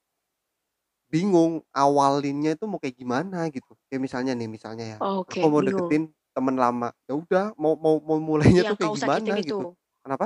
bingung 1.07 1.63
awalinnya 1.71 2.59
itu 2.59 2.67
mau 2.67 2.79
kayak 2.83 2.99
gimana 2.99 3.47
gitu 3.47 3.71
kayak 3.87 4.01
misalnya 4.03 4.35
nih 4.35 4.49
misalnya 4.51 4.85
ya 4.93 4.99
Oh, 4.99 5.21
Oke, 5.21 5.39
aku 5.39 5.43
mau 5.47 5.61
bingung. 5.61 5.63
deketin 5.63 6.11
temen 6.37 6.53
lama 6.53 6.93
ya 7.03 7.17
udah 7.17 7.45
mau 7.57 7.73
mau 7.73 7.97
mau 7.97 8.21
mulainya 8.21 8.61
Yang 8.61 8.77
tuh 8.77 8.77
kayak 8.77 8.93
gimana 8.93 9.17
sakitin 9.17 9.33
itu. 9.33 9.57
gitu 9.57 9.57
kenapa 10.05 10.25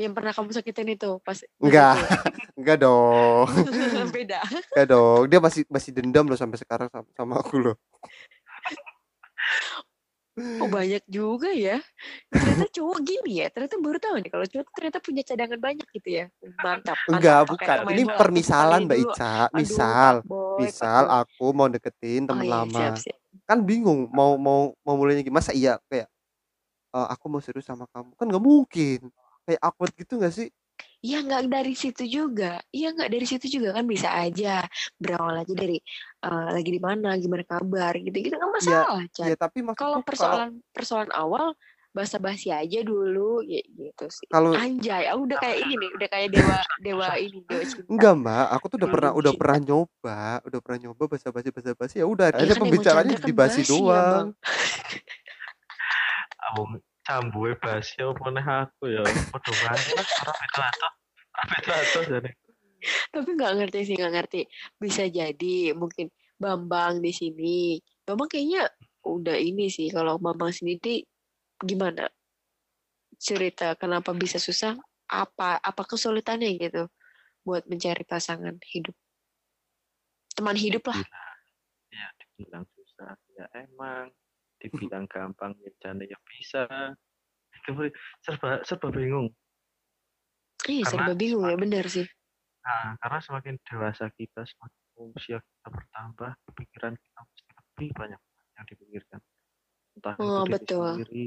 Yang 0.00 0.12
pernah 0.16 0.32
kamu 0.34 0.50
sakitin 0.50 0.88
itu 0.90 1.10
pas 1.22 1.38
enggak 1.62 1.94
itu. 1.94 2.06
enggak 2.58 2.76
dong 2.82 3.46
Beda. 4.16 4.40
enggak 4.74 4.86
dong 4.88 5.22
dia 5.30 5.38
masih 5.38 5.62
masih 5.70 5.90
dendam 5.94 6.26
loh 6.26 6.34
sampai 6.34 6.58
sekarang 6.58 6.88
sama, 6.90 7.06
sama 7.14 7.34
aku 7.38 7.54
loh 7.62 7.76
Oh 10.38 10.70
banyak 10.70 11.02
juga 11.10 11.50
ya. 11.50 11.82
Ternyata 12.30 12.70
cowok 12.70 12.98
gini 13.02 13.42
ya. 13.42 13.50
Ternyata 13.50 13.74
baru 13.82 13.98
tahu 13.98 14.22
nih 14.22 14.30
kalau 14.30 14.46
cowok 14.46 14.70
ternyata 14.70 14.98
punya 15.02 15.22
cadangan 15.26 15.58
banyak 15.58 15.86
gitu 15.90 16.08
ya. 16.14 16.24
Mantap. 16.62 16.94
mantap. 16.94 16.94
enggak 17.10 17.40
Pakai 17.42 17.50
bukan 17.50 17.76
ini 17.90 18.02
bola. 18.06 18.14
permisalan 18.14 18.80
mbak. 18.86 18.98
Ica 19.02 19.34
Aduh, 19.34 19.58
misal 19.58 20.14
Boy, 20.22 20.58
misal 20.62 21.02
aku 21.10 21.46
mau 21.50 21.66
deketin 21.66 22.22
Oh 22.22 22.26
temen 22.30 22.46
iya, 22.46 22.54
lama 22.54 22.70
siap, 22.70 22.94
siap. 23.02 23.18
Kan 23.48 23.58
bingung 23.64 24.12
mau 24.12 24.36
mau 24.36 24.76
mau 24.84 24.94
mulainya 25.00 25.24
gimana 25.24 25.40
masa 25.40 25.52
iya 25.56 25.80
kayak 25.88 26.06
"Eh, 26.96 27.08
aku 27.14 27.24
mau 27.32 27.40
serius 27.44 27.66
sama 27.68 27.84
kamu 27.92 28.12
kan 28.18 28.26
nggak 28.28 28.44
mungkin 28.44 29.00
kayak 29.48 29.60
awkward 29.64 29.92
gitu 29.96 30.20
nggak 30.20 30.34
sih 30.36 30.48
Iya 30.98 31.22
nggak 31.22 31.42
dari 31.50 31.74
situ 31.78 32.02
juga. 32.10 32.58
Iya 32.74 32.90
nggak 32.94 33.10
dari 33.10 33.26
situ 33.26 33.46
juga 33.46 33.70
kan 33.70 33.86
bisa 33.86 34.10
aja 34.18 34.66
berawal 34.98 35.42
aja 35.46 35.54
dari 35.54 35.78
eh, 36.26 36.48
lagi 36.54 36.70
di 36.74 36.80
mana, 36.82 37.14
gimana 37.18 37.44
kabar 37.46 37.94
gitu-gitu 38.02 38.34
nggak 38.34 38.52
masalah. 38.58 39.02
Chan. 39.14 39.26
ya 39.30 39.36
tapi 39.38 39.62
Kalau 39.62 39.74
kalau 39.78 39.98
persoalan 40.02 40.50
persoalan 40.74 41.10
awal 41.14 41.54
basa-basi 41.88 42.52
aja 42.52 42.84
dulu 42.84 43.40
ya 43.42 43.64
gitu 43.64 44.06
sih. 44.12 44.28
kalau 44.28 44.52
Anjay, 44.52 45.08
aku 45.08 45.24
udah 45.24 45.38
kayak 45.40 45.58
ini 45.64 45.74
nih, 45.80 45.90
udah 45.96 46.08
kayak 46.12 46.28
dewa 46.30 46.58
dewa 46.84 47.08
ini 47.16 47.38
dewa 47.48 47.62
cinta. 47.64 47.88
enggak 47.88 48.14
mbak 48.20 48.46
aku 48.54 48.64
tuh 48.68 48.76
udah 48.78 48.90
pernah 48.92 49.10
udah 49.16 49.32
pernah 49.34 49.58
nyoba 49.64 50.20
udah 50.44 50.60
pernah 50.60 50.78
nyoba 50.84 51.02
basa 51.08 51.28
basi 51.32 51.48
basa 51.48 51.72
basi 51.74 51.94
ya 51.98 52.06
udah 52.06 52.26
kan 52.30 52.44
emang 52.44 52.60
pembicaraannya 52.68 53.16
kan 53.16 53.24
basi 53.24 53.32
basi 53.34 53.60
ya, 53.64 53.68
doang 53.72 53.88
Bang. 53.88 54.28
abang 56.48 56.68
cambuwe 57.08 57.52
basi 57.56 57.96
apa 58.04 58.20
meneh 58.20 58.46
aku 58.46 58.84
ya 58.92 59.02
padha 59.32 59.52
wae 59.64 59.90
lah 59.96 60.06
ora 60.22 60.32
beda 60.36 60.62
ato 60.68 60.88
ora 61.32 61.42
beda 61.48 61.74
jane 62.04 62.30
Tapi 63.10 63.34
nggak 63.34 63.54
ngerti 63.58 63.78
sih, 63.90 63.94
nggak 63.98 64.12
ngerti. 64.14 64.40
Bisa 64.78 65.10
jadi 65.10 65.74
mungkin 65.74 66.14
Bambang 66.38 67.02
di 67.02 67.10
sini. 67.10 67.82
Bambang 68.06 68.30
kayaknya 68.30 68.70
udah 69.02 69.34
ini 69.34 69.66
sih. 69.66 69.90
Kalau 69.90 70.22
Bambang 70.22 70.54
sendiri 70.54 71.02
gimana 71.60 72.06
cerita 73.18 73.74
kenapa 73.74 74.14
bisa 74.14 74.38
susah? 74.38 74.78
Apa 75.08 75.56
apa 75.58 75.82
kesulitannya 75.82 76.54
gitu 76.60 76.86
buat 77.42 77.64
mencari 77.64 78.04
pasangan 78.04 78.60
hidup? 78.68 78.94
Teman 80.36 80.54
hidup 80.54 80.84
lah. 80.86 80.98
ya 81.88 82.06
dibilang 82.20 82.68
susah 82.76 83.16
ya 83.32 83.48
emang 83.56 84.12
dibilang 84.60 85.08
gampang 85.08 85.56
ya 85.64 85.72
jane 85.80 86.04
ya 86.04 86.20
bisa 86.28 86.68
serba 88.20 88.60
serba 88.62 88.88
bingung 88.92 89.32
Iya 90.68 90.84
Karena 90.84 90.90
serba 90.92 91.12
bingung 91.16 91.42
ya 91.42 91.56
semakin- 91.56 91.62
benar 91.64 91.84
sih. 91.88 92.06
nah, 92.60 92.92
karena 93.00 93.18
semakin 93.24 93.54
dewasa 93.64 94.04
kita 94.12 94.44
semakin 94.44 94.80
usia 95.16 95.38
kita 95.40 95.68
bertambah 95.72 96.30
kepikiran 96.44 96.94
kita 96.94 97.18
mesti 97.24 97.42
lebih 97.56 97.88
banyak 97.96 98.20
entah 100.16 100.16
Oh, 100.22 100.46
itu 100.46 100.48
diri 100.48 100.54
betul. 100.56 100.88
sendiri 100.94 101.24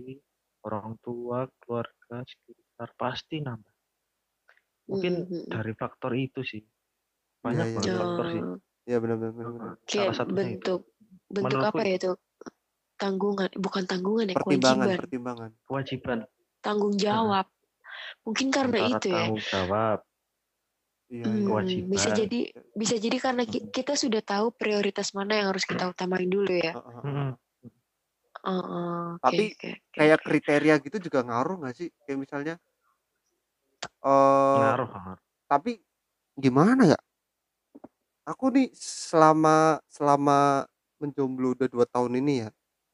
orang 0.62 0.90
tua 1.02 1.40
keluarga 1.62 2.18
sekitar 2.24 2.90
pasti 2.98 3.36
nambah 3.42 3.74
mungkin 4.90 5.14
Mm-mm. 5.24 5.44
dari 5.48 5.74
faktor 5.74 6.12
itu 6.14 6.42
sih 6.42 6.62
banyak 7.42 7.66
iya, 7.66 7.76
banget 7.78 7.90
iya. 7.90 8.00
faktor 8.02 8.26
sih 8.30 8.42
ya 8.84 8.98
benar 8.98 9.18
benar 9.18 9.34
benar, 9.34 9.50
benar. 9.52 9.74
Salah 9.86 9.86
kayak 9.86 10.14
satunya 10.18 10.34
itu. 10.34 10.42
bentuk 10.42 10.82
bentuk 11.30 11.46
Menurutku 11.46 11.70
apa 11.78 11.82
ya 11.86 11.96
itu 11.98 12.12
tanggungan 12.98 13.50
bukan 13.58 13.84
tanggungan 13.86 14.26
ya 14.30 14.36
pertimbangan 14.38 14.86
kewajiban 14.86 15.02
pertimbangan 15.02 15.52
kewajiban 15.66 16.20
tanggung 16.62 16.96
jawab 16.98 17.48
mungkin 18.22 18.48
karena 18.54 18.78
antara 18.78 18.94
itu 18.94 19.10
ya 19.10 19.18
tanggung 19.18 19.42
jawab 19.42 20.00
iya 21.12 21.26
Hmm, 21.26 21.34
iya. 21.34 21.46
kewajiban. 21.50 21.90
bisa 21.92 22.10
jadi 22.14 22.40
bisa 22.72 22.96
jadi 23.02 23.18
karena 23.18 23.44
ki- 23.44 23.68
kita 23.70 23.94
sudah 23.98 24.22
tahu 24.22 24.54
prioritas 24.54 25.12
mana 25.12 25.34
yang 25.42 25.48
harus 25.50 25.66
kita 25.66 25.90
utamain 25.90 26.30
dulu 26.30 26.54
ya 26.54 26.78
Heeh, 26.78 27.30
oke, 28.46 29.22
Tapi 29.22 29.44
oke, 29.54 29.70
oke, 29.70 29.92
kayak 29.94 30.18
oke. 30.20 30.26
kriteria 30.26 30.76
gitu 30.82 30.98
juga 30.98 31.20
ngaruh 31.22 31.56
nggak 31.62 31.76
sih 31.78 31.88
kayak 32.06 32.20
misalnya 32.20 32.56
eh 34.02 34.58
ngaruh 34.62 34.88
ngaruh. 34.90 35.20
tapi 35.50 35.72
gimana 36.38 36.96
ya 36.96 37.00
aku 38.26 38.54
nih 38.54 38.70
selama 38.78 39.82
selama 39.90 40.66
menjomblo 41.02 41.58
udah 41.58 41.68
dua 41.70 41.86
tahun 41.90 42.22
ini 42.22 42.46
ya 42.46 42.50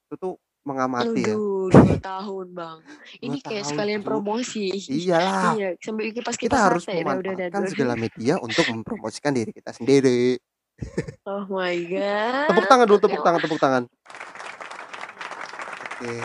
itu 0.08 0.16
tuh 0.16 0.34
mengamati 0.64 1.32
ya 1.32 1.36
Aduh, 1.36 1.72
dua 1.72 1.96
tahun 2.12 2.46
bang. 2.52 2.78
Ini 3.24 3.38
kayak 3.40 3.64
tahun, 3.64 3.72
sekalian 3.72 4.02
promosi. 4.04 4.66
iyalah 5.00 5.56
Iya, 5.56 5.70
sambil 5.80 6.08
kita 6.12 6.56
harus 6.60 6.84
ya. 6.88 7.04
Udah, 7.04 7.04
memanfaatkan 7.04 7.64
segala 7.72 7.94
media 7.96 8.34
untuk 8.40 8.66
mempromosikan 8.68 9.32
diri 9.36 9.52
kita 9.56 9.72
sendiri 9.72 10.36
Oh 11.28 11.44
my 11.52 11.76
god. 11.92 12.48
tepuk 12.48 12.66
tangan 12.72 12.86
dulu 12.88 13.00
tepuk 13.04 13.22
tangan 13.24 13.40
tepuk 13.44 13.60
tangan 13.60 13.84
oke. 15.98 16.16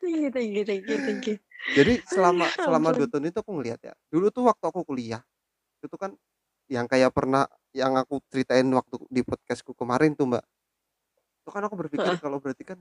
Thank 0.00 0.16
you, 0.20 0.30
thank 0.32 0.50
you, 0.52 0.64
thank 0.64 0.84
you, 0.84 0.98
thank 1.00 1.24
you. 1.28 1.36
jadi 1.76 2.00
selama 2.08 2.44
selama 2.64 2.88
dua 2.96 3.06
tahun 3.08 3.30
itu 3.30 3.38
aku 3.40 3.52
ngeliat 3.52 3.80
ya 3.84 3.94
dulu 4.08 4.32
tuh 4.32 4.48
waktu 4.48 4.64
aku 4.64 4.80
kuliah 4.82 5.22
itu 5.80 5.96
kan 5.96 6.16
yang 6.70 6.86
kayak 6.86 7.10
pernah 7.10 7.48
yang 7.74 7.98
aku 7.98 8.22
ceritain 8.30 8.66
waktu 8.70 8.96
di 9.10 9.22
podcastku 9.26 9.74
kemarin 9.74 10.14
tuh 10.14 10.30
mbak. 10.30 10.44
Itu 11.42 11.50
kan 11.50 11.62
aku 11.66 11.74
berpikir 11.74 12.14
kalau 12.22 12.38
berarti 12.38 12.62
kan 12.62 12.78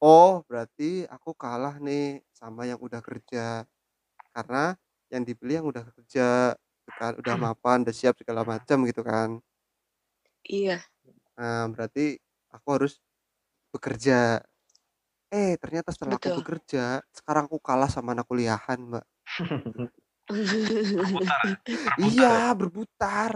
oh 0.00 0.44
berarti 0.44 1.08
aku 1.08 1.32
kalah 1.32 1.80
nih 1.80 2.20
sama 2.36 2.68
yang 2.68 2.76
udah 2.80 3.00
kerja. 3.00 3.64
Karena 4.36 4.76
yang 5.08 5.24
dipilih 5.24 5.64
yang 5.64 5.68
udah 5.72 5.84
kerja 5.88 6.54
kan 7.00 7.12
udah 7.16 7.34
mapan 7.38 7.86
udah 7.86 7.94
siap 7.96 8.18
segala 8.20 8.44
macam 8.44 8.84
gitu 8.84 9.00
kan. 9.00 9.40
Iya. 10.44 10.80
nah 11.36 11.68
berarti 11.72 12.20
aku 12.52 12.68
harus 12.76 13.00
bekerja 13.72 14.44
eh 15.30 15.54
ternyata 15.56 15.90
setelah 15.90 16.14
aku 16.14 16.26
Betul. 16.26 16.38
bekerja 16.42 16.84
sekarang 17.10 17.46
aku 17.46 17.58
kalah 17.58 17.86
sama 17.86 18.12
anak 18.12 18.26
kuliahan 18.26 18.78
mbak 18.80 19.04
Berputar, 20.30 21.42
ya? 21.42 21.54
iya 21.98 22.34
berputar 22.52 23.30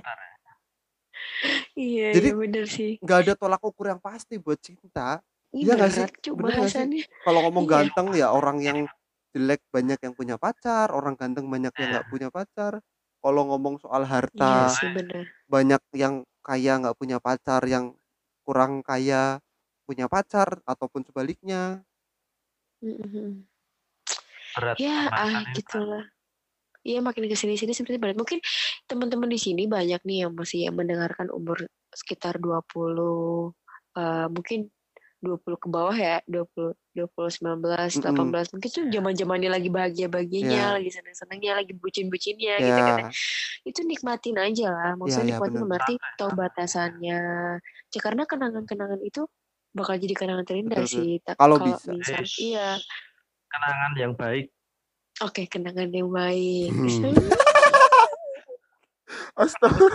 iya, 1.74 2.08
Jadi- 2.12 2.30
iya 2.30 2.34
bener 2.36 2.64
sih. 2.66 2.92
nggak 2.98 3.18
ada 3.20 3.32
tolak 3.34 3.58
ukur 3.60 3.86
yang 3.88 3.98
pasti 3.98 4.38
buat 4.38 4.58
cinta 4.58 5.18
Iya 5.50 5.78
nggak 5.78 5.86
sih? 5.88 6.06
Cuk 6.20 6.34
Bener 6.34 6.50
nggak 6.50 6.66
sih? 6.66 6.82
bahasannya. 6.82 7.02
kalau 7.22 7.40
ngomong 7.46 7.64
Iya. 7.64 7.72
ganteng 7.72 8.06
ya 8.12 8.26
orang 8.28 8.58
yang 8.58 8.78
jelek 9.30 9.62
banyak 9.70 9.98
yang 9.98 10.14
punya 10.14 10.34
pacar 10.34 10.90
orang 10.90 11.14
ganteng 11.14 11.46
banyak 11.46 11.70
yang 11.72 11.88
nggak 11.90 12.06
punya 12.08 12.28
pacar 12.28 12.82
kalau 13.18 13.42
ngomong 13.48 13.78
soal 13.78 14.02
Iya 14.02 14.10
harta 14.12 14.50
sih 14.72 14.90
bener. 14.90 15.30
banyak 15.46 15.82
yang 15.94 16.14
kaya 16.40 16.72
nggak 16.76 16.94
punya 16.94 17.18
pacar 17.18 17.62
yang 17.64 17.94
kurang 18.42 18.82
kaya 18.82 19.38
punya 19.84 20.08
pacar 20.08 20.60
ataupun 20.64 21.04
sebaliknya 21.04 21.84
Mm-mm. 22.84 23.44
berat 24.56 24.76
Ya, 24.76 25.08
ah 25.08 25.44
gitulah. 25.56 26.04
Iya 26.84 27.00
makin 27.00 27.24
ke 27.24 27.36
sini-sini 27.36 27.72
seperti 27.72 27.96
berat. 27.96 28.12
Mungkin 28.20 28.44
teman-teman 28.84 29.32
di 29.32 29.40
sini 29.40 29.64
banyak 29.64 30.04
nih 30.04 30.28
yang 30.28 30.32
masih 30.36 30.68
yang 30.68 30.76
mendengarkan 30.76 31.32
umur 31.32 31.64
sekitar 31.96 32.36
20 32.36 33.56
eh 33.96 34.26
mungkin 34.28 34.68
20 35.24 35.56
ke 35.56 35.68
bawah 35.72 35.96
ya, 35.96 36.20
20 36.28 36.76
20 36.92 37.32
19 37.32 37.96
Mm-mm. 37.96 38.28
18 38.36 38.52
mungkin 38.52 38.68
tuh 38.68 38.84
zaman-zamannya 38.92 39.50
lagi 39.50 39.68
bahagia-bahagianya, 39.72 40.52
Iya. 40.52 40.74
lagi 40.76 40.90
senang-senangnya, 40.92 41.52
lagi 41.64 41.72
bucin-bucinnya 41.72 42.54
gitu 42.60 42.80
kan. 42.84 42.96
ya 43.00 43.08
Itu 43.64 43.80
nikmatin 43.88 44.36
aja 44.36 44.66
lah. 44.68 44.90
Maksudnya 45.00 45.24
iya, 45.24 45.30
nikmatin 45.40 45.56
bener. 45.64 45.70
berarti 45.72 45.94
tahu 46.20 46.30
batasannya. 46.36 47.20
Ya, 47.88 47.98
karena 48.04 48.28
kenangan-kenangan 48.28 49.00
itu 49.00 49.24
bakal 49.74 49.98
jadi 49.98 50.14
kenangan 50.14 50.46
terindah 50.46 50.80
Betul, 50.80 50.94
sih. 50.94 51.10
Tapi 51.18 51.36
Kalau 51.36 51.56
kalau 51.58 51.66
bisa. 51.68 51.90
misal 51.90 52.22
Yes. 52.22 52.32
iya, 52.38 52.68
kenangan 53.50 53.92
yang 53.98 54.12
baik 54.14 54.46
oke 55.20 55.42
kenangan 55.46 55.90
yang 55.90 56.10
baik. 56.10 56.70
Hmm. 56.70 57.14
Astaga. 59.34 59.86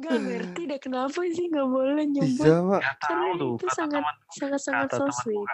Gak 0.00 0.18
ngerti 0.24 0.62
deh 0.64 0.80
kenapa 0.80 1.20
sih 1.28 1.52
nggak 1.52 1.68
boleh 1.68 2.04
nyebut 2.08 2.48
Iya, 2.48 2.58
Mak. 2.64 2.80
nggak 2.80 2.96
tahu 2.96 3.08
karena 3.12 3.28
tuh 3.36 3.52
itu 3.52 3.66
kata 3.68 3.76
sangat 3.76 4.00
teman 4.00 4.14
sangat 4.32 4.60
sangat 4.64 4.88
kata 4.88 4.96
so 4.96 5.04
sweet. 5.20 5.48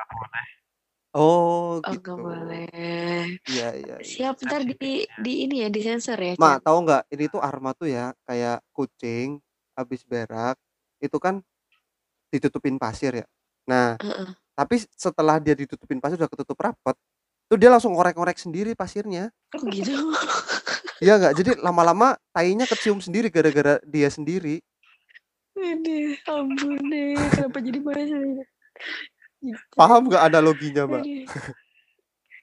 Oh, 1.16 1.81
Oh 1.83 1.91
gitu. 1.91 1.99
nggak 1.99 2.19
boleh. 2.23 2.69
Iya, 3.49 3.69
iya. 3.75 3.97
iya. 3.99 4.07
Siap 4.07 4.37
ntar 4.47 4.62
di 4.62 4.75
di 5.19 5.33
ini 5.49 5.66
ya 5.66 5.69
di 5.73 5.81
sensor 5.83 6.19
ya. 6.19 6.33
Mak, 6.39 6.62
tahu 6.62 6.79
nggak? 6.87 7.03
Ini 7.11 7.25
tuh 7.33 7.41
Arma 7.43 7.71
tuh 7.75 7.89
ya 7.91 8.14
kayak 8.29 8.62
kucing 8.71 9.43
habis 9.75 10.03
berak 10.07 10.55
itu 10.99 11.14
kan 11.19 11.43
ditutupin 12.29 12.76
pasir 12.76 13.24
ya. 13.24 13.26
Nah, 13.68 13.97
Heeh. 14.01 14.29
tapi 14.57 14.81
setelah 14.97 15.37
dia 15.41 15.53
ditutupin 15.53 16.01
pasir 16.01 16.16
udah 16.16 16.31
ketutup 16.31 16.57
rapat, 16.57 16.97
tuh 17.49 17.57
dia 17.61 17.68
langsung 17.72 17.93
ngorek-ngorek 17.97 18.37
sendiri 18.41 18.72
pasirnya. 18.72 19.33
Oh 19.57 19.64
gitu. 19.68 19.93
Iya 20.99 21.14
nggak? 21.14 21.35
Jadi 21.39 21.51
lama-lama 21.62 22.18
tainya 22.35 22.66
kecium 22.66 22.99
sendiri 22.99 23.31
gara-gara 23.31 23.79
dia 23.87 24.11
sendiri. 24.11 24.59
Aduh, 25.55 26.11
ampun 26.26 26.74
deh. 26.91 27.14
Kenapa 27.39 27.59
jadi 27.62 27.79
bahasa 27.79 28.18
ini? 28.18 28.43
Gitu. 29.39 29.62
Paham 29.79 30.11
nggak 30.11 30.22
analoginya, 30.26 30.91
Mbak? 30.91 31.03
Aduh. 31.07 31.22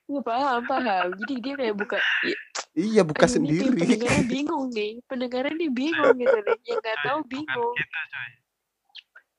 Nggak 0.08 0.24
paham, 0.24 0.62
paham. 0.72 1.08
Jadi 1.20 1.34
dia 1.44 1.54
kayak 1.60 1.76
buka. 1.76 2.00
ya, 2.24 2.38
Iya, 2.80 3.02
buka 3.04 3.28
ini 3.28 3.34
sendiri. 3.36 3.76
Pendengarnya 3.76 4.24
bingung 4.24 4.66
nih. 4.72 4.92
Pendengarnya 5.04 5.70
bingung 5.76 6.16
gitu 6.16 6.38
nih. 6.40 6.58
Yang 6.64 6.80
nggak 6.80 6.98
tahu 7.04 7.20
bukan 7.20 7.32
bingung. 7.36 7.76
gitu 7.76 8.00
coy 8.08 8.32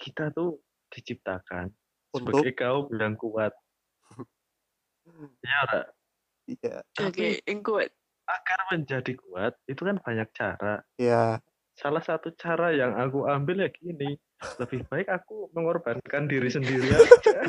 kita 0.06 0.30
tuh 0.30 0.62
diciptakan 0.86 1.74
Untuk 2.14 2.46
sebagai 2.46 2.54
kaum 2.54 2.86
yang 2.94 3.18
kuat 3.18 3.50
ya 5.42 5.56
ora? 5.66 5.82
iya, 6.46 6.76
Oke, 7.02 7.42
yang 7.42 7.60
kuat. 7.60 7.90
agar 8.26 8.60
menjadi 8.70 9.12
kuat 9.18 9.58
itu 9.66 9.82
kan 9.82 9.98
banyak 9.98 10.30
cara 10.30 10.82
iya. 10.96 11.42
salah 11.74 12.02
satu 12.02 12.30
cara 12.34 12.70
yang 12.70 12.94
aku 12.94 13.26
ambil 13.26 13.62
ya 13.62 13.70
gini 13.70 14.14
lebih 14.58 14.86
baik 14.86 15.06
aku 15.06 15.50
mengorbankan 15.50 16.26
diri 16.26 16.46
sendiri 16.46 16.86
aja 16.86 17.02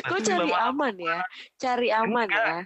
Kau 0.00 0.18
cari 0.18 0.50
aman 0.50 0.94
ya. 0.98 1.18
Cari 1.58 1.88
aman 1.92 2.26
Enggak. 2.26 2.46
ya. 2.46 2.58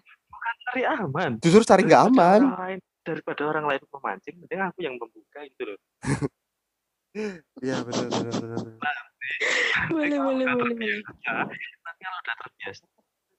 cari 0.65 0.83
aman 0.87 1.31
Justru 1.41 1.63
cari 1.65 1.83
nggak 1.85 2.03
Daripada 2.05 2.21
aman. 2.21 2.41
orang 2.41 2.61
lain 2.61 2.79
daripada 3.05 3.43
orang 3.45 3.65
lain 3.69 3.83
memancing 3.93 4.35
mending 4.41 4.63
aku 4.65 4.79
yang 4.81 4.95
membuka 4.97 5.41
gitu 5.45 5.63
loh 5.69 5.79
Iya, 7.15 7.77
benar 7.87 8.07
benar 8.11 8.35
benar. 8.43 8.59
Boleh, 9.95 10.17
Kalau 10.19 10.33
boleh, 10.35 10.45
udah 10.45 10.55
boleh, 10.59 10.75
boleh. 10.75 10.99
terbiasa, 11.03 11.33
tapi 11.85 12.01
kalau 12.05 12.19
udah 12.21 12.35
terbiasa 12.41 12.85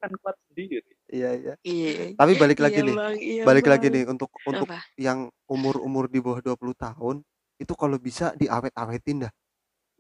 kan 0.01 0.11
kuat 0.21 0.36
sendiri 0.51 0.80
Iya, 1.05 1.30
iya. 1.38 1.53
Iya. 1.61 2.17
Tapi 2.17 2.34
balik 2.36 2.59
lagi 2.59 2.82
iya, 2.82 2.88
nih. 2.89 2.95
Bang, 2.97 3.15
iya, 3.21 3.43
Balik 3.45 3.65
lagi 3.69 3.88
Bang. 3.88 3.95
nih 3.95 4.03
untuk 4.09 4.30
untuk 4.41 4.67
Apa? 4.67 4.80
yang 4.97 5.30
umur-umur 5.45 6.09
di 6.09 6.17
bawah 6.17 6.41
20 6.41 6.73
tahun 6.73 7.15
itu 7.61 7.73
kalau 7.78 7.97
bisa 8.01 8.34
diawet-awetin 8.36 9.30
dah. 9.30 9.32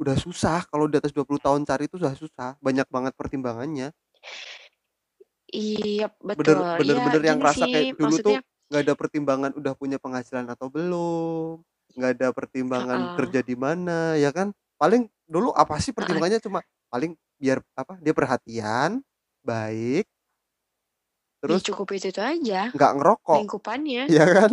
Udah 0.01 0.17
susah 0.17 0.65
kalau 0.67 0.89
di 0.89 0.97
atas 0.97 1.13
20 1.13 1.39
tahun 1.39 1.61
cari 1.63 1.85
itu 1.85 2.01
sudah 2.01 2.17
susah. 2.17 2.49
Banyak 2.59 2.89
banget 2.89 3.13
pertimbangannya. 3.13 3.93
Iya, 5.53 6.09
betul. 6.19 6.41
Bener 6.41 6.57
Iya, 6.57 6.75
bener 6.81 6.97
bener 7.05 7.21
yang 7.23 7.39
rasa 7.39 7.65
kayak 7.69 7.95
dulu 7.95 7.95
tuh 7.95 8.09
maksudnya 8.09 8.39
nggak 8.65 8.81
ada 8.81 8.93
pertimbangan 8.97 9.51
udah 9.55 9.73
punya 9.77 9.97
penghasilan 10.01 10.49
atau 10.49 10.67
belum. 10.73 11.61
Nggak 11.95 12.11
ada 12.19 12.27
pertimbangan 12.35 12.99
Heeh. 13.07 13.15
kerja 13.15 13.39
di 13.39 13.55
mana, 13.55 14.19
ya 14.19 14.29
kan? 14.35 14.51
Paling 14.75 15.07
dulu 15.25 15.55
apa 15.55 15.79
sih 15.79 15.95
pertimbangannya 15.95 16.43
cuma 16.43 16.59
paling 16.91 17.15
biar 17.39 17.63
apa? 17.79 17.95
Dia 18.03 18.11
perhatian, 18.11 18.99
baik, 19.47 20.03
ya 20.03 21.39
terus 21.41 21.61
cukup 21.63 21.87
itu, 21.95 22.11
itu 22.11 22.21
aja 22.21 22.67
nggak 22.75 22.91
ngerokok, 22.99 23.39
lingkupannya. 23.39 24.03
ya 24.11 24.25
kan? 24.27 24.51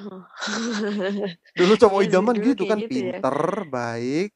Oh. 0.00 0.26
Dulu 1.58 1.72
cowok 1.78 2.00
sih, 2.02 2.08
idaman 2.10 2.34
dulu 2.34 2.46
gitu 2.50 2.62
kan, 2.66 2.78
gitu 2.82 2.98
ya. 2.98 3.20
pinter, 3.22 3.36
baik, 3.70 4.28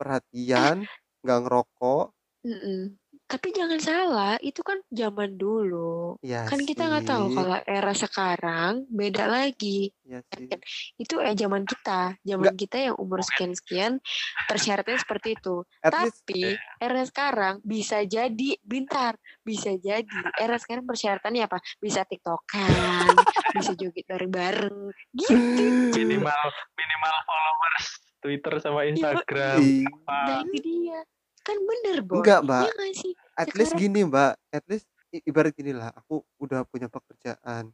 perhatian, 0.00 0.76
nggak 1.24 1.38
ngerokok. 1.44 2.06
Mm-mm. 2.44 2.96
Tapi 3.24 3.56
jangan 3.56 3.80
salah, 3.80 4.36
itu 4.38 4.60
kan 4.60 4.84
zaman 4.92 5.34
dulu. 5.34 6.20
Iya 6.20 6.44
Kan 6.44 6.60
kita 6.60 6.86
nggak 6.86 7.08
tahu 7.08 7.24
sih, 7.26 7.34
kalau 7.34 7.58
era 7.64 7.92
sekarang 7.92 8.72
beda 8.86 9.24
lagi. 9.24 9.88
iya 10.04 10.20
sih. 10.28 10.44
Kan 10.44 10.60
Itu 10.94 11.14
eh 11.18 11.32
zaman 11.32 11.64
kita, 11.64 12.20
zaman 12.20 12.52
kita 12.52 12.76
yang 12.78 12.96
umur 13.00 13.24
sekian-sekian 13.24 13.96
persyaratannya 14.44 15.00
seperti 15.00 15.28
itu. 15.34 15.64
At 15.80 15.96
least 15.96 16.20
Tapi 16.20 16.52
era 16.78 17.02
sekarang 17.02 17.54
bisa 17.64 18.04
jadi 18.04 18.60
bintar, 18.60 19.16
bisa 19.40 19.72
jadi 19.72 20.04
era 20.36 20.60
sekarang 20.60 20.84
persyaratannya 20.84 21.48
apa? 21.48 21.64
Bisa 21.80 22.04
tiktokan, 22.04 23.08
bisa 23.56 23.72
joget 23.72 24.04
bareng-bareng, 24.04 24.92
gitu. 25.16 25.64
minimal 25.96 26.44
minimal 26.74 27.16
followers 27.24 27.86
Twitter 28.20 28.54
sama 28.58 28.84
Instagram 28.84 29.60
i- 29.60 29.88
Nah 30.04 30.44
itu 30.44 30.56
dia, 30.60 31.00
kan 31.44 31.56
bener 31.58 31.96
boy. 32.00 32.14
enggak, 32.18 32.38
Mbak. 32.42 32.62
Iya 32.62 32.72
nggak 32.72 32.92
sih? 32.94 33.12
At 33.34 33.46
least 33.50 33.70
Sekarang- 33.70 33.82
gini, 33.84 33.98
Mbak. 34.04 34.32
At 34.50 34.64
least 34.66 34.86
i- 35.10 35.22
ibarat 35.24 35.52
gini 35.52 35.70
lah, 35.70 35.90
aku 35.92 36.22
udah 36.38 36.62
punya 36.64 36.86
pekerjaan. 36.86 37.70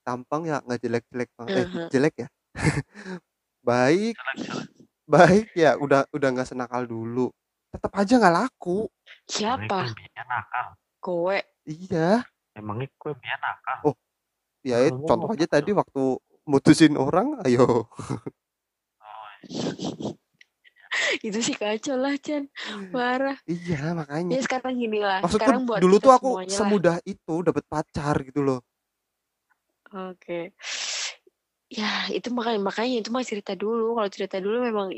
Tampang 0.00 0.44
ya 0.44 0.60
nggak 0.60 0.78
jelek-jelek 0.78 1.28
banget. 1.34 1.54
Eh, 1.54 1.66
Uh-huh. 1.66 1.88
jelek 1.88 2.14
ya. 2.16 2.26
baik, 3.60 4.14
jalan-jalan 4.14 4.66
baik 5.04 5.46
ya 5.52 5.74
udah 5.74 6.04
udah 6.10 6.28
nggak 6.30 6.46
senakal 6.46 6.84
dulu. 6.84 7.28
Tetap 7.68 7.92
aja 7.92 8.12
nggak 8.16 8.34
laku. 8.34 8.88
Siapa? 9.24 9.92
Kowe. 10.98 11.38
Iya. 11.62 12.24
emangnya 12.52 12.90
gue 12.90 13.12
biar 13.14 13.38
nakal 13.38 13.76
Oh, 13.84 13.94
Ya, 14.60 14.80
eh, 14.80 14.90
gua 14.90 15.06
contoh 15.06 15.28
aja 15.30 15.46
tadi 15.46 15.70
waktu 15.70 16.18
mutusin 16.42 16.96
orang, 16.96 17.36
ayo. 17.44 17.86
Itu 21.26 21.38
sih 21.42 21.56
kacau 21.56 21.96
lah 21.98 22.14
Chan. 22.20 22.48
Parah. 22.90 23.38
Iya, 23.48 23.94
makanya. 23.94 24.38
Ya 24.38 24.40
sekarang 24.44 24.78
gini 24.78 25.00
lah. 25.02 25.22
Maksudku 25.22 25.40
sekarang 25.40 25.62
buat 25.68 25.80
dulu 25.80 25.96
tuh 26.00 26.12
aku 26.12 26.28
semuanya 26.34 26.50
lah. 26.50 26.58
semudah 26.58 26.96
itu 27.04 27.34
dapat 27.44 27.64
pacar 27.66 28.14
gitu 28.24 28.40
loh. 28.42 28.60
Oke. 29.92 30.52
Ya, 31.68 32.08
itu 32.12 32.28
makanya 32.32 32.60
makanya 32.64 32.96
itu 33.04 33.10
mah 33.12 33.24
cerita 33.24 33.52
dulu. 33.52 33.96
Kalau 33.96 34.10
cerita 34.12 34.36
dulu 34.40 34.64
memang 34.64 34.88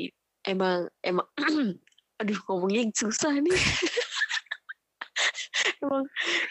emang 0.46 0.86
emang 1.02 1.26
aduh 2.20 2.38
ngomongnya 2.50 2.90
susah 2.94 3.34
nih. 3.38 3.54
emang 5.82 6.04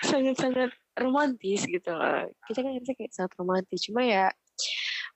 sangat-sangat 0.03 0.71
romantis 0.99 1.63
gitu 1.63 1.91
loh. 1.91 2.27
Kita 2.47 2.59
kan 2.63 2.71
kayak 2.83 3.11
sangat 3.15 3.33
romantis. 3.39 3.87
Cuma 3.87 4.03
ya 4.03 4.31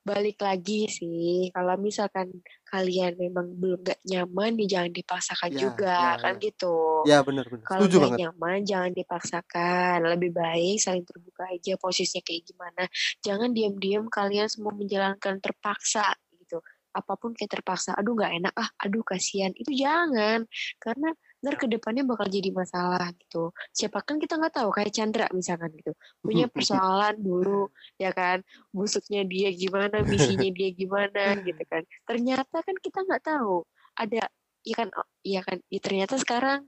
balik 0.03 0.43
lagi 0.43 0.91
sih. 0.91 1.47
Kalau 1.49 1.79
misalkan 1.79 2.29
kalian 2.67 3.15
memang 3.15 3.55
belum 3.55 3.79
gak 3.81 4.03
nyaman, 4.03 4.59
ya 4.59 4.67
jangan 4.79 4.91
dipaksakan 4.91 5.49
Ya, 5.49 5.59
juga 5.59 5.95
ya, 5.95 6.19
kan 6.19 6.35
ya. 6.37 6.43
gitu. 6.43 6.75
Ya 7.07 7.17
benar 7.23 7.45
benar. 7.47 7.65
Kalau 7.65 7.79
Setuju 7.87 7.95
nggak 7.95 8.03
banget. 8.11 8.19
nyaman, 8.27 8.57
jangan 8.67 8.91
dipaksakan. 8.91 9.97
Lebih 10.13 10.31
baik 10.35 10.77
saling 10.77 11.05
terbuka 11.07 11.43
aja 11.47 11.73
posisinya 11.79 12.21
kayak 12.21 12.43
gimana. 12.43 12.83
Jangan 13.23 13.49
diam-diam 13.55 14.05
kalian 14.11 14.47
semua 14.51 14.75
menjalankan 14.75 15.39
terpaksa 15.39 16.05
gitu. 16.35 16.59
Apa 16.93 17.15
pun 17.15 17.31
kayak 17.33 17.63
terpaksa. 17.63 17.95
Aduh 17.95 18.13
nggak 18.13 18.33
enak 18.43 18.53
ah. 18.59 18.69
Aduh 18.83 19.01
kasihan. 19.01 19.55
Itu 19.55 19.71
jangan. 19.71 20.43
Karena 20.77 21.09
ntar 21.43 21.59
ke 21.59 21.67
depannya 21.67 22.07
bakal 22.07 22.31
jadi 22.31 22.55
masalah 22.55 23.11
gitu. 23.19 23.51
Siapa 23.75 23.99
kan 23.99 24.15
kita 24.15 24.39
nggak 24.39 24.63
tahu. 24.63 24.71
Kayak 24.71 24.91
Chandra 24.95 25.27
misalkan 25.35 25.75
gitu. 25.75 25.91
Punya 26.23 26.47
persoalan 26.55 27.19
dulu 27.19 27.67
ya 27.99 28.15
kan. 28.15 28.39
Busuknya 28.71 29.27
dia 29.27 29.51
gimana, 29.51 30.07
misinya 30.07 30.47
dia 30.47 30.69
gimana 30.71 31.35
gitu 31.47 31.63
kan. 31.67 31.83
Ternyata 32.07 32.63
kan 32.63 32.75
kita 32.79 33.03
nggak 33.03 33.23
tahu. 33.27 33.67
Ada 33.99 34.31
ya 34.63 34.75
kan, 34.79 34.87
ya 35.19 35.41
kan. 35.43 35.59
Ya 35.67 35.79
ternyata 35.83 36.15
sekarang 36.15 36.63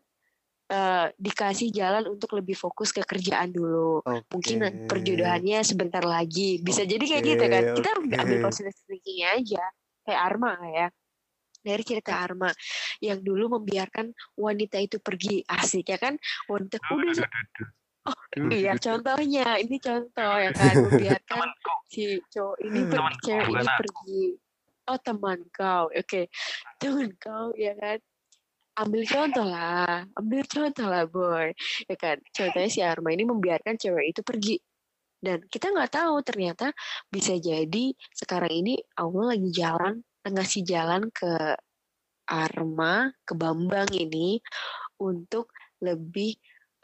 eh, 0.68 1.08
dikasih 1.16 1.72
jalan 1.72 2.12
untuk 2.12 2.36
lebih 2.36 2.60
fokus 2.60 2.92
ke 2.92 3.00
kerjaan 3.00 3.56
dulu. 3.56 4.04
Mungkin 4.04 4.60
Oke. 4.60 4.92
perjodohannya 4.92 5.64
sebentar 5.64 6.04
lagi. 6.04 6.60
Bisa 6.60 6.84
jadi 6.84 7.02
kayak 7.02 7.24
gitu 7.24 7.46
kan. 7.48 7.64
Kita 7.80 7.90
Oke, 7.96 8.16
ambil 8.20 8.38
positive 8.44 8.76
thinkingnya 8.92 9.40
aja. 9.40 9.64
Kayak 10.04 10.20
Arma 10.20 10.54
ya. 10.68 10.88
Dari 11.66 11.82
cerita 11.82 12.22
Arma 12.22 12.54
yang 13.02 13.26
dulu 13.26 13.58
membiarkan 13.58 14.14
wanita 14.38 14.78
itu 14.78 15.02
pergi. 15.02 15.42
Asik 15.50 15.90
ya 15.90 15.98
kan. 15.98 16.14
Wanita 16.46 16.78
udah 16.94 17.14
se- 17.18 17.34
iya 18.54 18.78
contohnya. 18.78 19.58
Ini 19.58 19.78
contoh 19.82 20.34
ya 20.38 20.52
kan? 20.54 20.74
Membiarkan 20.86 21.50
si 21.90 22.22
cowok 22.30 22.58
ini 22.62 22.80
per, 22.86 23.00
Temanku, 23.02 23.26
cewek 23.26 23.48
ini 23.50 23.66
pergi. 23.66 24.24
Oh 24.86 25.00
teman 25.02 25.40
kau. 25.50 25.90
Oke 25.90 26.30
teman 26.78 27.10
kau 27.18 27.50
ya 27.58 27.74
kan? 27.74 27.98
Ambil 28.76 29.08
contoh 29.08 29.48
lah. 29.48 30.06
Ambil 30.14 30.46
contoh 30.46 30.86
lah 30.86 31.10
boy. 31.10 31.50
Ya 31.90 31.96
kan? 31.98 32.22
Contohnya 32.30 32.70
si 32.70 32.86
Arma 32.86 33.10
ini 33.10 33.26
membiarkan 33.26 33.82
cewek 33.82 34.14
itu 34.14 34.22
pergi. 34.22 34.62
Dan 35.16 35.42
kita 35.50 35.74
nggak 35.74 35.96
tahu 35.96 36.22
ternyata 36.22 36.70
bisa 37.10 37.34
jadi 37.40 37.96
sekarang 38.14 38.52
ini 38.62 38.78
Allah 39.00 39.34
lagi 39.34 39.50
jalan 39.50 40.06
ngasih 40.32 40.62
jalan 40.66 41.10
ke 41.14 41.58
Arma 42.26 43.14
ke 43.22 43.38
Bambang 43.38 43.90
ini 43.94 44.42
untuk 44.98 45.54
lebih 45.82 46.34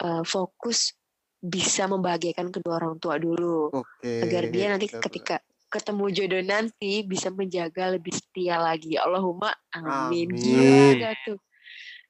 eh, 0.01 0.23
fokus 0.25 0.93
bisa 1.41 1.89
membahagiakan 1.89 2.53
kedua 2.53 2.77
orang 2.77 3.01
tua 3.01 3.17
dulu 3.17 3.73
Oke. 3.73 4.21
agar 4.21 4.53
dia 4.53 4.69
nanti 4.69 4.85
ketika 4.85 5.41
ketemu 5.71 6.05
jodoh 6.11 6.43
nanti 6.43 7.01
bisa 7.01 7.31
menjaga 7.31 7.95
lebih 7.95 8.11
setia 8.13 8.59
lagi. 8.59 8.99
Allahumma 8.99 9.49
amin. 9.71 10.29
Gila 10.35 10.61
Amin. 10.61 11.01
gak 11.01 11.15
tuh? 11.25 11.39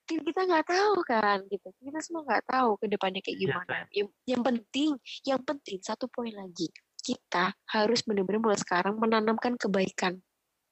Kan 0.02 0.18
kita 0.26 0.40
nggak 0.50 0.66
tahu 0.66 0.96
kan 1.06 1.38
gitu. 1.46 1.70
Kita 1.78 1.98
semua 2.02 2.26
nggak 2.26 2.44
tahu 2.50 2.70
ke 2.82 2.90
depannya 2.90 3.22
kayak 3.22 3.38
Iya, 3.38 3.42
gimana. 3.46 3.76
Yang, 3.94 4.08
yang 4.26 4.42
penting, 4.42 4.90
yang 5.22 5.40
penting 5.46 5.78
satu 5.78 6.10
poin 6.10 6.34
lagi. 6.34 6.68
Kita 6.98 7.54
harus 7.70 8.02
benar-benar 8.02 8.42
mulai 8.42 8.58
sekarang 8.58 8.98
menanamkan 8.98 9.54
kebaikan 9.54 10.18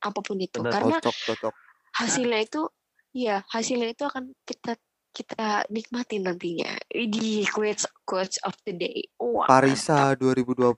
apa 0.01 0.21
pun 0.21 0.37
itu. 0.41 0.61
Benar. 0.61 0.73
Karena 0.81 0.97
Cocok 1.01 1.17
cocok. 1.29 1.55
hasilnya 1.91 2.41
itu 2.41 2.63
ya 3.11 3.43
hasilnya 3.51 3.93
itu 3.93 4.05
akan 4.07 4.33
kita 4.47 4.79
kita 5.11 5.67
nikmatin 5.69 6.25
nantinya. 6.27 6.75
Di 6.89 7.43
quotes 7.51 7.85
quotes 8.07 8.39
of 8.47 8.55
the 8.65 8.73
day. 8.73 8.99
Wah, 9.19 9.47
Parisa 9.47 10.15
2020. 10.15 10.75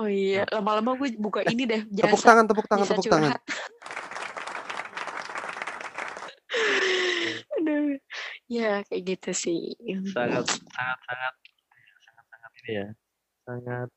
Oh 0.00 0.08
iya, 0.08 0.48
lama-lama 0.48 0.96
gue 0.96 1.12
buka 1.20 1.44
ini 1.44 1.68
deh 1.68 1.84
Tepuk 1.84 2.16
jasa 2.16 2.24
tangan, 2.32 2.44
tepuk 2.48 2.64
tangan, 2.64 2.86
tepuk 2.88 3.04
tangan. 3.04 3.36
curhat. 3.36 3.42
Aduh, 7.60 8.00
ya 8.48 8.80
kayak 8.88 9.02
gitu 9.04 9.30
sih. 9.36 9.60
sangat 10.10 10.48
sangat 10.48 10.98
sangat 11.04 11.34
sangat 12.00 12.24
sangat 12.32 12.50
ini 12.64 12.70
ya 12.72 12.86
sangat 13.44 13.88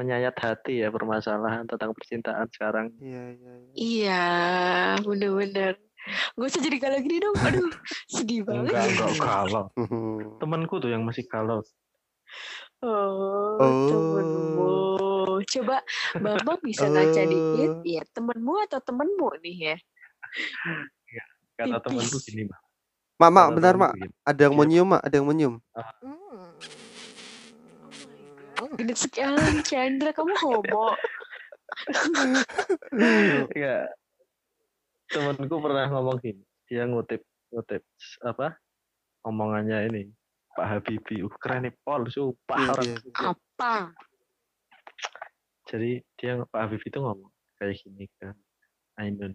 menyayat 0.00 0.32
hati 0.34 0.80
ya 0.80 0.88
permasalahan 0.88 1.68
tentang 1.68 1.92
percintaan 1.92 2.48
sekarang 2.48 2.88
Iya, 2.96 3.22
iya, 3.30 3.52
iya. 3.52 3.72
Iya, 3.76 4.24
bener-bener. 5.04 5.76
Gak 6.32 6.48
usah 6.48 6.60
jadi 6.60 6.76
galau 6.80 6.98
gini 6.98 7.20
dong. 7.20 7.36
Aduh, 7.36 7.68
sedih 8.16 8.40
banget. 8.42 8.72
enggak 8.72 8.84
enggak 8.88 9.12
kalau 9.20 9.64
temanku 10.40 10.80
tuh 10.80 10.88
yang 10.88 11.04
masih 11.04 11.28
kalau 11.28 11.60
Oh, 12.80 13.60
Oh. 13.60 13.88
temenmu. 13.92 14.72
Coba 15.44 15.84
Bambang 16.16 16.64
bisa 16.64 16.88
ngaca 16.88 17.22
dikit. 17.22 17.70
Oh. 17.70 17.84
Ya, 17.84 18.02
temenmu 18.08 18.54
atau 18.64 18.80
temenmu 18.80 19.28
nih 19.44 19.56
ya? 19.60 19.76
kata 21.60 21.76
Tipis. 21.76 21.84
temanku 21.84 22.16
gini 22.24 22.48
mak 22.48 22.60
Mak, 23.20 23.28
mak, 23.28 23.44
Kata 23.44 23.52
bentar, 23.52 23.74
mak. 23.76 23.92
Ada 24.24 24.40
yang 24.48 24.54
mau 24.56 24.64
nyium, 24.64 24.88
mak. 24.88 25.02
Ada 25.04 25.14
yang 25.20 25.26
mau 25.28 25.36
nyium. 25.36 25.54
Gendut 28.76 28.98
sekali, 28.98 29.64
Chandra. 29.64 30.12
Kamu 30.12 30.34
homo. 30.44 30.92
ya 33.54 33.86
temanku 35.10 35.56
pernah 35.62 35.86
ngomong 35.90 36.18
gini 36.22 36.42
dia 36.66 36.86
ngutip 36.86 37.22
ngutip 37.50 37.82
apa 38.22 38.58
omongannya 39.26 39.90
ini 39.90 40.02
Pak 40.54 40.66
Habibie 40.66 41.22
uh 41.22 41.34
keren 41.38 41.66
nih 41.70 41.74
Pol 41.82 42.10
sumpah 42.10 42.58
Iya, 42.58 42.70
orang 42.74 42.86
iya. 42.90 42.96
Apa? 43.34 43.74
jadi 45.70 45.90
dia 46.18 46.32
Pak 46.46 46.58
Habibie 46.58 46.90
itu 46.90 46.98
ngomong 46.98 47.30
kayak 47.58 47.78
gini 47.82 48.06
kan 48.18 48.34
Ainun 48.98 49.34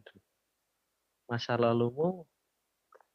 masa 1.26 1.57
lalumu 1.57 2.28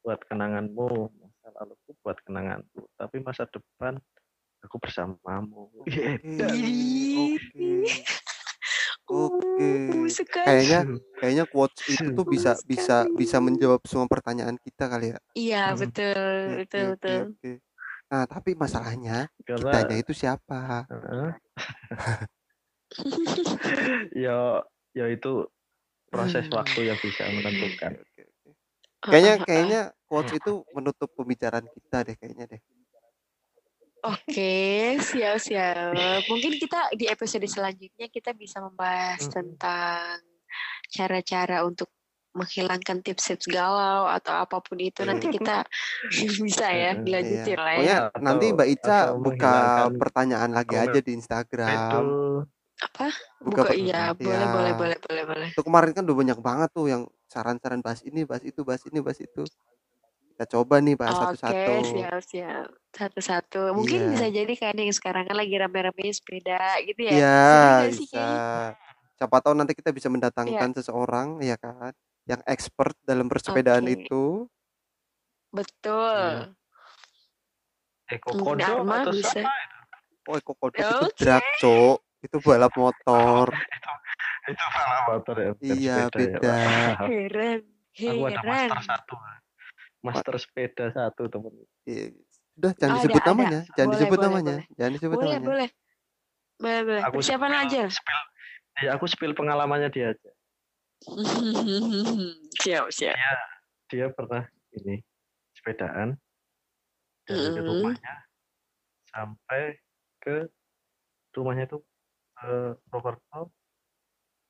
buat 0.03 0.19
kenanganmu 0.27 0.89
masa 1.17 1.47
laluku 1.61 1.89
buat 2.03 2.17
kenanganku 2.25 2.89
tapi 2.97 3.21
masa 3.21 3.45
depan 3.47 4.01
aku 4.63 4.77
bersamamu 4.81 5.69
Iya, 5.89 6.49
Oke. 6.55 7.37
Ih. 7.57 7.89
Oke. 9.09 9.67
Uh. 9.67 10.07
Kayaknya 10.45 10.79
kayaknya 11.19 11.45
quotes 11.49 11.83
itu 11.89 12.07
tuh 12.15 12.25
bisa 12.25 12.51
bisa 12.65 13.05
bisa 13.13 13.37
menjawab 13.43 13.81
semua 13.85 14.07
pertanyaan 14.07 14.55
kita 14.61 14.87
kali 14.87 15.13
ya. 15.13 15.19
Iya, 15.35 15.63
Hmm. 15.73 15.79
betul, 15.81 16.19
betul, 16.61 16.85
betul. 16.95 17.21
Nah, 18.11 18.23
tapi 18.27 18.51
masalahnya 18.59 19.31
karena 19.47 19.63
kitanya 19.63 19.95
itu 19.99 20.11
siapa? 20.15 20.83
Heeh. 20.91 21.29
ya 24.25 24.59
ya 24.91 25.05
itu 25.07 25.47
proses 26.11 26.45
Hmm. 26.51 26.57
waktu 26.59 26.79
yang 26.91 26.99
bisa 26.99 27.23
menentukan. 27.31 27.91
Oke, 27.95 28.21
oke, 28.21 28.21
oke. 28.27 28.49
Kayaknya 29.01 29.35
kayaknya 29.47 29.81
quotes 30.05 30.33
itu 30.37 30.53
menutup 30.75 31.09
pembicaraan 31.15 31.67
kita 31.71 31.97
deh 32.05 32.15
kayaknya 32.19 32.45
deh. 32.51 32.61
Oke, 34.01 34.53
siap-siap. 34.99 35.93
Mungkin 36.25 36.57
kita 36.57 36.89
di 36.93 37.05
episode 37.05 37.45
selanjutnya 37.45 38.09
kita 38.09 38.33
bisa 38.33 38.57
membahas 38.57 39.21
tentang 39.27 40.17
cara-cara 40.89 41.61
untuk 41.61 41.93
menghilangkan 42.31 43.03
tips-tips 43.03 43.45
galau 43.45 44.07
atau 44.07 44.41
apa 44.41 44.57
pun 44.57 44.79
itu. 44.79 45.03
Nanti 45.03 45.29
kita 45.29 45.67
bisa 46.47 46.65
ya 46.71 46.95
dilanjutin 46.95 47.53
Iya. 47.53 47.61
lah 47.61 47.73
ya. 47.73 47.77
Pokoknya 47.77 47.97
Atau- 48.09 48.23
nanti 48.23 48.45
Mbak 48.49 48.69
Ica 48.71 48.97
buka 49.13 49.55
pertanyaan 49.93 50.51
lagi 50.51 50.73
komen- 50.73 50.85
aja 50.89 50.99
di 50.99 51.11
Instagram. 51.13 51.69
Itu 51.69 51.99
Apa? 52.81 53.07
Buka 53.37 53.61
Buka 53.61 53.73
iya, 53.77 54.09
boleh, 54.17 54.33
Iya. 54.33 54.47
boleh, 54.49 54.73
boleh, 54.73 54.97
boleh, 54.97 55.23
boleh. 55.29 55.49
Tuh 55.53 55.61
kemarin 55.61 55.93
kan 55.93 56.01
udah 56.01 56.17
banyak 56.17 56.39
banget 56.41 56.69
tuh 56.73 56.89
yang 56.89 57.01
saran-saran 57.29 57.77
bahas 57.77 58.01
ini, 58.01 58.25
bahas 58.25 58.41
itu, 58.41 58.65
bahas 58.65 58.81
ini, 58.89 58.97
bahas 59.05 59.21
itu. 59.21 59.45
Kita 60.31 60.45
coba 60.57 60.79
nih 60.79 60.95
bahas 60.95 61.19
Oke, 61.19 61.27
satu-satu. 61.35 61.73
siap-siap. 61.91 62.67
Satu-satu. 62.91 63.61
Mungkin 63.75 63.99
Iya. 63.99 64.11
bisa 64.15 64.27
jadi 64.31 64.53
kan 64.55 64.75
yang 64.79 64.93
sekarang 64.95 65.23
kan 65.27 65.35
lagi 65.35 65.53
rame-rame 65.59 66.07
sepeda 66.09 66.59
gitu 66.87 67.01
ya. 67.03 67.11
Iya, 67.13 67.35
Bener 67.35 67.69
nggak 67.75 67.91
sih, 67.91 68.07
bisa. 68.07 68.25
Siapa 69.19 69.37
tahu 69.43 69.53
nanti 69.53 69.73
kita 69.77 69.93
bisa 69.93 70.09
mendatangkan 70.09 70.69
seseorang, 70.73 71.37
ya 71.45 71.59
kan, 71.59 71.93
yang 72.25 72.41
expert 72.49 72.95
dalam 73.05 73.29
bersepedaan 73.29 73.85
Oke. 73.85 73.93
itu. 74.07 74.23
Betul. 75.51 76.55
Eko 78.11 78.29
Mungkin 78.35 78.59
Kodo 78.59 78.73
Arma 78.81 78.95
atau 79.03 79.11
bisa. 79.13 79.39
siapa 79.39 79.51
Oh, 80.29 80.35
Eko 80.37 80.53
Kodok 80.53 80.79
itu 80.79 81.05
Oke. 81.05 81.17
drag, 81.17 81.43
Cok. 81.59 81.97
Itu 82.21 82.37
balap 82.45 82.73
motor. 82.77 83.45
itu 84.51 84.63
balap 84.73 85.03
motor 85.09 85.35
ya 85.37 85.51
bukan 85.57 85.75
Iya, 85.77 85.95
sepeda 85.97 86.01
ya, 86.01 86.05
beda. 86.13 86.53
Heran. 87.09 87.59
aku 87.91 88.21
ada 88.25 88.41
Heran. 88.41 88.47
master 88.47 88.79
satu 88.85 89.13
master 90.01 90.35
sepeda 90.35 90.89
satu 90.89 91.25
temen 91.25 91.53
Iya. 91.83 92.13
Sudah, 92.51 92.71
jangan 92.75 92.91
Ada, 92.91 92.99
disebut 92.99 93.21
ada. 93.21 93.29
namanya. 93.31 93.59
Jangan 93.71 93.87
Boleh, 93.87 93.95
disebut 93.95 94.11
boleh, 94.11 94.27
namanya. 94.27 94.55
boleh. 94.57 94.65
Jangan 94.75 94.91
disebut 94.91 95.15
Boleh, 95.15 95.29
namanya. 95.31 95.47
boleh. 95.47 95.69
Boleh, 96.57 96.79
boleh. 96.83 97.01
aku 97.01 97.15
Persiapan 97.17 97.49
spill- 97.49 97.63
aja. 97.63 97.81
spill 97.89 98.21
ya 98.81 98.89
aku 98.91 99.05
spill 99.05 99.33
pengalamannya 99.33 99.89
dia 99.89 100.05
aja 100.09 100.31
siap, 102.57 102.85
siap. 102.89 103.15
dia 103.87 104.07
pernah 104.09 104.47
ini 104.73 105.03
sepedaan 105.51 106.15
dari 107.23 107.51
Mm. 107.53 107.67
rumahnya 107.67 108.15
sampai 109.07 109.61
ke 110.17 110.47
rumahnya 111.31 111.65
itu 111.65 111.77
ke 112.33 112.51
Purwokerto 112.87 113.51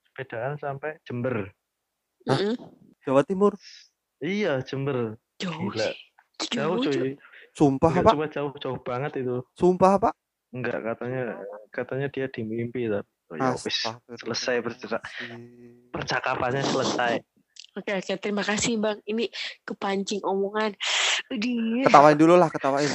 sepedaan 0.05 0.55
sampai 0.57 1.01
Jember 1.01 1.49
Hah? 2.23 2.37
Mm-mm. 2.37 2.55
Jawa 3.01 3.25
Timur. 3.25 3.57
iya 4.19 4.61
Jember 4.61 5.17
Jauh 5.41 5.69
Gila. 5.73 5.87
sih. 5.89 5.95
jauh 6.53 6.77
Jauh, 6.77 6.85
cuy 6.85 7.11
Sumpah, 7.51 7.91
Enggak, 7.91 8.05
Pak. 8.07 8.13
cuma 8.15 8.25
jauh 8.31 8.51
jauh 8.61 8.79
banget 8.79 9.11
itu 9.25 9.35
Sumpah, 9.57 9.93
Pak. 9.99 10.13
enggak 10.51 10.77
katanya 10.83 11.23
katanya 11.71 12.07
dia 12.11 12.25
di 12.27 12.41
mimpi 12.43 12.91
tapi 12.91 13.07
oh, 13.31 13.35
ya 13.39 13.55
wis 13.55 13.77
selesai 14.19 14.59
bercerak 14.59 15.01
percakapannya 15.95 16.63
selesai 16.63 17.23
Oke, 17.71 17.95
oke. 17.95 18.19
Terima 18.19 18.43
kasih, 18.43 18.75
Bang. 18.83 18.99
Ini 19.07 19.31
kepancing 19.63 20.19
omongan. 20.27 20.75
Aduh. 21.31 21.87
Ketawain 21.87 22.19
dulu 22.19 22.35
lah, 22.35 22.51
ketawain. 22.51 22.91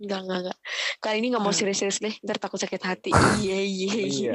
Enggak, 0.00 0.20
enggak, 0.24 0.38
enggak. 0.40 0.58
Kali 1.04 1.16
ini 1.20 1.28
nggak 1.28 1.44
mau 1.44 1.52
serius-serius 1.52 2.00
deh. 2.00 2.14
Ntar 2.24 2.40
takut 2.40 2.56
sakit 2.56 2.80
hati. 2.80 3.10
Iya, 3.44 3.60
iya, 3.60 3.96
iya. 4.08 4.32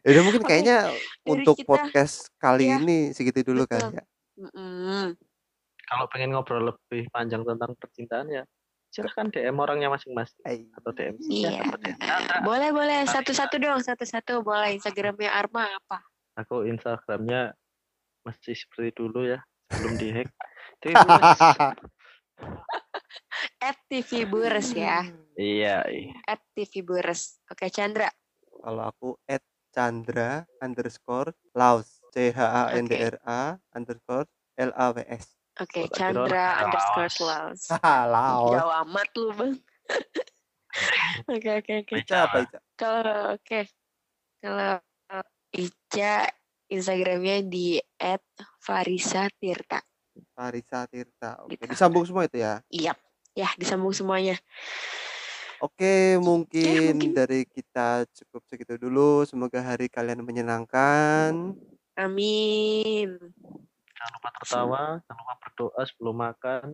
Ya 0.00 0.08
udah 0.10 0.24
mungkin 0.24 0.42
kayaknya 0.42 0.76
dari 0.88 1.00
untuk 1.26 1.56
kita- 1.56 1.68
podcast 1.68 2.14
kali 2.36 2.66
Iya. 2.66 2.76
ini 2.78 2.98
segitu 3.10 3.40
dulu 3.42 3.64
Betul. 3.64 3.78
kali 3.78 3.94
ya. 3.94 4.04
Kalau 5.84 6.06
pengen 6.08 6.30
ngobrol 6.30 6.70
lebih 6.70 7.10
panjang 7.10 7.42
tentang 7.42 7.74
percintaan 7.74 8.30
ya 8.30 8.42
silahkan 8.90 9.28
DM 9.28 9.54
orangnya 9.54 9.86
masing-masing 9.86 10.66
atau 10.72 10.90
DM 10.90 11.14
Iya. 11.22 11.62
DM. 11.78 12.42
Boleh, 12.42 12.70
boleh. 12.70 13.06
Satu-satu 13.06 13.54
dong. 13.56 13.78
Satu-satu. 13.78 14.40
Boleh. 14.40 14.74
Instagramnya 14.74 15.30
Arma 15.30 15.66
apa? 15.66 16.02
aku 16.32 16.64
Instagramnya 16.64 17.52
masih 18.22 18.54
seperti 18.54 18.96
dulu 18.96 19.28
ya 19.28 19.44
sebelum 19.68 19.94
dihack 19.94 20.28
At 23.60 23.76
TV 23.86 24.24
Bures 24.24 24.72
ya. 24.72 25.04
iya 25.36 25.84
iya. 25.86 26.16
At 26.24 26.40
TV 26.50 26.80
Bures. 26.80 27.38
Oke, 27.46 27.68
Chandra. 27.68 28.08
Kalau 28.56 28.82
aku 28.86 29.08
at 29.24 29.44
Chandra 29.70 30.44
underscore 30.60 31.30
Laos 31.54 32.02
C 32.10 32.34
H 32.34 32.38
A 32.42 32.74
N 32.74 32.86
D 32.90 32.98
R 32.98 33.16
A 33.22 33.40
underscore 33.74 34.26
L 34.58 34.70
A 34.74 34.86
W 34.92 35.06
S. 35.06 35.38
Oke, 35.60 35.86
kira 35.86 35.94
Chandra 35.94 36.44
underscore 36.66 37.14
Laos. 37.22 37.62
Laos. 38.14 38.50
Jauh 38.54 38.72
amat 38.84 39.08
lu, 39.14 39.28
Bang. 39.34 39.54
Oke, 41.30 41.50
oke, 41.58 41.72
oke. 41.82 41.94
Ica 41.98 42.30
apa 42.30 42.36
Ica? 42.46 42.58
Kalau 42.78 43.34
oke. 43.34 43.60
Kalau 44.38 44.78
Ica 45.50 46.14
Instagramnya 46.70 47.42
di 47.42 47.82
@farisa 48.62 49.26
tirta. 49.34 49.82
Farisa 50.34 50.86
Tirta. 50.86 51.42
Oke, 51.42 51.58
Gitu. 51.58 51.70
disambung 51.74 52.06
semua 52.06 52.26
itu 52.26 52.38
ya. 52.38 52.62
Iya. 52.70 52.92
Ya, 53.34 53.48
disambung 53.58 53.94
semuanya. 53.94 54.38
Oke, 55.60 56.16
mungkin, 56.16 56.96
mungkin. 56.96 57.12
dari 57.12 57.44
kita 57.44 58.08
cukup 58.08 58.42
segitu 58.48 58.80
dulu. 58.80 59.28
Semoga 59.28 59.60
hari 59.60 59.92
kalian 59.92 60.24
menyenangkan. 60.24 61.52
Amin. 62.00 63.20
jangan 64.00 64.12
lupa 64.16 64.28
tertawa 64.40 64.82
jangan 65.04 65.20
lupa 65.20 65.34
berdoa 65.44 65.80
sebelum 65.84 66.16
makan 66.16 66.66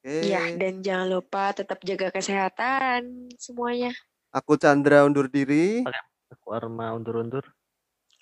Oke. 0.00 0.32
Iya, 0.32 0.56
dan 0.56 0.80
jangan 0.80 1.08
lupa 1.12 1.52
tetap 1.52 1.80
jaga 1.84 2.08
kesehatan 2.08 3.28
semuanya. 3.36 3.92
Aku 4.32 4.56
Chandra 4.56 5.04
undur 5.04 5.28
diri. 5.28 5.84
aku 6.32 6.56
Arma 6.56 6.96
undur-undur 6.96 7.44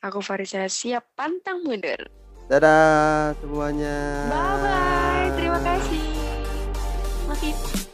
Aku 0.03 0.19
Farisa 0.19 0.67
siap 0.67 1.15
pantang 1.15 1.63
mundur. 1.63 1.99
Dadah 2.51 3.35
semuanya. 3.39 4.27
Bye 4.27 4.55
bye. 4.63 5.27
Terima 5.39 5.61
kasih. 5.63 6.03
Maafin. 7.31 7.87